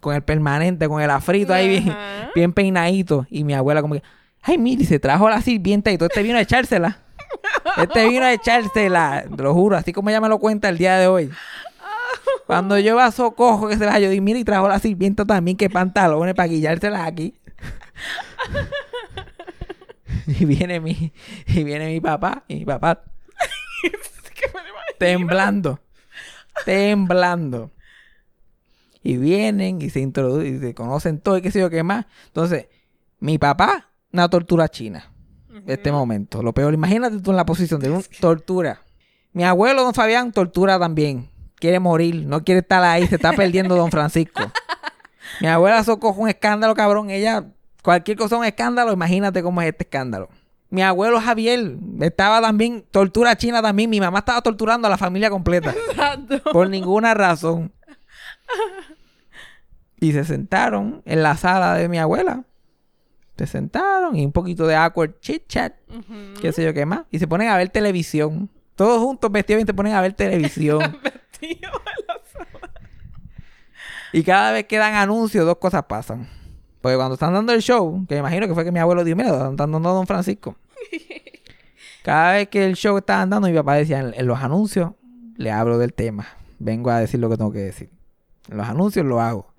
con 0.00 0.14
el 0.14 0.22
permanente, 0.22 0.88
con 0.88 1.00
el 1.00 1.10
afrito 1.10 1.54
ahí 1.54 1.68
bien, 1.68 1.96
bien 2.34 2.52
peinadito. 2.52 3.26
Y 3.30 3.44
mi 3.44 3.54
abuela 3.54 3.82
como 3.82 3.94
que, 3.94 4.02
Ay, 4.42 4.58
mire, 4.58 4.84
se 4.84 4.98
trajo 5.00 5.28
la 5.28 5.40
sirvienta 5.42 5.90
y 5.90 5.98
todo 5.98 6.08
este 6.08 6.22
vino 6.22 6.38
a 6.38 6.40
echársela. 6.40 6.98
Este 7.76 8.08
vino 8.08 8.24
a 8.24 8.32
echársela, 8.32 9.24
te 9.36 9.42
lo 9.42 9.52
juro, 9.54 9.76
así 9.76 9.92
como 9.92 10.08
ella 10.10 10.20
me 10.20 10.28
lo 10.28 10.38
cuenta 10.38 10.68
el 10.68 10.78
día 10.78 10.96
de 10.98 11.08
hoy. 11.08 11.30
Cuando 12.46 12.78
yo 12.78 12.98
a 13.00 13.10
socojo 13.10 13.68
que 13.68 13.76
se 13.76 13.84
la 13.84 13.98
yo 13.98 14.08
di, 14.08 14.20
mira, 14.20 14.38
y 14.38 14.44
trajo 14.44 14.68
la 14.68 14.78
sirvienta 14.78 15.24
también, 15.24 15.56
que 15.56 15.68
pantalones 15.68 16.34
para 16.34 16.48
guillárselas 16.48 17.06
aquí. 17.06 17.34
y 20.26 20.44
viene 20.44 20.78
mi, 20.78 21.12
y 21.48 21.64
viene 21.64 21.88
mi 21.88 22.00
papá, 22.00 22.44
y 22.46 22.56
mi 22.56 22.64
papá 22.64 23.02
temblando, 24.98 25.80
temblando. 26.64 27.72
Y 29.02 29.16
vienen 29.16 29.80
y 29.82 29.90
se 29.90 30.00
introducen, 30.00 30.56
y 30.56 30.58
se 30.58 30.74
conocen 30.74 31.20
todo 31.20 31.38
y 31.38 31.42
qué 31.42 31.50
sé 31.50 31.60
yo 31.60 31.70
qué 31.70 31.82
más. 31.82 32.06
Entonces, 32.26 32.66
mi 33.20 33.38
papá, 33.38 33.90
una 34.12 34.28
tortura 34.28 34.68
china. 34.68 35.12
Este 35.66 35.90
momento. 35.90 36.42
Lo 36.42 36.52
peor, 36.52 36.74
imagínate 36.74 37.20
tú 37.20 37.30
en 37.30 37.36
la 37.36 37.46
posición 37.46 37.80
de 37.80 37.90
una 37.90 38.02
tortura. 38.20 38.82
Mi 39.32 39.44
abuelo, 39.44 39.82
don 39.82 39.94
Fabián, 39.94 40.32
tortura 40.32 40.78
también. 40.78 41.30
Quiere 41.66 41.80
morir, 41.80 42.24
no 42.26 42.44
quiere 42.44 42.60
estar 42.60 42.84
ahí, 42.84 43.08
se 43.08 43.16
está 43.16 43.32
perdiendo 43.32 43.74
don 43.74 43.90
Francisco. 43.90 44.40
Mi 45.40 45.48
abuela 45.48 45.82
socojo 45.82 46.20
un 46.20 46.28
escándalo, 46.28 46.76
cabrón. 46.76 47.10
Ella, 47.10 47.44
cualquier 47.82 48.16
cosa 48.16 48.36
es 48.36 48.38
un 48.38 48.44
escándalo, 48.44 48.92
imagínate 48.92 49.42
cómo 49.42 49.60
es 49.60 49.66
este 49.66 49.82
escándalo. 49.82 50.28
Mi 50.70 50.82
abuelo 50.82 51.20
Javier 51.20 51.76
estaba 52.02 52.40
también, 52.40 52.84
tortura 52.88 53.36
china 53.36 53.62
también. 53.62 53.90
Mi 53.90 53.98
mamá 53.98 54.20
estaba 54.20 54.42
torturando 54.42 54.86
a 54.86 54.90
la 54.92 54.96
familia 54.96 55.28
completa. 55.28 55.74
Exacto. 55.90 56.40
Por 56.52 56.70
ninguna 56.70 57.14
razón. 57.14 57.72
Y 59.98 60.12
se 60.12 60.22
sentaron 60.22 61.02
en 61.04 61.24
la 61.24 61.36
sala 61.36 61.74
de 61.74 61.88
mi 61.88 61.98
abuela. 61.98 62.44
Se 63.36 63.48
sentaron 63.48 64.14
y 64.14 64.24
un 64.24 64.30
poquito 64.30 64.68
de 64.68 64.76
awkward 64.76 65.18
chit 65.18 65.48
chat, 65.48 65.74
qué 66.40 66.52
sé 66.52 66.62
yo 66.62 66.72
qué 66.72 66.86
más. 66.86 67.06
Y 67.10 67.18
se 67.18 67.26
ponen 67.26 67.48
a 67.48 67.56
ver 67.56 67.70
televisión. 67.70 68.50
Todos 68.76 69.00
juntos 69.00 69.32
vestidos 69.32 69.58
bien 69.58 69.66
se 69.66 69.74
ponen 69.74 69.94
a 69.94 70.02
ver 70.02 70.12
televisión. 70.12 70.80
Sala. 72.32 72.70
y 74.12 74.22
cada 74.22 74.52
vez 74.52 74.66
que 74.66 74.76
dan 74.76 74.94
anuncios, 74.94 75.44
dos 75.44 75.56
cosas 75.56 75.84
pasan. 75.84 76.28
Porque 76.80 76.96
cuando 76.96 77.14
están 77.14 77.32
dando 77.32 77.52
el 77.52 77.62
show, 77.62 78.04
que 78.06 78.14
me 78.14 78.20
imagino 78.20 78.46
que 78.46 78.54
fue 78.54 78.64
que 78.64 78.72
mi 78.72 78.78
abuelo 78.78 79.02
dijo, 79.02 79.16
mira, 79.16 79.30
están 79.30 79.56
dando 79.56 79.88
a 79.88 79.92
Don 79.92 80.06
Francisco. 80.06 80.56
Cada 82.04 82.34
vez 82.34 82.48
que 82.48 82.64
el 82.64 82.76
show 82.76 82.96
estaban 82.98 83.30
dando, 83.30 83.48
mi 83.48 83.54
papá 83.54 83.74
decía, 83.74 84.00
en, 84.00 84.26
los 84.26 84.38
anuncios, 84.38 84.92
le 85.36 85.50
hablo 85.50 85.78
del 85.78 85.94
tema. 85.94 86.26
Vengo 86.58 86.90
a 86.90 87.00
decir 87.00 87.18
lo 87.18 87.28
que 87.30 87.36
tengo 87.36 87.50
que 87.50 87.58
decir. 87.60 87.90
En 88.48 88.58
los 88.58 88.68
anuncios 88.68 89.04
lo 89.04 89.20
hago. 89.20 89.52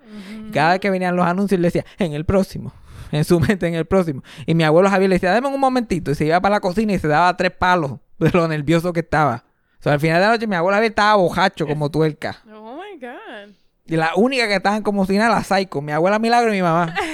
Cada 0.53 0.71
vez 0.71 0.79
que 0.79 0.89
venían 0.89 1.15
los 1.15 1.25
anuncios, 1.25 1.59
le 1.59 1.67
decía, 1.67 1.85
en 1.97 2.13
el 2.13 2.23
próximo. 2.23 2.71
En 3.09 3.23
su 3.23 3.39
mente, 3.39 3.65
en 3.65 3.73
el 3.73 3.85
próximo. 3.85 4.21
Y 4.45 4.53
mi 4.53 4.65
abuelo 4.65 4.89
Javier 4.89 5.09
le 5.09 5.15
decía, 5.15 5.31
dame 5.31 5.47
un 5.47 5.61
momentito. 5.61 6.11
Y 6.11 6.15
se 6.15 6.25
iba 6.25 6.41
para 6.41 6.55
la 6.55 6.59
cocina 6.59 6.91
y 6.91 6.99
se 6.99 7.07
daba 7.07 7.37
tres 7.37 7.51
palos 7.51 7.99
de 8.19 8.31
lo 8.31 8.47
nervioso 8.47 8.93
que 8.93 9.01
estaba. 9.01 9.45
O 9.79 9.83
sea, 9.83 9.93
al 9.93 9.99
final 9.99 10.19
de 10.19 10.25
la 10.27 10.33
noche, 10.33 10.47
mi 10.47 10.55
abuelo 10.55 10.75
Javier 10.75 10.91
estaba 10.91 11.15
bojacho 11.15 11.67
como 11.67 11.89
tuerca. 11.91 12.41
Oh 12.51 12.75
my 12.75 12.99
God. 12.99 13.53
Y 13.85 13.95
la 13.95 14.11
única 14.15 14.47
que 14.47 14.55
estaban 14.55 14.83
como 14.83 15.05
si 15.05 15.17
nada, 15.17 15.35
la 15.35 15.43
Psycho. 15.43 15.81
Mi 15.81 15.91
abuela 15.91 16.19
Milagro 16.19 16.51
y 16.53 16.57
mi 16.57 16.61
mamá. 16.61 16.93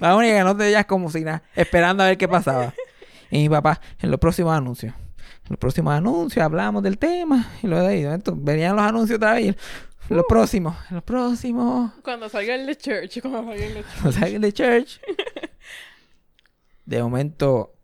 La 0.00 0.16
única 0.16 0.34
que 0.34 0.44
no 0.44 0.56
te 0.56 0.64
veías 0.64 0.86
como 0.86 1.10
si 1.10 1.20
nada, 1.20 1.42
esperando 1.54 2.02
a 2.02 2.06
ver 2.06 2.16
qué 2.16 2.26
pasaba. 2.26 2.72
Y 3.30 3.36
mi 3.40 3.48
papá, 3.50 3.82
en 3.98 4.10
los 4.10 4.18
próximos 4.18 4.54
anuncios. 4.54 4.94
En 4.94 5.50
los 5.50 5.58
próximos 5.58 5.92
anuncios 5.92 6.42
hablamos 6.42 6.82
del 6.82 6.96
tema. 6.96 7.50
Y 7.62 7.66
lo 7.66 7.78
de 7.82 7.86
ahí, 7.86 8.20
venían 8.36 8.76
los 8.76 8.84
anuncios 8.86 9.18
otra 9.18 9.34
vez. 9.34 9.54
y 10.08 10.14
los 10.14 10.24
próximos, 10.26 10.74
en 10.88 10.94
los 10.94 11.04
próximos. 11.04 11.92
Cuando 12.02 12.30
salga 12.30 12.54
el 12.54 12.66
de 12.66 12.76
church, 12.76 13.20
cuando 13.20 13.44
salga 13.44 13.66
el 13.66 13.74
de 13.74 13.82
church. 13.82 14.06
O 14.06 14.12
sea, 14.12 14.38
de 14.38 14.52
church. 14.52 15.00
De 16.86 17.02
momento, 17.02 17.74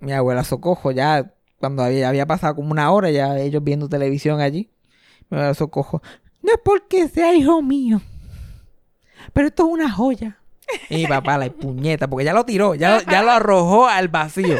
mi 0.00 0.12
abuela 0.12 0.44
Socojo, 0.44 0.90
ya 0.90 1.32
cuando 1.58 1.82
había, 1.82 2.08
había 2.08 2.26
pasado 2.26 2.54
como 2.56 2.70
una 2.70 2.90
hora, 2.90 3.10
ya 3.10 3.38
ellos 3.38 3.62
viendo 3.64 3.88
televisión 3.88 4.40
allí. 4.40 4.70
Mi 5.30 5.36
abuela 5.38 5.54
Socojo, 5.54 6.02
no 6.42 6.52
es 6.52 6.58
porque 6.64 7.08
sea 7.08 7.34
hijo 7.34 7.60
mío, 7.62 8.00
pero 9.32 9.48
esto 9.48 9.66
es 9.66 9.72
una 9.72 9.90
joya. 9.90 10.38
Y 10.90 10.96
mi 10.96 11.06
papá, 11.06 11.38
la 11.38 11.48
puñeta, 11.50 12.08
porque 12.08 12.24
ya 12.24 12.32
lo 12.32 12.44
tiró, 12.44 12.74
ya, 12.74 12.96
lo- 12.96 13.02
ya 13.10 13.22
lo 13.22 13.30
arrojó 13.30 13.86
al 13.86 14.08
vacío. 14.08 14.56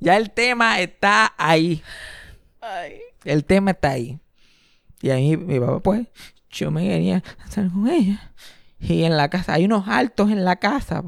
Ya 0.00 0.16
el 0.18 0.30
tema 0.30 0.80
está 0.80 1.32
ahí. 1.38 1.82
Ay. 2.60 2.98
El 3.24 3.44
tema 3.46 3.70
está 3.70 3.90
ahí. 3.92 4.18
Y 5.00 5.10
ahí 5.10 5.36
mi 5.36 5.58
papá, 5.58 5.80
pues, 5.80 6.06
yo 6.50 6.70
me 6.70 6.82
quería 6.86 7.22
estar 7.44 7.70
con 7.70 7.88
ella. 7.88 8.32
Y 8.78 9.04
en 9.04 9.16
la 9.16 9.30
casa, 9.30 9.54
hay 9.54 9.64
unos 9.64 9.88
altos 9.88 10.30
en 10.30 10.44
la 10.44 10.56
casa. 10.56 11.02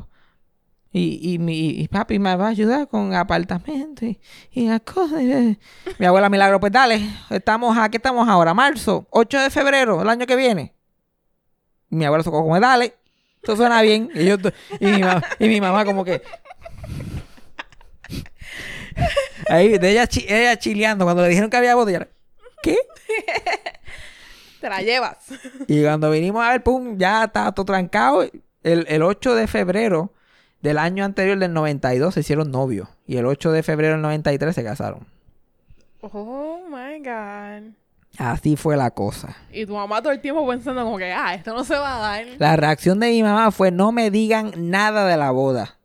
Y, 0.98 1.34
y 1.34 1.38
mi 1.38 1.68
y 1.72 1.88
papi 1.88 2.18
me 2.18 2.34
va 2.36 2.46
a 2.46 2.48
ayudar 2.48 2.88
con 2.88 3.12
apartamentos 3.12 4.02
y, 4.02 4.18
y 4.50 4.66
las 4.66 4.80
cosas. 4.80 5.20
Y, 5.20 5.58
mi 5.98 6.06
abuela 6.06 6.30
Milagro, 6.30 6.58
pues 6.58 6.72
dale, 6.72 7.06
estamos 7.28 7.76
a, 7.76 7.90
¿qué 7.90 7.98
estamos 7.98 8.26
ahora? 8.26 8.54
Marzo, 8.54 9.06
8 9.10 9.40
de 9.40 9.50
febrero, 9.50 10.00
el 10.00 10.08
año 10.08 10.24
que 10.24 10.36
viene. 10.36 10.72
Mi 11.90 12.06
abuela 12.06 12.24
Socorro, 12.24 12.44
como, 12.44 12.58
dale, 12.58 12.94
esto 13.42 13.56
suena 13.56 13.82
bien. 13.82 14.10
Y, 14.14 14.24
yo, 14.24 14.36
y, 14.80 14.86
mi, 14.86 15.02
mamá, 15.02 15.22
y 15.38 15.48
mi 15.48 15.60
mamá 15.60 15.84
como 15.84 16.02
que... 16.02 16.22
Ahí, 19.50 19.76
de 19.76 19.90
ella, 19.90 20.08
ella 20.26 20.58
chileando, 20.58 21.04
cuando 21.04 21.22
le 21.22 21.28
dijeron 21.28 21.50
que 21.50 21.58
había 21.58 21.74
boda, 21.74 21.90
ella, 21.90 22.08
¿qué? 22.62 22.78
Te 24.62 24.70
la 24.70 24.80
llevas. 24.80 25.18
Y 25.66 25.82
cuando 25.82 26.10
vinimos 26.10 26.42
a 26.42 26.52
ver, 26.52 26.62
pum, 26.62 26.96
ya 26.96 27.24
estaba 27.24 27.52
todo 27.52 27.66
trancado. 27.66 28.22
El, 28.22 28.86
el 28.88 29.02
8 29.02 29.34
de 29.34 29.46
febrero 29.46 30.15
del 30.66 30.78
año 30.78 31.04
anterior, 31.04 31.38
del 31.38 31.52
92, 31.52 32.12
se 32.12 32.20
hicieron 32.20 32.50
novios. 32.50 32.88
Y 33.06 33.18
el 33.18 33.26
8 33.26 33.52
de 33.52 33.62
febrero 33.62 33.92
del 33.92 34.02
93 34.02 34.52
se 34.52 34.64
casaron. 34.64 35.06
Oh 36.00 36.60
my 36.68 36.98
God. 36.98 37.72
Así 38.18 38.56
fue 38.56 38.76
la 38.76 38.90
cosa. 38.90 39.36
Y 39.52 39.64
tu 39.64 39.74
mamá 39.74 40.02
todo 40.02 40.12
el 40.12 40.20
tiempo 40.20 40.44
pensando 40.44 40.82
como 40.82 40.98
que, 40.98 41.12
ah, 41.12 41.34
esto 41.34 41.54
no 41.54 41.62
se 41.62 41.76
va 41.76 41.96
a 41.96 41.98
dar. 42.00 42.26
La 42.38 42.56
reacción 42.56 42.98
de 42.98 43.10
mi 43.10 43.22
mamá 43.22 43.52
fue, 43.52 43.70
no 43.70 43.92
me 43.92 44.10
digan 44.10 44.52
nada 44.56 45.06
de 45.06 45.16
la 45.16 45.30
boda. 45.30 45.76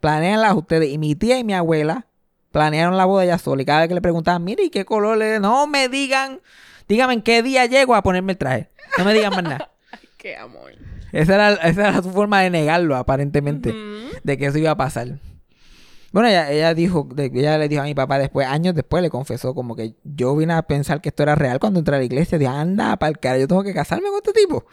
Planeanla 0.00 0.54
ustedes. 0.54 0.88
Y 0.88 0.96
mi 0.96 1.14
tía 1.14 1.38
y 1.38 1.44
mi 1.44 1.52
abuela 1.52 2.06
planearon 2.52 2.96
la 2.96 3.04
boda 3.04 3.26
ya 3.26 3.36
sola. 3.36 3.60
Y 3.60 3.66
cada 3.66 3.80
vez 3.80 3.88
que 3.88 3.94
le 3.94 4.00
preguntaban, 4.00 4.42
mire, 4.44 4.64
¿y 4.64 4.70
qué 4.70 4.86
color 4.86 5.18
le 5.18 5.40
No 5.40 5.66
me 5.66 5.90
digan, 5.90 6.40
dígame 6.88 7.12
en 7.12 7.22
qué 7.22 7.42
día 7.42 7.66
llego 7.66 7.94
a 7.94 8.02
ponerme 8.02 8.32
el 8.32 8.38
traje. 8.38 8.70
No 8.96 9.04
me 9.04 9.12
digan 9.12 9.34
más 9.34 9.42
nada. 9.42 9.70
Qué 10.16 10.36
amor. 10.36 10.72
Esa 11.12 11.34
era, 11.34 11.52
esa 11.54 11.88
era 11.88 12.02
su 12.02 12.10
forma 12.10 12.40
de 12.40 12.50
negarlo, 12.50 12.96
aparentemente. 12.96 13.74
De 14.22 14.38
que 14.38 14.46
eso 14.46 14.58
iba 14.58 14.70
a 14.70 14.76
pasar. 14.76 15.18
Bueno, 16.12 16.28
ella, 16.28 16.50
ella 16.50 16.74
dijo, 16.74 17.08
ella 17.16 17.56
le 17.56 17.68
dijo 17.68 17.80
a 17.82 17.84
mi 17.84 17.94
papá 17.94 18.18
después, 18.18 18.46
años 18.46 18.74
después, 18.74 19.02
le 19.02 19.08
confesó 19.10 19.54
como 19.54 19.74
que 19.76 19.94
yo 20.04 20.36
vine 20.36 20.52
a 20.52 20.62
pensar 20.62 21.00
que 21.00 21.08
esto 21.08 21.22
era 21.22 21.34
real 21.34 21.58
cuando 21.58 21.78
entré 21.78 21.96
a 21.96 21.98
la 21.98 22.04
iglesia. 22.04 22.38
Dije, 22.38 22.50
anda, 22.50 22.96
para 22.96 23.10
el 23.10 23.18
cara, 23.18 23.38
yo 23.38 23.48
tengo 23.48 23.62
que 23.62 23.72
casarme 23.72 24.08
con 24.08 24.16
este 24.16 24.32
tipo. 24.32 24.66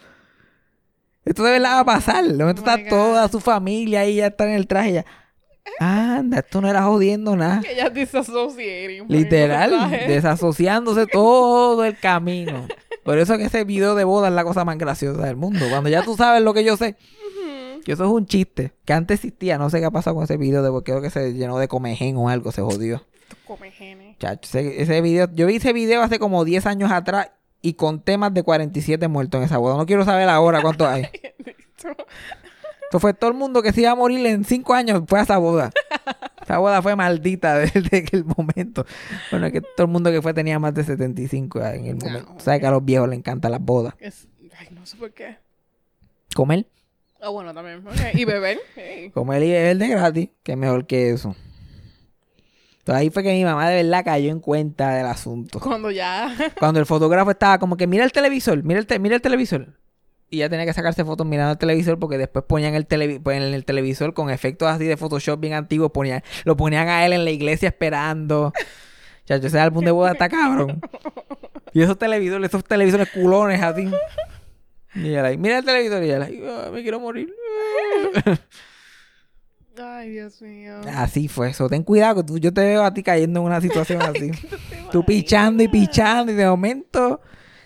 Esto 1.24 1.42
de 1.44 1.52
verdad 1.52 1.76
va 1.76 1.80
a 1.80 1.84
pasar. 1.84 2.24
De 2.24 2.36
momento 2.36 2.62
Oh 2.66 2.70
está 2.70 2.88
toda 2.88 3.28
su 3.28 3.40
familia 3.40 4.00
ahí, 4.00 4.16
ya 4.16 4.28
está 4.28 4.44
en 4.46 4.52
el 4.52 4.66
traje. 4.66 4.92
Ya. 4.92 5.04
Anda, 5.78 6.40
esto 6.40 6.60
no 6.60 6.68
era 6.68 6.82
jodiendo 6.82 7.36
nada. 7.36 7.60
Que 7.64 7.72
ella 7.72 7.88
disassociating. 7.90 9.06
Literal, 9.08 9.90
desasociándose 10.08 11.06
todo 11.06 11.84
el 11.84 11.98
camino. 11.98 12.66
Por 13.10 13.18
eso 13.18 13.36
que 13.38 13.46
ese 13.46 13.64
video 13.64 13.96
de 13.96 14.04
boda 14.04 14.28
es 14.28 14.34
la 14.34 14.44
cosa 14.44 14.64
más 14.64 14.78
graciosa 14.78 15.26
del 15.26 15.34
mundo. 15.34 15.66
Cuando 15.68 15.90
ya 15.90 16.04
tú 16.04 16.16
sabes 16.16 16.44
lo 16.44 16.54
que 16.54 16.62
yo 16.62 16.76
sé. 16.76 16.94
Que 17.84 17.90
eso 17.90 18.04
es 18.04 18.10
un 18.10 18.24
chiste. 18.24 18.72
Que 18.84 18.92
antes 18.92 19.16
existía. 19.16 19.58
No 19.58 19.68
sé 19.68 19.80
qué 19.80 19.86
ha 19.86 19.90
pasado 19.90 20.14
con 20.14 20.22
ese 20.22 20.36
video. 20.36 20.62
De, 20.62 20.84
creo 20.84 21.02
que 21.02 21.10
se 21.10 21.34
llenó 21.34 21.58
de 21.58 21.66
comején 21.66 22.16
o 22.16 22.28
algo. 22.28 22.52
Se 22.52 22.62
jodió. 22.62 23.04
Come 23.48 23.72
genes. 23.72 24.16
Chacho, 24.18 24.56
ese, 24.56 24.80
ese 24.80 25.00
video. 25.00 25.28
Yo 25.34 25.48
vi 25.48 25.56
ese 25.56 25.72
video 25.72 26.02
hace 26.02 26.20
como 26.20 26.44
10 26.44 26.66
años 26.66 26.92
atrás. 26.92 27.32
Y 27.60 27.72
con 27.72 28.00
temas 28.00 28.32
de 28.32 28.44
47 28.44 29.08
muertos 29.08 29.40
en 29.40 29.46
esa 29.46 29.58
boda. 29.58 29.76
No 29.76 29.86
quiero 29.86 30.04
saber 30.04 30.28
ahora 30.28 30.62
cuántos 30.62 30.86
hay. 30.86 31.08
Esto 31.76 33.00
fue 33.00 33.12
todo 33.12 33.32
el 33.32 33.36
mundo 33.36 33.60
que 33.60 33.72
se 33.72 33.80
iba 33.80 33.90
a 33.90 33.96
morir 33.96 34.24
en 34.24 34.44
5 34.44 34.72
años. 34.72 35.02
Fue 35.08 35.18
a 35.18 35.22
esa 35.24 35.38
boda. 35.38 35.72
Esa 36.50 36.58
boda 36.58 36.82
fue 36.82 36.96
maldita 36.96 37.54
desde 37.58 38.04
el 38.12 38.24
momento. 38.24 38.84
Bueno, 39.30 39.46
es 39.46 39.52
que 39.52 39.60
todo 39.60 39.86
el 39.86 39.88
mundo 39.88 40.10
que 40.10 40.20
fue 40.22 40.34
tenía 40.34 40.58
más 40.58 40.74
de 40.74 40.84
75 40.84 41.60
en 41.64 41.86
el 41.86 41.96
momento. 41.96 42.32
No, 42.34 42.40
Sabes 42.40 42.60
que 42.60 42.66
a 42.66 42.70
los 42.70 42.84
viejos 42.84 43.08
les 43.08 43.18
encantan 43.18 43.50
las 43.52 43.60
bodas. 43.60 43.94
Es... 43.98 44.26
Ay, 44.58 44.68
no 44.72 44.84
sé 44.86 44.96
por 44.96 45.12
qué. 45.12 45.36
Comer. 46.34 46.66
Ah, 47.22 47.28
bueno, 47.28 47.52
también. 47.54 47.82
Y 48.14 48.24
beber. 48.24 48.58
Hey. 48.74 49.10
Comer 49.12 49.42
y 49.42 49.50
beber 49.50 49.76
de 49.78 49.88
gratis, 49.88 50.28
que 50.42 50.52
es 50.52 50.58
mejor 50.58 50.86
que 50.86 51.10
eso. 51.10 51.34
Entonces 52.78 53.00
ahí 53.02 53.10
fue 53.10 53.22
que 53.22 53.32
mi 53.32 53.44
mamá 53.44 53.68
de 53.68 53.82
verdad 53.82 54.04
cayó 54.04 54.30
en 54.30 54.40
cuenta 54.40 54.94
del 54.94 55.06
asunto. 55.06 55.60
Cuando 55.60 55.90
ya. 55.90 56.34
Cuando 56.58 56.80
el 56.80 56.86
fotógrafo 56.86 57.30
estaba 57.30 57.58
como 57.58 57.76
que 57.76 57.86
mira 57.86 58.04
el 58.04 58.12
televisor, 58.12 58.62
mira 58.64 58.80
el, 58.80 58.86
te- 58.86 58.98
mira 58.98 59.16
el 59.16 59.20
televisor. 59.22 59.78
Y 60.32 60.38
ya 60.38 60.48
tenía 60.48 60.64
que 60.64 60.72
sacarse 60.72 61.04
fotos 61.04 61.26
mirando 61.26 61.52
el 61.52 61.58
televisor 61.58 61.98
porque 61.98 62.16
después 62.16 62.44
ponían 62.46 62.74
el, 62.74 62.86
televi- 62.86 63.20
pues, 63.20 63.36
en 63.36 63.42
el 63.52 63.64
televisor 63.64 64.14
con 64.14 64.30
efectos 64.30 64.68
así 64.68 64.84
de 64.84 64.96
Photoshop 64.96 65.40
bien 65.40 65.54
antiguos. 65.54 65.90
Ponían, 65.90 66.22
lo 66.44 66.56
ponían 66.56 66.88
a 66.88 67.04
él 67.04 67.12
en 67.12 67.24
la 67.24 67.30
iglesia 67.32 67.68
esperando. 67.68 68.52
Chacho, 69.26 69.48
ese 69.48 69.58
álbum 69.58 69.84
de 69.84 69.90
boda 69.90 70.12
está 70.12 70.28
cabrón. 70.28 70.80
Y 71.72 71.82
esos 71.82 71.98
televisores, 71.98 72.48
esos 72.48 72.64
televisores 72.64 73.08
culones 73.10 73.60
así. 73.62 73.88
Y 74.94 75.08
ella 75.08 75.22
mira 75.36 75.58
el 75.58 75.64
televisor 75.64 76.02
y 76.02 76.06
ella 76.06 76.24
ahí, 76.24 76.42
"Ah, 76.46 76.70
me 76.72 76.82
quiero 76.82 76.98
morir. 77.00 77.32
Ay, 79.82 80.10
Dios 80.10 80.42
mío. 80.42 80.80
Así 80.94 81.28
fue 81.28 81.50
eso. 81.50 81.68
Ten 81.68 81.82
cuidado 81.82 82.16
que 82.16 82.24
tú, 82.24 82.38
yo 82.38 82.52
te 82.52 82.60
veo 82.60 82.82
a 82.84 82.92
ti 82.92 83.02
cayendo 83.02 83.40
en 83.40 83.46
una 83.46 83.60
situación 83.60 84.02
así. 84.02 84.30
tú 84.92 85.04
pichando 85.04 85.62
y 85.62 85.68
pichando 85.68 86.32
y 86.32 86.34
de 86.34 86.46
momento 86.46 87.20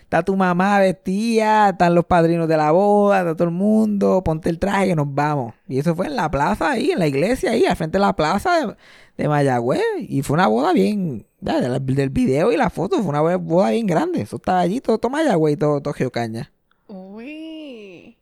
está 0.05 0.23
tu 0.23 0.35
mamá 0.37 0.79
vestida, 0.79 1.69
están 1.69 1.93
los 1.93 2.05
padrinos 2.05 2.47
de 2.47 2.55
la 2.57 2.71
boda, 2.71 3.19
está 3.19 3.35
todo 3.35 3.49
el 3.49 3.53
mundo, 3.53 4.23
ponte 4.23 4.49
el 4.49 4.57
traje 4.59 4.87
que 4.87 4.95
nos 4.95 5.13
vamos. 5.13 5.53
Y 5.67 5.79
eso 5.79 5.93
fue 5.95 6.07
en 6.07 6.15
la 6.15 6.31
plaza 6.31 6.71
ahí, 6.71 6.91
en 6.91 6.99
la 6.99 7.07
iglesia 7.07 7.51
ahí, 7.51 7.65
al 7.65 7.75
frente 7.75 7.97
de 7.97 8.01
la 8.05 8.15
plaza 8.15 8.65
de, 8.67 8.75
de 9.17 9.27
Mayagüez. 9.27 9.81
Y 9.99 10.21
fue 10.21 10.35
una 10.35 10.47
boda 10.47 10.71
bien, 10.73 11.25
ya, 11.41 11.59
del, 11.59 11.83
del 11.85 12.09
video 12.09 12.51
y 12.51 12.57
la 12.57 12.69
foto, 12.69 12.97
fue 12.99 13.09
una 13.09 13.21
boda- 13.21 13.37
boda 13.37 13.71
bien 13.71 13.85
grande. 13.87 14.21
Eso 14.21 14.37
estaba 14.37 14.59
allí, 14.61 14.79
todo, 14.79 14.97
todo 14.97 15.09
Mayagüez 15.09 15.55
y 15.55 15.57
todo, 15.57 15.81
todo 15.81 15.93
Geocaña. 15.93 16.51
Uy. 16.87 18.17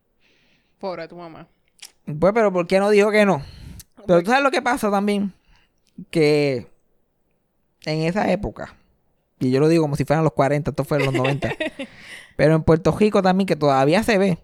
Pobre 0.79 1.07
tu 1.07 1.15
mamá. 1.15 1.47
Pues, 2.05 2.33
pero 2.33 2.51
¿por 2.51 2.65
qué 2.67 2.79
no 2.79 2.89
dijo 2.89 3.11
que 3.11 3.25
no? 3.25 3.41
Pero 4.07 4.21
tú 4.21 4.29
sabes 4.29 4.43
lo 4.43 4.51
que 4.51 4.61
pasa 4.61 4.89
también, 4.91 5.31
que 6.09 6.67
en 7.85 8.01
esa 8.03 8.29
época, 8.31 8.75
y 9.45 9.51
yo 9.51 9.59
lo 9.59 9.67
digo 9.67 9.83
como 9.83 9.95
si 9.95 10.05
fueran 10.05 10.23
los 10.23 10.33
40, 10.33 10.71
esto 10.71 10.83
fue 10.83 10.99
en 10.99 11.05
los 11.05 11.13
90, 11.13 11.49
pero 12.35 12.55
en 12.55 12.63
Puerto 12.63 12.95
Rico 12.97 13.21
también, 13.21 13.47
que 13.47 13.55
todavía 13.55 14.03
se 14.03 14.17
ve, 14.17 14.37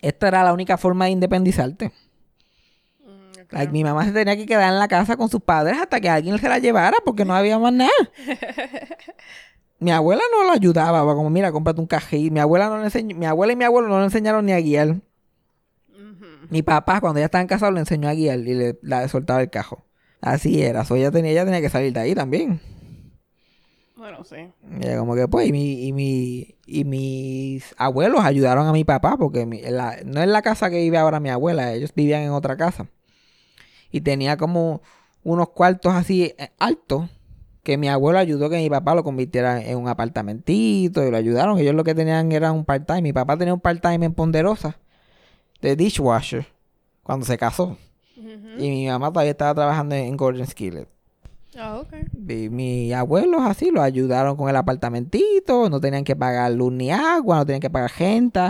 esta 0.00 0.28
era 0.28 0.44
la 0.44 0.52
única 0.52 0.76
forma 0.76 1.06
de 1.06 1.12
independizarte. 1.12 1.92
Mm. 3.04 3.40
Like, 3.50 3.72
mi 3.72 3.84
mamá 3.84 4.04
se 4.04 4.12
tenía 4.12 4.36
que 4.36 4.46
quedar 4.46 4.72
en 4.72 4.78
la 4.78 4.88
casa 4.88 5.16
con 5.16 5.28
sus 5.28 5.40
padres 5.40 5.78
hasta 5.78 6.00
que 6.00 6.08
alguien 6.08 6.38
se 6.38 6.48
la 6.48 6.58
llevara 6.58 6.98
porque 7.04 7.24
no 7.24 7.34
había 7.34 7.58
más 7.58 7.72
nada. 7.72 7.90
Mi 9.80 9.90
abuela 9.90 10.22
no 10.32 10.44
lo 10.44 10.52
ayudaba, 10.52 11.00
como 11.14 11.28
mira, 11.28 11.52
cómprate 11.52 11.80
un 11.80 11.86
cajil. 11.86 12.30
Mi 12.30 12.40
abuela 12.40 12.68
no 12.68 12.78
le 12.78 12.84
enseñó, 12.84 13.14
mi 13.16 13.26
abuela 13.26 13.52
y 13.52 13.56
mi 13.56 13.64
abuelo 13.64 13.88
no 13.88 13.98
le 13.98 14.04
enseñaron 14.04 14.46
ni 14.46 14.52
a 14.52 14.60
guiar. 14.60 14.96
Mi 16.48 16.62
papá, 16.62 17.00
cuando 17.00 17.20
ya 17.20 17.26
estaban 17.26 17.46
casados, 17.46 17.74
le 17.74 17.80
enseñó 17.80 18.08
a 18.08 18.14
guiar 18.14 18.38
y 18.38 18.54
le, 18.54 18.78
la 18.82 19.06
soltaba 19.08 19.42
el 19.42 19.50
cajo. 19.50 19.84
Así 20.20 20.62
era. 20.62 20.84
So, 20.84 20.96
ella, 20.96 21.10
tenía, 21.10 21.32
ella 21.32 21.44
tenía 21.44 21.60
que 21.60 21.68
salir 21.68 21.92
de 21.92 22.00
ahí 22.00 22.14
también. 22.14 22.60
Bueno, 23.96 24.24
sí. 24.24 24.36
Y 24.80 24.96
como 24.96 25.14
que 25.14 25.28
pues, 25.28 25.48
y, 25.48 25.52
mi, 25.52 25.86
y, 25.86 25.92
mi, 25.92 26.56
y 26.66 26.84
mis 26.84 27.74
abuelos 27.78 28.24
ayudaron 28.24 28.66
a 28.66 28.72
mi 28.72 28.84
papá, 28.84 29.16
porque 29.16 29.46
mi- 29.46 29.62
la- 29.62 29.98
no 30.04 30.20
es 30.20 30.28
la 30.28 30.42
casa 30.42 30.68
que 30.68 30.78
vive 30.80 30.98
ahora 30.98 31.20
mi 31.20 31.30
abuela, 31.30 31.72
ellos 31.72 31.92
vivían 31.94 32.22
en 32.22 32.30
otra 32.30 32.56
casa. 32.56 32.88
Y 33.92 34.00
tenía 34.00 34.36
como 34.36 34.82
unos 35.22 35.50
cuartos 35.50 35.94
así 35.94 36.34
eh, 36.38 36.50
altos, 36.58 37.08
que 37.62 37.78
mi 37.78 37.88
abuelo 37.88 38.18
ayudó 38.18 38.50
que 38.50 38.56
mi 38.58 38.68
papá 38.68 38.94
lo 38.94 39.04
convirtiera 39.04 39.62
en 39.62 39.78
un 39.78 39.88
apartamentito, 39.88 41.06
y 41.06 41.10
lo 41.10 41.16
ayudaron. 41.16 41.58
Ellos 41.58 41.74
lo 41.74 41.84
que 41.84 41.94
tenían 41.94 42.32
era 42.32 42.50
un 42.52 42.64
part-time. 42.64 43.00
Mi 43.02 43.12
papá 43.12 43.36
tenía 43.38 43.54
un 43.54 43.60
part-time 43.60 44.04
en 44.06 44.12
Ponderosa, 44.12 44.76
de 45.62 45.76
dishwasher, 45.76 46.46
cuando 47.04 47.24
se 47.24 47.38
casó. 47.38 47.78
Y 48.58 48.68
mi 48.70 48.86
mamá 48.88 49.10
todavía 49.12 49.30
estaba 49.30 49.54
trabajando 49.54 49.94
en 49.94 50.16
Gordon 50.16 50.46
Skillet. 50.46 50.88
Ah. 51.56 51.82
Y 52.28 52.48
mis 52.48 52.92
abuelos 52.94 53.42
así 53.44 53.70
lo 53.70 53.82
ayudaron 53.82 54.36
con 54.36 54.48
el 54.48 54.56
apartamentito, 54.56 55.68
no 55.70 55.80
tenían 55.80 56.04
que 56.04 56.16
pagar 56.16 56.50
luz 56.52 56.72
ni 56.72 56.90
agua, 56.90 57.36
no 57.38 57.46
tenían 57.46 57.60
que 57.60 57.70
pagar 57.70 57.90
gente. 57.90 58.40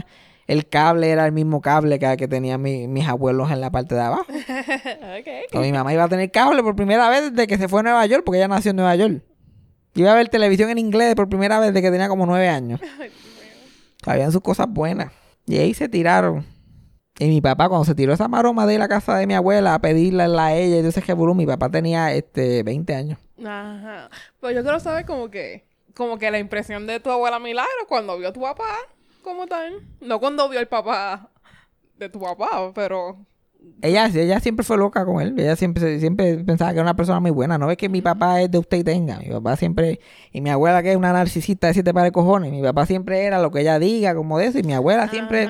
El 0.47 0.69
cable 0.69 1.11
era 1.11 1.25
el 1.25 1.33
mismo 1.33 1.61
cable 1.63 1.99
que, 1.99 2.17
que 2.19 2.29
tenían 2.29 2.61
mi- 2.61 2.87
mis 2.87 3.09
abuelos 3.09 3.51
en 3.51 3.61
la 3.63 3.71
parte 3.71 3.95
de 3.95 4.03
abajo. 4.03 4.27
mi 5.61 5.73
mamá 5.73 5.93
iba 5.95 6.05
a 6.05 6.09
tener 6.09 6.31
cable 6.31 6.63
por 6.63 6.77
primera 6.77 7.09
vez 7.09 7.31
desde 7.33 7.47
que 7.47 7.57
se 7.57 7.67
fue 7.69 7.81
a 7.81 7.83
Nueva 7.83 8.05
York, 8.07 8.23
porque 8.27 8.39
ella 8.39 8.49
nació 8.49 8.71
en 8.71 8.77
Nueva 8.77 8.95
York. 8.97 9.23
Iba 9.95 10.13
a 10.13 10.15
ver 10.15 10.29
televisión 10.29 10.71
en 10.71 10.79
inglés 10.79 11.15
por 11.15 11.29
primera 11.29 11.59
vez 11.61 11.73
desde 11.73 11.81
que 11.83 11.91
tenía 11.91 12.09
como 12.09 12.27
nueve 12.27 12.49
años. 12.49 12.81
Habían 14.07 14.33
sus 14.33 14.43
cosas 14.43 14.67
buenas. 14.69 15.13
Y 15.47 15.57
ahí 15.57 15.73
se 15.73 15.89
tiraron. 15.89 16.45
Y 17.19 17.29
mi 17.29 17.41
papá, 17.41 17.69
cuando 17.69 17.85
se 17.85 17.95
tiró 17.95 18.13
esa 18.13 18.27
maroma 18.27 18.67
de 18.67 18.77
la 18.77 18.89
casa 18.89 19.17
de 19.17 19.27
mi 19.29 19.35
abuela 19.35 19.75
a 19.75 19.79
pedirle 19.79 20.25
a 20.25 20.55
ella 20.55 20.79
y 20.79 20.83
de 20.83 20.89
ese 20.89 21.01
revolú, 21.01 21.35
mi 21.35 21.47
papá 21.47 21.69
tenía 21.69 22.13
este 22.13 22.65
20 22.65 22.95
años. 22.95 23.19
Ajá. 23.39 24.11
Pues 24.41 24.57
yo 24.57 24.63
quiero 24.63 24.81
saber 24.81 25.07
como 25.07 25.31
que, 25.31 25.65
como 25.95 26.19
que 26.19 26.31
la 26.33 26.41
impresión 26.41 26.89
de 26.89 26.99
tu 26.99 27.11
abuela 27.11 27.39
Milagro 27.39 27.71
cuando 27.89 28.19
vio 28.19 28.29
a 28.29 28.33
tu 28.33 28.41
papá, 28.41 28.65
¿cómo 29.23 29.47
tal? 29.47 29.81
No 30.01 30.19
cuando 30.19 30.49
vio 30.49 30.59
al 30.59 30.67
papá 30.67 31.31
de 31.99 32.09
tu 32.09 32.21
papá, 32.21 32.73
pero... 32.75 33.17
Ella, 33.81 34.11
ella 34.13 34.41
siempre 34.41 34.65
fue 34.65 34.77
loca 34.77 35.07
con 35.07 35.23
él. 35.23 35.39
Ella 35.39 35.55
siempre, 35.55 36.01
siempre 36.01 36.39
pensaba 36.39 36.73
que 36.73 36.79
era 36.79 36.83
una 36.83 36.97
persona 36.97 37.21
muy 37.21 37.31
buena. 37.31 37.59
No 37.59 37.71
es 37.71 37.79
que 37.79 37.89
mi 37.89 38.03
papá 38.03 38.43
es 38.43 38.51
de 38.51 38.59
usted 38.59 38.79
y 38.79 38.85
tenga. 38.85 39.19
Mi 39.19 39.31
papá 39.31 39.57
siempre... 39.57 40.01
Y 40.33 40.41
mi 40.41 40.51
abuela 40.51 40.83
que 40.83 40.91
es 40.91 40.97
una 40.97 41.13
narcisista 41.13 41.69
de 41.69 41.75
siete 41.75 41.95
pares 41.95 42.09
de 42.09 42.13
cojones. 42.13 42.51
Mi 42.53 42.61
papá 42.61 42.85
siempre 42.85 43.25
era 43.25 43.41
lo 43.41 43.51
que 43.51 43.61
ella 43.61 43.79
diga, 43.79 44.15
como 44.15 44.37
de 44.39 44.47
eso. 44.47 44.59
Y 44.59 44.65
mi 44.65 44.75
abuela 44.75 45.09
siempre... 45.09 45.49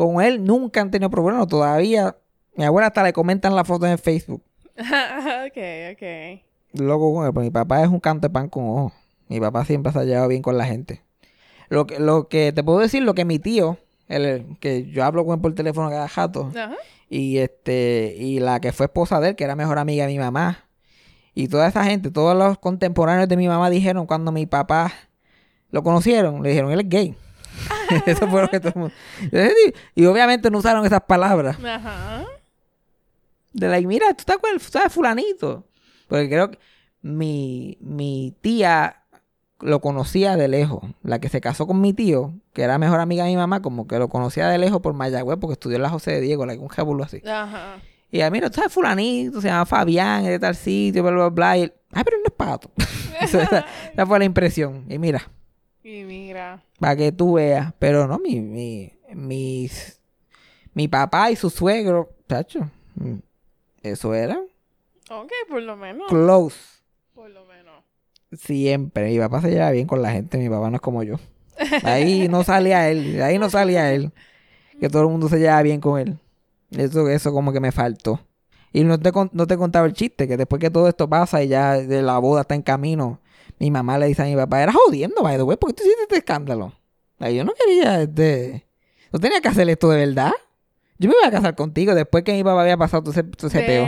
Con 0.00 0.22
él 0.22 0.42
nunca 0.42 0.80
han 0.80 0.90
tenido 0.90 1.10
problemas. 1.10 1.46
Todavía... 1.46 2.16
Mi 2.56 2.64
abuela 2.64 2.86
hasta 2.86 3.02
le 3.02 3.12
comentan 3.12 3.54
las 3.54 3.66
fotos 3.66 3.86
en 3.86 3.98
Facebook. 3.98 4.42
ok, 4.78 5.58
ok. 5.92 6.40
Loco 6.72 7.12
con 7.12 7.26
él. 7.26 7.32
Pero 7.34 7.44
mi 7.44 7.50
papá 7.50 7.82
es 7.82 7.88
un 7.88 8.00
canto 8.00 8.26
de 8.26 8.32
pan 8.32 8.48
con 8.48 8.64
ojo. 8.64 8.92
Mi 9.28 9.38
papá 9.38 9.66
siempre 9.66 9.92
se 9.92 9.98
ha 9.98 10.04
llevado 10.04 10.28
bien 10.28 10.40
con 10.40 10.56
la 10.56 10.64
gente. 10.64 11.02
Lo 11.68 11.86
que, 11.86 12.00
lo 12.00 12.28
que 12.28 12.50
te 12.54 12.64
puedo 12.64 12.78
decir, 12.78 13.02
lo 13.02 13.12
que 13.12 13.26
mi 13.26 13.38
tío... 13.38 13.76
El, 14.08 14.56
que 14.58 14.86
yo 14.86 15.04
hablo 15.04 15.26
con 15.26 15.34
él 15.34 15.40
por 15.42 15.54
teléfono 15.54 15.90
cada 15.90 16.08
jato. 16.08 16.50
Ajá. 16.56 16.74
y 17.10 17.36
este 17.36 18.16
y 18.18 18.40
la 18.40 18.58
que 18.60 18.72
fue 18.72 18.86
esposa 18.86 19.20
de 19.20 19.28
él 19.28 19.36
que 19.36 19.44
era 19.44 19.54
mejor 19.54 19.78
amiga 19.78 20.06
de 20.06 20.12
mi 20.12 20.18
mamá 20.18 20.64
y 21.34 21.46
toda 21.48 21.68
esa 21.68 21.84
gente 21.84 22.10
todos 22.10 22.36
los 22.36 22.58
contemporáneos 22.58 23.28
de 23.28 23.36
mi 23.36 23.46
mamá 23.46 23.70
dijeron 23.70 24.06
cuando 24.06 24.32
mi 24.32 24.46
papá 24.46 24.92
lo 25.70 25.84
conocieron 25.84 26.42
le 26.42 26.48
dijeron 26.48 26.72
él 26.72 26.80
es 26.80 26.88
gay 26.88 27.16
eso 28.06 28.26
fue 28.28 28.42
lo 28.42 28.48
que 28.48 28.60
todo 28.60 28.72
el 28.74 28.80
mundo 28.80 28.94
y 29.94 30.06
obviamente 30.06 30.50
no 30.50 30.58
usaron 30.58 30.84
esas 30.86 31.02
palabras 31.02 31.56
Ajá. 31.64 32.24
de 33.52 33.68
la 33.68 33.80
mira 33.80 34.06
tú 34.10 34.20
estás 34.20 34.38
con 34.38 34.50
el 34.52 34.60
sabes 34.60 34.92
fulanito 34.92 35.66
porque 36.08 36.28
creo 36.28 36.50
que 36.50 36.58
mi 37.02 37.78
mi 37.80 38.34
tía 38.40 38.96
lo 39.60 39.80
conocía 39.80 40.36
de 40.36 40.48
lejos 40.48 40.82
la 41.02 41.18
que 41.18 41.28
se 41.28 41.40
casó 41.40 41.66
con 41.66 41.80
mi 41.80 41.92
tío 41.92 42.34
que 42.52 42.62
era 42.62 42.78
mejor 42.78 43.00
amiga 43.00 43.24
de 43.24 43.30
mi 43.30 43.36
mamá 43.36 43.60
como 43.62 43.86
que 43.86 43.98
lo 43.98 44.08
conocía 44.08 44.48
de 44.48 44.58
lejos 44.58 44.80
por 44.80 44.94
Mayagüez 44.94 45.38
porque 45.40 45.52
estudió 45.54 45.76
en 45.76 45.82
la 45.82 45.90
José 45.90 46.12
de 46.12 46.20
Diego 46.20 46.46
like, 46.46 46.62
un 46.62 46.68
jabulo 46.68 47.04
así 47.04 47.22
Ajá. 47.26 47.76
y 48.10 48.16
ella, 48.18 48.30
mira, 48.30 48.48
tú 48.50 48.56
sabes 48.56 48.72
fulanito, 48.72 49.40
se 49.40 49.48
llama 49.48 49.66
Fabián, 49.66 50.24
es 50.24 50.30
de 50.30 50.38
tal 50.38 50.56
sitio, 50.56 51.02
bla, 51.02 51.12
bla, 51.12 51.28
bla. 51.28 51.58
Y 51.58 51.62
él, 51.62 51.72
ay, 51.92 52.02
pero 52.04 52.16
él 52.16 52.22
no 52.24 52.28
es 52.28 52.34
pato. 52.34 52.70
Esa 53.20 54.06
fue 54.06 54.18
la 54.18 54.24
impresión. 54.24 54.84
Y 54.88 54.98
mira, 54.98 55.30
Y 55.92 56.04
mira. 56.04 56.62
para 56.78 56.96
que 56.96 57.12
tú 57.12 57.34
veas. 57.34 57.72
Pero 57.78 58.06
no, 58.06 58.18
mi, 58.18 58.40
mi, 58.40 58.92
mis, 59.14 60.00
mi 60.74 60.86
papá 60.88 61.30
y 61.30 61.36
su 61.36 61.50
suegro, 61.50 62.10
chacho, 62.28 62.70
mm, 62.94 63.14
eso 63.82 64.14
era 64.14 64.38
Ok, 65.10 65.32
por 65.48 65.62
lo 65.62 65.76
menos. 65.76 66.06
close. 66.08 66.56
Por 67.14 67.30
lo 67.30 67.44
menos. 67.46 67.82
Siempre. 68.32 69.10
Mi 69.10 69.18
papá 69.18 69.40
se 69.40 69.50
lleva 69.50 69.70
bien 69.72 69.86
con 69.86 70.02
la 70.02 70.12
gente, 70.12 70.38
mi 70.38 70.48
papá 70.48 70.70
no 70.70 70.76
es 70.76 70.82
como 70.82 71.02
yo. 71.02 71.16
Ahí 71.82 72.28
no 72.28 72.44
salía 72.44 72.88
él, 72.90 73.14
de 73.14 73.22
ahí 73.22 73.38
no 73.38 73.50
salía 73.50 73.92
él. 73.92 74.12
Que 74.78 74.88
todo 74.88 75.02
el 75.02 75.08
mundo 75.08 75.28
se 75.28 75.38
lleva 75.38 75.60
bien 75.62 75.80
con 75.80 75.98
él. 76.00 76.18
Eso, 76.70 77.08
eso 77.08 77.32
como 77.32 77.52
que 77.52 77.60
me 77.60 77.72
faltó. 77.72 78.20
Y 78.72 78.84
no 78.84 78.98
te, 79.00 79.10
con- 79.10 79.30
no 79.32 79.46
te 79.48 79.56
contaba 79.56 79.86
el 79.86 79.92
chiste, 79.94 80.28
que 80.28 80.36
después 80.36 80.60
que 80.60 80.70
todo 80.70 80.88
esto 80.88 81.08
pasa 81.08 81.42
y 81.42 81.48
ya 81.48 81.74
de 81.74 82.02
la 82.02 82.18
boda 82.18 82.42
está 82.42 82.54
en 82.54 82.62
camino, 82.62 83.18
mi 83.60 83.70
mamá 83.70 83.98
le 83.98 84.06
dice 84.06 84.22
a 84.22 84.24
mi 84.24 84.34
papá, 84.34 84.62
era 84.62 84.72
jodiendo, 84.72 85.22
by 85.22 85.36
the 85.36 85.42
way, 85.42 85.56
¿por 85.56 85.70
qué 85.70 85.74
tú 85.74 85.82
hiciste 85.84 86.02
este 86.02 86.16
escándalo? 86.16 86.72
Ay, 87.18 87.36
yo 87.36 87.44
no 87.44 87.52
quería, 87.52 88.02
este... 88.02 88.66
No 89.12 89.18
tenía 89.18 89.40
que 89.40 89.48
hacer 89.48 89.68
esto 89.68 89.90
de 89.90 90.06
verdad. 90.06 90.32
Yo 90.98 91.08
me 91.08 91.14
iba 91.20 91.28
a 91.28 91.30
casar 91.30 91.54
contigo 91.54 91.94
después 91.94 92.24
que 92.24 92.32
mi 92.32 92.42
papá 92.42 92.62
había 92.62 92.76
pasado 92.76 93.02
todo 93.02 93.12
ese, 93.12 93.22
todo 93.24 93.48
ese 93.48 93.60
peo. 93.62 93.86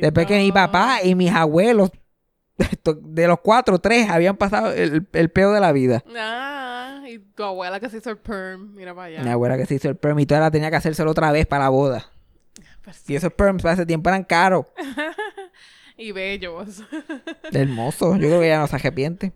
Después 0.00 0.26
que 0.26 0.38
mi 0.38 0.52
papá 0.52 1.00
y 1.02 1.14
mis 1.14 1.32
abuelos, 1.32 1.90
de 3.02 3.26
los 3.26 3.40
cuatro, 3.40 3.78
tres, 3.78 4.08
habían 4.08 4.36
pasado 4.36 4.72
el, 4.72 5.06
el 5.12 5.30
peo 5.30 5.52
de 5.52 5.60
la 5.60 5.72
vida. 5.72 6.02
Ah, 6.16 7.02
y 7.08 7.18
tu 7.18 7.42
abuela 7.42 7.80
que 7.80 7.90
se 7.90 7.98
hizo 7.98 8.10
el 8.10 8.18
perm. 8.18 8.74
Mira 8.74 8.94
para 8.94 9.08
allá. 9.08 9.22
Mi 9.22 9.30
abuela 9.30 9.56
que 9.56 9.66
se 9.66 9.74
hizo 9.74 9.88
el 9.88 9.96
perm 9.96 10.18
y 10.20 10.26
ahora 10.32 10.50
tenía 10.50 10.70
que 10.70 10.76
hacérselo 10.76 11.10
otra 11.10 11.32
vez 11.32 11.46
para 11.46 11.64
la 11.64 11.70
boda. 11.70 12.06
Pues, 12.82 13.02
Y 13.10 13.16
esos 13.16 13.32
perms 13.32 13.62
para 13.62 13.74
ese 13.74 13.84
tiempo 13.84 14.08
eran 14.08 14.24
caros. 14.24 14.66
y 15.98 16.12
bellos. 16.12 16.82
Hermoso. 17.52 18.12
Yo 18.16 18.28
creo 18.28 18.40
que 18.40 18.46
ella 18.46 18.58
no 18.60 18.66
se 18.66 18.76
arrepiente. 18.76 19.32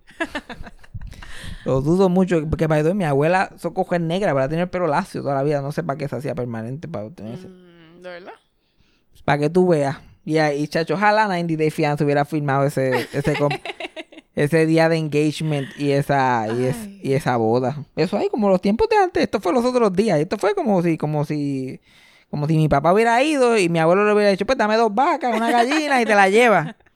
Lo 1.64 1.80
dudo 1.80 2.08
mucho. 2.08 2.46
Porque 2.48 2.68
para 2.68 2.94
mi 2.94 3.04
abuela 3.04 3.52
son 3.58 3.74
coger 3.74 4.00
negra 4.00 4.32
para 4.34 4.48
tener 4.48 4.64
el 4.64 4.70
pelo 4.70 4.86
lacio 4.86 5.22
toda 5.22 5.34
la 5.34 5.42
vida. 5.42 5.60
No 5.60 5.72
sé 5.72 5.82
para 5.82 5.98
qué 5.98 6.08
se 6.08 6.16
hacía 6.16 6.34
permanente 6.34 6.88
para 6.88 7.06
obtener 7.06 7.34
ese. 7.34 7.48
Mm, 7.48 8.02
¿De 8.02 8.08
verdad? 8.08 8.32
Para 9.24 9.38
que 9.38 9.50
tú 9.50 9.68
veas. 9.68 9.98
Y 10.24 10.38
ahí, 10.38 10.66
chacho, 10.68 10.94
ojalá 10.94 11.26
90 11.26 11.56
Day 11.56 11.70
Fiance 11.70 12.04
hubiera 12.04 12.24
firmado 12.24 12.64
ese, 12.64 13.08
ese, 13.12 13.34
ese 14.34 14.66
día 14.66 14.88
de 14.88 14.96
engagement 14.96 15.68
y 15.78 15.92
esa, 15.92 16.46
y, 16.52 16.64
es- 16.64 16.88
y 17.02 17.14
esa 17.14 17.36
boda. 17.36 17.84
Eso 17.96 18.16
ahí 18.18 18.28
como 18.30 18.48
los 18.48 18.60
tiempos 18.60 18.88
de 18.88 18.96
antes. 18.96 19.22
Esto 19.22 19.40
fue 19.40 19.52
los 19.52 19.64
otros 19.64 19.92
días. 19.94 20.18
Esto 20.18 20.38
fue 20.38 20.54
como 20.54 20.82
si, 20.82 20.96
como 20.98 21.24
si, 21.24 21.80
como 22.30 22.46
si 22.46 22.56
mi 22.56 22.68
papá 22.68 22.92
hubiera 22.92 23.22
ido 23.22 23.58
y 23.58 23.68
mi 23.68 23.78
abuelo 23.78 24.06
le 24.06 24.12
hubiera 24.14 24.30
dicho, 24.30 24.46
pues 24.46 24.56
dame 24.56 24.76
dos 24.76 24.94
vacas, 24.94 25.34
una 25.36 25.50
gallina 25.50 26.00
y 26.00 26.04
te 26.04 26.14
la 26.14 26.28
lleva. 26.28 26.76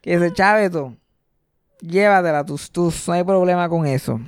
Que 0.00 0.14
ese 0.14 0.32
chaveto, 0.32 0.96
llévatela, 1.80 2.44
tus, 2.44 2.72
tus, 2.72 3.06
no 3.06 3.14
hay 3.14 3.22
problema 3.22 3.68
con 3.68 3.86
eso. 3.86 4.20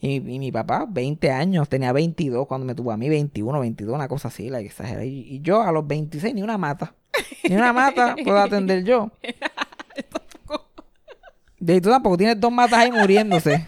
Y, 0.00 0.14
y 0.14 0.38
mi 0.38 0.50
papá, 0.50 0.86
20 0.88 1.30
años, 1.30 1.68
tenía 1.68 1.92
22 1.92 2.46
cuando 2.46 2.66
me 2.66 2.74
tuvo 2.74 2.92
a 2.92 2.96
mí, 2.96 3.10
21, 3.10 3.60
22, 3.60 3.94
una 3.94 4.08
cosa 4.08 4.28
así, 4.28 4.48
la 4.48 4.60
exagera. 4.60 5.04
Y, 5.04 5.34
y 5.34 5.40
yo 5.40 5.60
a 5.60 5.70
los 5.70 5.86
26 5.86 6.34
ni 6.34 6.42
una 6.42 6.56
mata. 6.56 6.94
Ni 7.46 7.56
una 7.56 7.74
mata 7.74 8.16
puedo 8.24 8.38
atender 8.38 8.84
yo. 8.84 9.10
Y 11.60 11.80
tú 11.80 11.90
tampoco 11.90 12.16
tienes 12.16 12.40
dos 12.40 12.52
matas 12.52 12.78
ahí 12.78 12.92
muriéndose. 12.92 13.64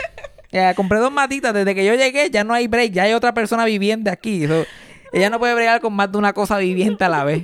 Ya, 0.53 0.75
compré 0.75 0.99
dos 0.99 1.13
matitas. 1.13 1.53
Desde 1.53 1.75
que 1.75 1.85
yo 1.85 1.95
llegué 1.95 2.31
ya 2.31 2.45
no 2.45 2.55
hay 2.55 2.69
break. 2.69 2.93
Ya 2.93 3.05
hay 3.05 3.13
otra 3.13 3.35
persona 3.35 3.65
viviente 3.65 4.11
aquí. 4.11 4.47
So, 4.47 4.65
ella 5.13 5.31
no 5.31 5.39
puede 5.39 5.55
bregar 5.55 5.81
con 5.81 5.93
más 5.95 6.11
de 6.13 6.19
una 6.19 6.33
cosa 6.33 6.59
viviente 6.59 7.05
a 7.05 7.09
la 7.09 7.25
vez. 7.25 7.43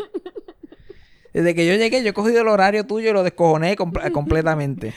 Desde 1.33 1.55
que 1.55 1.67
yo 1.67 1.75
llegué, 1.75 2.03
yo 2.03 2.11
he 2.11 2.15
cogido 2.15 2.41
el 2.41 2.49
horario 2.49 2.87
tuyo 2.87 3.11
y 3.11 3.13
lo 3.13 3.23
descojoné 3.23 3.77
compl- 3.77 4.11
completamente. 4.13 4.95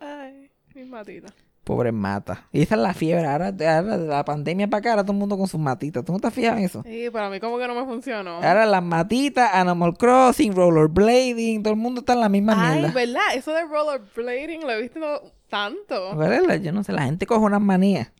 Ay, 0.00 0.50
mis 0.74 0.86
matitas. 0.86 1.32
Pobre 1.64 1.90
mata. 1.90 2.46
Y 2.52 2.62
esa 2.62 2.76
es 2.76 2.80
la 2.80 2.94
fiebre. 2.94 3.26
Ahora, 3.26 3.46
ahora 3.48 3.98
de 3.98 4.06
la 4.06 4.24
pandemia 4.24 4.68
para 4.68 4.78
acá, 4.78 4.90
ahora 4.92 5.02
todo 5.02 5.12
el 5.12 5.18
mundo 5.18 5.36
con 5.36 5.48
sus 5.48 5.58
matitas. 5.60 6.04
¿Tú 6.04 6.12
no 6.12 6.18
has 6.22 6.32
fijado 6.32 6.56
en 6.58 6.64
eso? 6.64 6.82
Sí, 6.86 7.10
para 7.10 7.28
mí 7.28 7.40
como 7.40 7.58
que 7.58 7.66
no 7.66 7.74
me 7.74 7.84
funcionó. 7.84 8.36
Ahora 8.36 8.64
las 8.66 8.82
matitas, 8.84 9.50
Animal 9.52 9.94
Crossing, 9.98 10.54
Rollerblading, 10.54 11.62
todo 11.64 11.74
el 11.74 11.80
mundo 11.80 12.00
está 12.00 12.12
en 12.12 12.20
la 12.20 12.28
misma 12.28 12.52
Ay, 12.56 12.78
mierda. 12.78 12.94
¿verdad? 12.94 13.34
Eso 13.34 13.52
de 13.52 13.64
rollerblading 13.64 14.60
lo 14.62 14.70
he 14.70 14.80
visto 14.82 15.32
tanto. 15.50 16.12
¿Cuál 16.14 16.32
es 16.34 16.46
la- 16.46 16.56
Yo 16.56 16.72
no 16.72 16.84
sé, 16.84 16.92
la 16.92 17.02
gente 17.02 17.26
coge 17.26 17.40
unas 17.40 17.60
manías. 17.60 18.12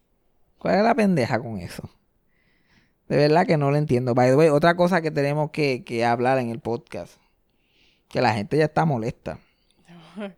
¿Cuál 0.58 0.74
es 0.78 0.82
la 0.82 0.94
pendeja 0.96 1.38
con 1.38 1.58
eso? 1.58 1.88
De 3.08 3.16
verdad 3.16 3.46
que 3.46 3.56
no 3.56 3.70
lo 3.70 3.76
entiendo. 3.76 4.14
By 4.14 4.30
the 4.30 4.36
way, 4.36 4.48
otra 4.48 4.76
cosa 4.76 5.00
que 5.00 5.10
tenemos 5.10 5.50
que, 5.50 5.84
que 5.84 6.04
hablar 6.04 6.38
en 6.38 6.50
el 6.50 6.58
podcast. 6.60 7.14
Que 8.08 8.20
la 8.20 8.32
gente 8.34 8.56
ya 8.56 8.64
está 8.64 8.84
molesta. 8.84 9.38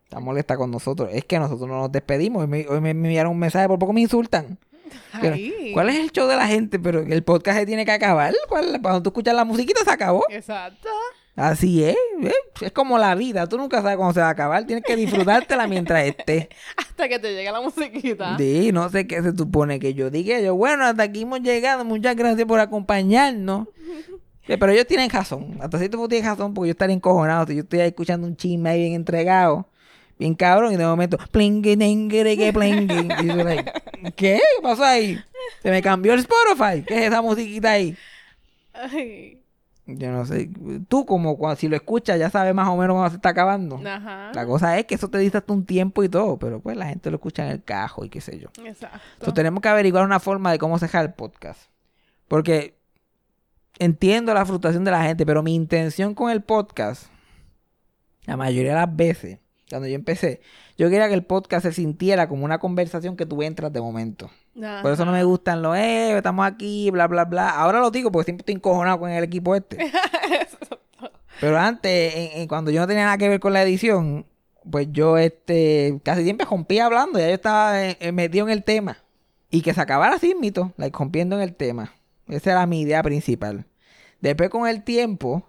Está 0.05 0.21
molesta 0.21 0.57
con 0.57 0.71
nosotros. 0.71 1.11
Es 1.13 1.25
que 1.25 1.39
nosotros 1.39 1.69
no 1.69 1.79
nos 1.79 1.93
despedimos. 1.93 2.43
Hoy 2.43 2.49
me, 2.49 2.67
hoy 2.69 2.81
me 2.81 2.91
enviaron 2.91 3.33
un 3.33 3.39
mensaje, 3.39 3.67
por 3.69 3.79
poco 3.79 3.93
me 3.93 4.01
insultan. 4.03 4.59
Ay. 5.13 5.71
¿Cuál 5.75 5.91
es 5.91 5.97
el 5.97 6.11
show 6.13 6.27
de 6.29 6.37
la 6.37 6.47
gente? 6.47 6.79
Pero 6.79 7.01
el 7.01 7.23
podcast 7.23 7.59
se 7.59 7.67
tiene 7.67 7.85
que 7.85 7.93
acabar. 7.93 8.35
¿Cuál- 8.49 8.81
Cuando 8.83 9.03
tú 9.03 9.11
escuchas 9.11 9.35
la 9.35 9.45
musiquita 9.45 9.81
se 9.85 9.91
acabó. 9.91 10.25
Exacto. 10.31 10.89
Así 11.39 11.85
es. 11.85 11.97
¿eh? 12.21 12.35
Es 12.61 12.73
como 12.73 12.99
la 12.99 13.15
vida. 13.15 13.47
Tú 13.47 13.59
nunca 13.59 13.81
sabes 13.81 13.97
cuándo 13.97 14.13
se 14.13 14.21
va 14.21 14.27
a 14.27 14.31
acabar. 14.31 14.67
Tienes 14.67 14.85
que 14.85 14.97
disfrutártela 14.97 15.69
mientras 15.69 16.05
esté. 16.05 16.49
Hasta 16.77 17.09
que 17.09 17.21
te 17.21 17.33
llegue 17.33 17.53
la 17.53 17.61
musiquita. 17.61 18.37
Sí, 18.37 18.73
no 18.73 18.89
sé 18.89 19.07
qué 19.07 19.23
se 19.23 19.37
supone 19.37 19.79
que 19.79 19.95
yo 19.95 20.11
diga. 20.11 20.41
Yo, 20.41 20.57
bueno, 20.57 20.85
hasta 20.85 21.05
aquí 21.05 21.23
hemos 21.23 21.41
llegado. 21.41 21.85
Muchas 21.85 22.17
gracias 22.17 22.45
por 22.45 22.59
acompañarnos. 22.59 23.69
Eh, 24.49 24.59
Pero 24.59 24.73
ellos 24.73 24.89
tienen 24.89 25.09
razón. 25.11 25.59
Hasta 25.61 25.79
cierto 25.79 25.97
punto 25.99 26.09
tienen 26.09 26.29
razón 26.29 26.55
porque 26.55 26.69
yo 26.69 26.73
estaría 26.73 26.97
encojonado. 26.97 27.47
Si 27.47 27.55
yo 27.55 27.63
estoy 27.63 27.81
ahí 27.81 27.89
escuchando 27.89 28.27
un 28.27 28.37
chisme 28.37 28.71
ahí 28.71 28.81
bien 28.81 28.95
entregado. 28.95 29.69
Bien 30.19 30.35
cabrón. 30.35 30.73
Y 30.73 30.77
de 30.77 30.87
momento, 30.87 31.19
plingui, 31.31 31.77
que 31.77 32.53
plingui. 32.53 33.09
Y 33.23 33.27
yo, 33.29 33.37
like, 33.45 33.73
¿qué? 34.17 34.41
¿Qué 34.41 34.41
pasó 34.61 34.83
ahí? 34.83 35.21
Se 35.63 35.71
me 35.71 35.83
cambió 35.83 36.15
el 36.15 36.21
Spotify. 36.21 36.83
¿Qué 36.85 36.95
es 36.99 37.03
esa 37.13 37.23
musiquita 37.23 37.71
ahí? 37.71 37.97
Ay. 38.73 39.38
Yo 39.89 40.13
no 40.13 40.27
sé. 40.27 40.51
Tú, 40.89 41.07
como 41.07 41.39
cuando, 41.39 41.57
si 41.57 41.67
lo 41.67 41.75
escuchas, 41.75 42.19
ya 42.19 42.29
sabes 42.29 42.55
más 42.55 42.69
o 42.69 42.77
menos 42.77 42.95
cuando 42.95 43.09
se 43.09 43.17
está 43.17 43.31
acabando. 43.31 43.81
Ajá. 43.85 44.31
La 44.35 44.45
cosa 44.45 44.79
es 44.79 44.85
que 44.85 44.95
eso 44.95 45.09
te 45.09 45.17
dice 45.17 45.39
hasta 45.39 45.53
un 45.53 45.65
tiempo 45.65 46.05
y 46.05 46.11
todo. 46.11 46.39
Pero 46.39 46.61
pues 46.61 46.77
la 46.77 46.87
gente 46.87 47.11
lo 47.11 47.17
escucha 47.17 47.47
en 47.47 47.53
el 47.53 47.65
cajo 47.65 48.05
y 48.05 48.11
qué 48.11 48.21
sé 48.21 48.39
yo. 48.39 48.49
Exacto. 48.65 48.99
Entonces 49.15 49.35
tenemos 49.35 49.63
que 49.63 49.69
averiguar 49.69 50.05
una 50.05 50.21
forma 50.21 50.53
de 50.53 50.59
cómo 50.59 50.79
cejar 50.79 51.07
el 51.07 51.15
podcast. 51.15 51.71
Porque 52.29 52.77
entiendo 53.79 54.35
la 54.35 54.45
frustración 54.45 54.85
de 54.85 54.91
la 54.91 55.03
gente, 55.05 55.25
pero 55.25 55.43
mi 55.43 55.55
intención 55.55 56.15
con 56.15 56.31
el 56.31 56.43
podcast, 56.43 57.07
la 58.27 58.37
mayoría 58.37 58.73
de 58.73 58.81
las 58.81 58.95
veces, 58.95 59.39
cuando 59.71 59.89
yo 59.89 59.95
empecé, 59.95 60.43
yo 60.77 60.91
quería 60.91 61.09
que 61.09 61.15
el 61.15 61.25
podcast 61.25 61.65
se 61.65 61.73
sintiera 61.73 62.29
como 62.29 62.45
una 62.45 62.59
conversación 62.59 63.17
que 63.17 63.25
tú 63.25 63.43
entras 63.43 63.73
de 63.73 63.81
momento. 63.81 64.31
Por 64.83 64.93
eso 64.93 65.05
no 65.05 65.13
me 65.13 65.25
gustan 65.25 65.63
los, 65.63 65.77
eh, 65.77 66.17
estamos 66.17 66.47
aquí, 66.47 66.91
bla, 66.91 67.07
bla, 67.07 67.25
bla. 67.25 67.51
Ahora 67.51 67.81
lo 67.81 67.91
digo 67.91 68.11
porque 68.11 68.25
siempre 68.27 68.43
estoy 68.43 68.55
encojonado 68.57 68.99
con 69.01 69.11
el 69.11 69.23
equipo 69.25 69.55
este. 69.55 69.91
Pero 71.41 71.59
antes, 71.59 72.15
en- 72.15 72.41
en- 72.43 72.49
cuando 72.49 72.71
yo 72.71 72.81
no 72.81 72.87
tenía 72.87 73.05
nada 73.05 73.19
que 73.19 73.29
ver 73.29 73.41
con 73.41 73.53
la 73.53 73.63
edición, 73.63 74.27
pues 74.71 74.89
yo 74.91 75.17
este 75.19 76.01
casi 76.05 76.25
siempre 76.25 76.47
rompía 76.51 76.87
hablando, 76.87 77.19
ya 77.19 77.29
yo 77.29 77.35
estaba 77.35 77.83
eh, 77.85 77.97
eh, 78.01 78.13
metido 78.13 78.47
en 78.47 78.53
el 78.53 78.65
tema. 78.65 78.99
Y 79.51 79.63
que 79.63 79.73
se 79.73 79.81
acabara 79.81 80.17
así, 80.17 80.35
mito, 80.35 80.73
like, 80.77 80.97
rompiendo 80.99 81.37
en 81.37 81.43
el 81.43 81.55
tema. 81.55 81.95
Esa 82.27 82.51
era 82.53 82.67
mi 82.67 82.83
idea 82.83 83.03
principal. 83.03 83.65
Después 84.21 84.51
con 84.51 84.67
el 84.69 84.83
tiempo, 84.83 85.45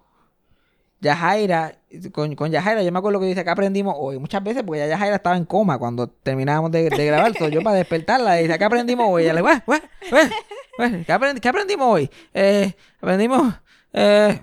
Yajaira, 1.00 1.78
con, 2.12 2.34
con 2.34 2.50
Yajaira, 2.50 2.82
yo 2.82 2.92
me 2.92 2.98
acuerdo 2.98 3.20
que 3.20 3.26
dice 3.26 3.42
que 3.44 3.50
aprendimos 3.50 3.94
hoy, 3.98 4.18
muchas 4.18 4.42
veces, 4.44 4.62
porque 4.64 4.80
ya 4.80 4.86
Yajaira 4.86 5.16
estaba 5.16 5.36
en 5.36 5.44
coma 5.46 5.78
cuando 5.78 6.08
terminábamos 6.08 6.70
de, 6.70 6.90
de 6.90 7.06
grabar, 7.06 7.32
so, 7.38 7.48
yo 7.48 7.62
para 7.62 7.76
despertarla, 7.76 8.34
dice, 8.34 8.58
¿qué 8.58 8.64
aprendimos 8.64 9.06
hoy? 9.08 9.22
Ella 9.24 9.32
le 9.32 9.40
"Güey, 9.40 9.56
güey, 9.66 9.80
güey, 10.10 10.28
güey, 10.76 11.04
¿qué, 11.04 11.12
aprendi- 11.12 11.40
qué 11.40 11.48
aprendimos 11.48 11.86
hoy? 11.88 12.10
Eh, 12.34 12.74
aprendimos, 13.00 13.54
eh, 13.94 14.40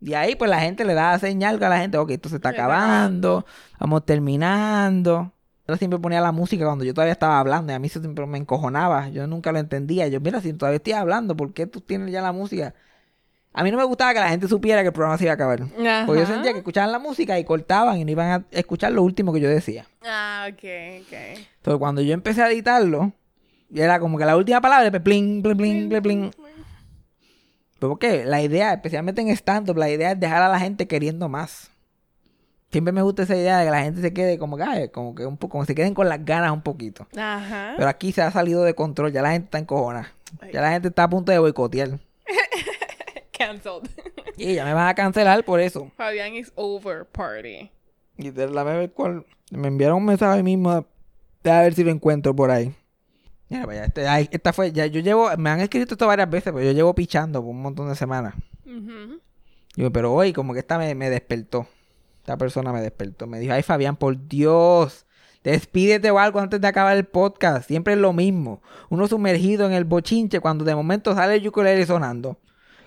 y 0.00 0.14
ahí 0.14 0.34
pues 0.36 0.48
la 0.50 0.60
gente 0.60 0.84
le 0.86 0.94
da 0.94 1.18
señal 1.18 1.62
a 1.62 1.68
la 1.68 1.78
gente, 1.78 1.98
ok, 1.98 2.10
esto 2.12 2.28
se 2.30 2.36
está 2.36 2.48
Se 2.50 2.54
está 2.56 2.64
acabando, 2.64 3.44
vamos 3.78 4.04
terminando. 4.06 5.32
Yo 5.68 5.76
siempre 5.76 5.98
ponía 6.00 6.20
la 6.20 6.32
música 6.32 6.64
cuando 6.64 6.84
yo 6.84 6.92
todavía 6.94 7.12
estaba 7.12 7.38
hablando 7.38 7.70
y 7.72 7.76
a 7.76 7.78
mí 7.78 7.86
eso 7.86 8.00
siempre 8.00 8.26
me 8.26 8.38
encojonaba, 8.38 9.08
yo 9.10 9.26
nunca 9.26 9.52
lo 9.52 9.58
entendía. 9.60 10.08
Yo, 10.08 10.18
mira, 10.20 10.40
si 10.40 10.52
todavía 10.54 10.78
estoy 10.78 10.94
hablando, 10.94 11.36
¿por 11.36 11.52
qué 11.52 11.66
tú 11.66 11.80
tienes 11.80 12.10
ya 12.10 12.22
la 12.22 12.32
música? 12.32 12.74
A 13.52 13.64
mí 13.64 13.70
no 13.70 13.76
me 13.76 13.84
gustaba 13.84 14.14
que 14.14 14.20
la 14.20 14.28
gente 14.28 14.46
supiera 14.46 14.82
que 14.82 14.88
el 14.88 14.92
programa 14.92 15.18
se 15.18 15.24
iba 15.24 15.32
a 15.32 15.34
acabar. 15.34 15.62
Ajá. 15.62 16.04
Porque 16.06 16.20
yo 16.20 16.26
sentía 16.26 16.52
que 16.52 16.58
escuchaban 16.58 16.92
la 16.92 16.98
música 17.00 17.38
y 17.38 17.44
cortaban 17.44 17.98
y 17.98 18.04
no 18.04 18.10
iban 18.12 18.28
a 18.30 18.44
escuchar 18.52 18.92
lo 18.92 19.02
último 19.02 19.32
que 19.32 19.40
yo 19.40 19.48
decía. 19.48 19.86
Ah, 20.04 20.46
ok, 20.48 20.64
ok. 21.02 21.12
Entonces 21.12 21.78
cuando 21.78 22.00
yo 22.00 22.14
empecé 22.14 22.42
a 22.42 22.50
editarlo, 22.50 23.12
era 23.74 23.98
como 23.98 24.18
que 24.18 24.24
la 24.24 24.36
última 24.36 24.60
palabra, 24.60 24.90
pues, 24.90 25.02
plin, 25.02 25.42
plin, 25.42 25.56
plin, 25.56 25.88
plin, 25.88 26.02
plin. 26.02 26.30
Pero 27.78 27.90
porque 27.90 28.24
la 28.24 28.42
idea, 28.42 28.74
especialmente 28.74 29.22
en 29.22 29.28
stand-up, 29.30 29.76
la 29.76 29.88
idea 29.90 30.12
es 30.12 30.20
dejar 30.20 30.42
a 30.42 30.48
la 30.48 30.60
gente 30.60 30.86
queriendo 30.86 31.28
más. 31.28 31.70
Siempre 32.70 32.92
me 32.92 33.02
gusta 33.02 33.24
esa 33.24 33.34
idea 33.34 33.58
de 33.58 33.64
que 33.64 33.70
la 33.70 33.82
gente 33.82 34.00
se 34.00 34.12
quede 34.12 34.38
como 34.38 34.56
que, 34.56 34.90
como 34.92 35.14
que 35.14 35.26
un 35.26 35.36
poco, 35.36 35.52
como 35.52 35.64
se 35.64 35.74
queden 35.74 35.94
con 35.94 36.08
las 36.08 36.24
ganas 36.24 36.52
un 36.52 36.62
poquito. 36.62 37.08
Ajá. 37.16 37.74
Pero 37.76 37.88
aquí 37.88 38.12
se 38.12 38.22
ha 38.22 38.30
salido 38.30 38.62
de 38.62 38.74
control, 38.74 39.12
ya 39.12 39.22
la 39.22 39.32
gente 39.32 39.46
está 39.46 39.58
encojona. 39.58 40.12
Ya 40.52 40.60
la 40.60 40.70
gente 40.70 40.88
está 40.88 41.04
a 41.04 41.10
punto 41.10 41.32
de 41.32 41.38
boicotear. 41.38 41.98
Cancelled. 43.40 43.88
Y 44.36 44.54
ya 44.54 44.66
me 44.66 44.74
van 44.74 44.88
a 44.88 44.94
cancelar 44.94 45.44
por 45.44 45.60
eso. 45.60 45.90
Fabián 45.96 46.34
is 46.34 46.52
over 46.56 47.06
party. 47.06 47.70
Y 48.18 48.30
de 48.30 48.48
la 48.50 48.64
ver 48.64 48.92
cuál. 48.92 49.24
Me 49.50 49.68
enviaron 49.68 49.96
un 49.96 50.04
mensaje 50.04 50.36
ahí 50.36 50.42
mismo. 50.42 50.70
A 50.70 50.84
ver 51.42 51.72
si 51.72 51.82
lo 51.82 51.90
encuentro 51.90 52.36
por 52.36 52.50
ahí. 52.50 52.74
Mira, 53.48 53.64
vaya, 53.64 53.86
este, 53.86 54.06
ay, 54.06 54.28
esta 54.30 54.52
fue. 54.52 54.72
Ya 54.72 54.84
yo 54.84 55.00
llevo. 55.00 55.30
Me 55.38 55.48
han 55.48 55.60
escrito 55.60 55.94
esto 55.94 56.06
varias 56.06 56.28
veces, 56.28 56.52
pero 56.52 56.62
yo 56.62 56.72
llevo 56.72 56.94
pichando 56.94 57.40
por 57.40 57.50
un 57.50 57.62
montón 57.62 57.88
de 57.88 57.94
semanas. 57.94 58.34
Ujú. 58.66 59.20
Digo, 59.74 59.90
pero 59.90 60.12
hoy, 60.12 60.34
como 60.34 60.52
que 60.52 60.60
esta 60.60 60.76
me, 60.76 60.94
me 60.94 61.08
despertó. 61.08 61.66
Esta 62.18 62.36
persona 62.36 62.74
me 62.74 62.82
despertó. 62.82 63.26
Me 63.26 63.40
dijo, 63.40 63.54
ay, 63.54 63.62
Fabián, 63.62 63.96
por 63.96 64.28
Dios. 64.28 65.06
Despídete 65.42 66.10
o 66.10 66.18
algo 66.18 66.40
antes 66.40 66.60
de 66.60 66.68
acabar 66.68 66.94
el 66.94 67.06
podcast. 67.06 67.66
Siempre 67.66 67.94
es 67.94 67.98
lo 67.98 68.12
mismo. 68.12 68.60
Uno 68.90 69.08
sumergido 69.08 69.64
en 69.64 69.72
el 69.72 69.84
bochinche 69.86 70.40
cuando 70.40 70.66
de 70.66 70.74
momento 70.74 71.14
sale 71.14 71.36
el 71.36 71.48
ukulele 71.48 71.86
sonando. 71.86 72.38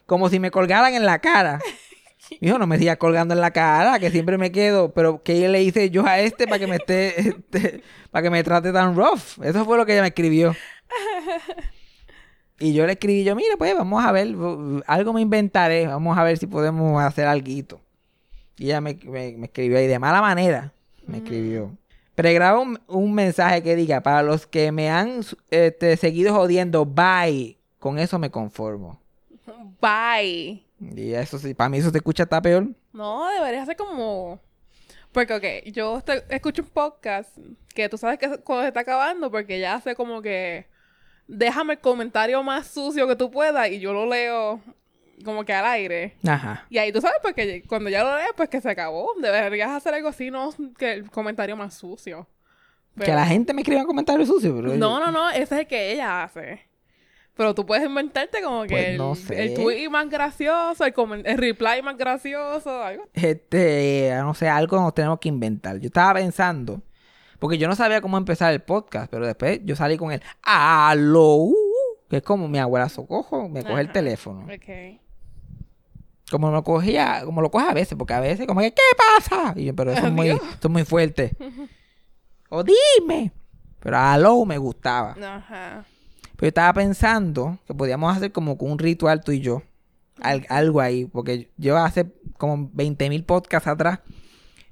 Como 0.06 0.30
si 0.30 0.40
me 0.40 0.52
colgaran 0.52 0.94
en 0.94 1.06
la 1.06 1.20
cara. 1.20 1.60
Hijo, 2.42 2.58
no 2.58 2.68
me 2.68 2.78
sigas 2.78 2.98
colgando 2.98 3.34
en 3.34 3.42
la 3.42 3.52
cara, 3.52 4.00
que 4.00 4.10
siempre 4.10 4.38
me 4.38 4.52
quedo. 4.52 4.94
Pero 4.94 5.22
¿qué 5.24 5.48
le 5.50 5.62
hice 5.62 5.90
yo 5.90 6.06
a 6.06 6.20
este 6.20 6.46
para 6.48 6.60
que 6.60 6.68
me 6.68 6.78
esté, 6.78 7.20
este, 7.30 7.84
para 8.12 8.24
que 8.24 8.30
me 8.30 8.44
trate 8.44 8.72
tan 8.72 8.96
rough? 8.96 9.40
Eso 9.44 9.66
fue 9.66 9.78
lo 9.78 9.86
que 9.86 9.94
ella 9.94 10.02
me 10.02 10.08
escribió. 10.10 10.56
Y 12.60 12.74
yo 12.74 12.86
le 12.86 12.94
escribí, 12.94 13.24
yo, 13.24 13.36
mira, 13.36 13.56
pues 13.58 13.76
vamos 13.76 14.06
a 14.06 14.12
ver, 14.12 14.28
algo 14.88 15.12
me 15.12 15.22
inventaré, 15.22 15.88
vamos 15.88 16.18
a 16.18 16.24
ver 16.24 16.38
si 16.38 16.48
podemos 16.48 17.02
hacer 17.04 17.28
algo. 17.28 17.48
Y 17.50 18.66
ella 18.66 18.80
me, 18.80 18.98
me- 19.04 19.34
me 19.38 19.46
escribió 19.48 19.78
ahí 19.80 19.88
de 19.88 20.00
mala 20.00 20.22
manera, 20.22 20.72
me 21.06 21.18
escribió. 21.18 21.76
Pregraba 22.16 22.60
un, 22.60 22.80
un 22.88 23.14
mensaje 23.14 23.64
que 23.64 23.76
diga, 23.76 24.02
para 24.02 24.22
los 24.22 24.46
que 24.46 24.72
me 24.72 24.90
han 24.90 25.22
este, 25.50 25.98
seguido 25.98 26.34
jodiendo, 26.36 26.86
bye. 26.86 27.58
Con 27.80 27.98
eso 28.00 28.18
me 28.20 28.30
conformo. 28.30 29.02
Bye. 29.82 30.66
Y 30.80 31.14
eso 31.14 31.38
sí, 31.40 31.54
para 31.54 31.70
mí 31.70 31.78
eso 31.78 31.90
se 31.90 31.98
escucha 31.98 32.24
hasta 32.24 32.42
peor. 32.42 32.68
No, 32.92 33.30
debería 33.30 33.66
ser 33.66 33.76
como... 33.76 34.40
Porque, 35.12 35.34
ok, 35.34 35.72
yo 35.72 36.02
escucho 36.30 36.64
un 36.64 36.70
podcast 36.70 37.38
que 37.74 37.88
tú 37.88 37.98
sabes 37.98 38.18
que 38.18 38.40
cuando 38.40 38.64
se 38.64 38.70
está 38.70 38.80
acabando 38.82 39.30
porque 39.32 39.60
ya 39.60 39.76
hace 39.76 39.96
como 39.96 40.22
que... 40.22 40.68
Déjame 41.28 41.74
el 41.74 41.80
comentario 41.80 42.44
más 42.44 42.68
sucio 42.68 43.08
que 43.08 43.16
tú 43.16 43.32
puedas 43.32 43.70
y 43.70 43.80
yo 43.80 43.94
lo 43.94 44.06
leo 44.06 44.60
como 45.24 45.46
que 45.46 45.54
al 45.54 45.66
aire. 45.66 46.18
Ajá. 46.28 46.66
Y 46.70 46.78
ahí 46.78 46.92
tú 46.92 47.00
sabes, 47.00 47.18
porque 47.22 47.64
cuando 47.68 47.90
ya 47.90 48.04
lo 48.04 48.18
lees, 48.18 48.32
pues 48.36 48.50
que 48.50 48.60
se 48.60 48.70
acabó. 48.70 49.14
Deberías 49.22 49.72
hacer 49.72 49.94
algo 49.94 50.10
así, 50.10 50.30
no 50.30 50.54
que 50.78 50.92
el 50.92 51.10
comentario 51.10 51.56
más 51.56 51.76
sucio. 51.76 52.28
Que 53.00 53.12
la 53.12 53.26
gente 53.26 53.54
me 53.54 53.62
escriba 53.62 53.86
comentarios 53.86 54.28
sucios, 54.28 54.54
pero 54.56 54.76
No, 54.76 55.00
no, 55.00 55.12
no, 55.12 55.30
ese 55.30 55.44
es 55.44 55.52
el 55.52 55.68
que 55.68 55.94
ella 55.94 56.24
hace. 56.24 56.62
Pero 57.36 57.56
tú 57.56 57.66
puedes 57.66 57.84
inventarte 57.86 58.42
como 58.44 58.64
que 58.64 58.70
Pues 58.70 58.86
el, 58.90 58.98
no 58.98 59.16
sé. 59.16 59.44
el 59.44 59.54
tweet 59.56 59.90
más 59.90 60.08
gracioso, 60.10 60.86
el, 60.86 61.38
reply 61.38 61.82
más 61.84 61.98
gracioso, 61.98 62.84
algo. 62.84 63.08
este, 63.14 64.14
no 64.20 64.34
sé, 64.36 64.48
algo 64.50 64.80
nos 64.80 64.94
tenemos 64.94 65.20
que 65.20 65.30
inventar. 65.30 65.80
Yo 65.80 65.88
estaba 65.88 66.14
pensando, 66.20 66.82
Porque 67.40 67.58
yo 67.58 67.68
no 67.68 67.76
sabía 67.76 68.02
cómo 68.02 68.18
empezar 68.18 68.54
el 68.54 68.62
podcast, 68.62 69.10
pero 69.10 69.26
después 69.26 69.62
yo 69.64 69.76
salí 69.76 69.98
con 69.98 70.12
el 70.12 70.22
aló, 70.44 71.50
que 72.10 72.18
es 72.18 72.24
como 72.24 72.48
mi 72.48 72.60
abuela 72.60 72.88
socojo, 72.88 73.50
me 73.50 73.64
coge 73.64 73.82
el 73.82 73.92
teléfono. 73.92 74.42
Ok. 74.46 75.00
Como 76.32 76.52
lo 76.52 76.64
cogía, 76.64 77.22
como 77.26 77.42
lo 77.42 77.52
coge 77.52 77.68
a 77.70 77.74
veces, 77.74 77.98
porque 77.98 78.14
a 78.14 78.20
veces 78.20 78.48
como 78.48 78.62
que, 78.62 78.72
¿qué 78.72 78.82
pasa? 78.98 79.54
Y 79.56 79.66
yo, 79.66 79.76
pero 79.76 79.92
eso 79.92 80.06
es 80.08 80.14
muy, 80.14 80.30
eso 80.30 80.42
es 80.64 80.70
muy 80.70 80.86
fuerte. 80.86 81.36
o 82.50 82.64
dime. 82.64 83.32
Pero 83.80 83.98
aló 83.98 84.46
me 84.46 84.58
gustaba. 84.58 85.16
Ajá. 85.22 85.86
Pero 86.44 86.48
yo 86.48 86.50
estaba 86.50 86.74
pensando 86.74 87.58
que 87.66 87.74
podíamos 87.74 88.18
hacer 88.18 88.34
como 88.34 88.58
un 88.60 88.78
ritual 88.78 89.24
tú 89.24 89.32
y 89.32 89.40
yo. 89.40 89.62
Al- 90.22 90.46
algo 90.50 90.82
ahí. 90.82 91.06
Porque 91.06 91.50
yo 91.56 91.78
hace 91.78 92.12
como 92.38 92.70
20 92.74 93.08
mil 93.08 93.24
podcasts 93.24 93.70
atrás. 93.70 94.00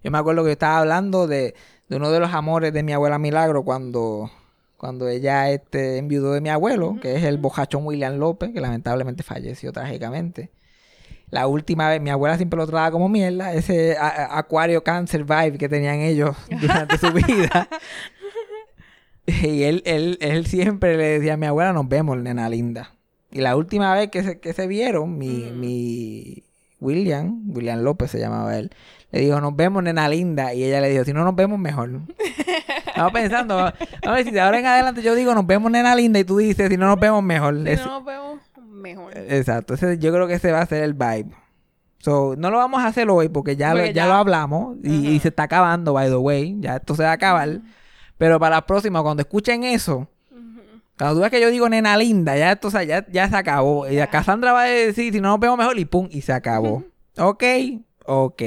Yo 0.03 0.11
me 0.11 0.17
acuerdo 0.17 0.43
que 0.43 0.49
yo 0.49 0.51
estaba 0.51 0.79
hablando 0.79 1.27
de, 1.27 1.55
de 1.87 1.95
uno 1.95 2.11
de 2.11 2.19
los 2.19 2.33
amores 2.33 2.73
de 2.73 2.83
mi 2.83 2.91
abuela 2.91 3.17
Milagro 3.19 3.63
cuando, 3.63 4.29
cuando 4.75 5.07
ella 5.07 5.49
este, 5.49 5.97
enviudó 5.97 6.33
de 6.33 6.41
mi 6.41 6.49
abuelo, 6.49 6.97
que 7.01 7.15
es 7.15 7.23
el 7.23 7.37
bojachón 7.37 7.85
William 7.85 8.17
López, 8.17 8.51
que 8.51 8.59
lamentablemente 8.59 9.23
falleció 9.23 9.71
trágicamente. 9.71 10.51
La 11.29 11.47
última 11.47 11.87
vez, 11.87 12.01
mi 12.01 12.09
abuela 12.09 12.35
siempre 12.35 12.57
lo 12.57 12.67
trataba 12.67 12.91
como 12.91 13.07
mierda, 13.07 13.53
ese 13.53 13.95
acuario 13.97 14.83
cancer 14.83 15.23
vibe 15.23 15.57
que 15.57 15.69
tenían 15.69 15.99
ellos 16.01 16.35
durante 16.59 16.97
su 16.97 17.13
vida. 17.13 17.69
Y 19.43 19.63
él, 19.63 19.81
él, 19.85 20.17
él 20.21 20.45
siempre 20.45 20.97
le 20.97 21.03
decía 21.19 21.33
a 21.33 21.37
mi 21.37 21.45
abuela, 21.45 21.73
nos 21.73 21.87
vemos, 21.87 22.17
nena 22.17 22.49
linda. 22.49 22.91
Y 23.31 23.39
la 23.41 23.55
última 23.55 23.93
vez 23.95 24.09
que 24.09 24.23
se, 24.23 24.39
que 24.39 24.53
se 24.53 24.67
vieron, 24.67 25.17
mi, 25.17 25.51
mi 25.55 26.43
William, 26.79 27.43
William 27.47 27.79
López 27.81 28.11
se 28.11 28.19
llamaba 28.19 28.57
él, 28.57 28.71
le 29.11 29.21
dijo, 29.21 29.39
nos 29.39 29.55
vemos, 29.55 29.83
nena 29.83 30.09
linda. 30.09 30.53
Y 30.53 30.63
ella 30.63 30.81
le 30.81 30.89
dijo, 30.89 31.03
si 31.05 31.13
no 31.13 31.23
nos 31.23 31.35
vemos, 31.35 31.57
mejor. 31.59 31.89
Estamos 32.87 33.13
pensando, 33.13 33.57
a 33.59 34.11
ver 34.11 34.25
si 34.25 34.31
de 34.31 34.41
ahora 34.41 34.59
en 34.59 34.65
adelante 34.65 35.01
yo 35.01 35.15
digo, 35.15 35.33
nos 35.33 35.47
vemos, 35.47 35.71
nena 35.71 35.95
linda, 35.95 36.19
y 36.19 36.23
tú 36.23 36.37
dices, 36.37 36.69
si 36.69 36.77
no 36.77 36.87
nos 36.87 36.99
vemos, 36.99 37.23
mejor. 37.23 37.55
Si 37.63 37.69
Es- 37.69 37.85
no 37.85 37.99
nos 37.99 38.05
vemos, 38.05 38.39
mejor. 38.69 39.13
Exacto, 39.15 39.73
ese, 39.75 39.97
yo 39.97 40.11
creo 40.11 40.27
que 40.27 40.33
ese 40.35 40.51
va 40.51 40.61
a 40.61 40.65
ser 40.65 40.83
el 40.83 40.93
vibe. 40.93 41.27
So, 41.99 42.35
no 42.37 42.49
lo 42.49 42.57
vamos 42.57 42.81
a 42.83 42.87
hacer 42.87 43.09
hoy 43.09 43.29
porque 43.29 43.55
ya, 43.55 43.73
lo, 43.73 43.85
ya 43.85 43.91
ya- 43.91 44.07
lo 44.07 44.13
hablamos 44.15 44.77
y, 44.83 45.07
y 45.07 45.19
se 45.19 45.27
está 45.29 45.43
acabando, 45.43 45.93
by 45.93 46.09
the 46.09 46.15
way. 46.17 46.57
Ya 46.59 46.77
esto 46.77 46.95
se 46.95 47.03
va 47.03 47.11
a 47.11 47.13
acabar. 47.13 47.59
Pero 48.21 48.39
para 48.39 48.57
la 48.57 48.65
próxima, 48.67 49.01
cuando 49.01 49.21
escuchen 49.21 49.63
eso, 49.63 50.07
cuando 50.95 51.15
tú 51.15 51.21
ves 51.21 51.31
que 51.31 51.41
yo 51.41 51.49
digo 51.49 51.67
nena 51.67 51.97
linda, 51.97 52.37
ya 52.37 52.51
esto 52.51 52.67
o 52.67 52.71
sea, 52.71 52.83
ya, 52.83 53.03
ya 53.11 53.27
se 53.27 53.35
acabó. 53.35 53.89
Y 53.89 53.97
a 53.97 54.11
Cassandra 54.11 54.53
va 54.53 54.61
a 54.61 54.65
decir, 54.65 55.11
si 55.11 55.19
no 55.19 55.29
nos 55.29 55.39
vemos 55.39 55.57
mejor, 55.57 55.79
y 55.79 55.85
pum, 55.85 56.07
y 56.11 56.21
se 56.21 56.31
acabó. 56.31 56.83
Ok, 57.17 57.43
ok. 58.05 58.43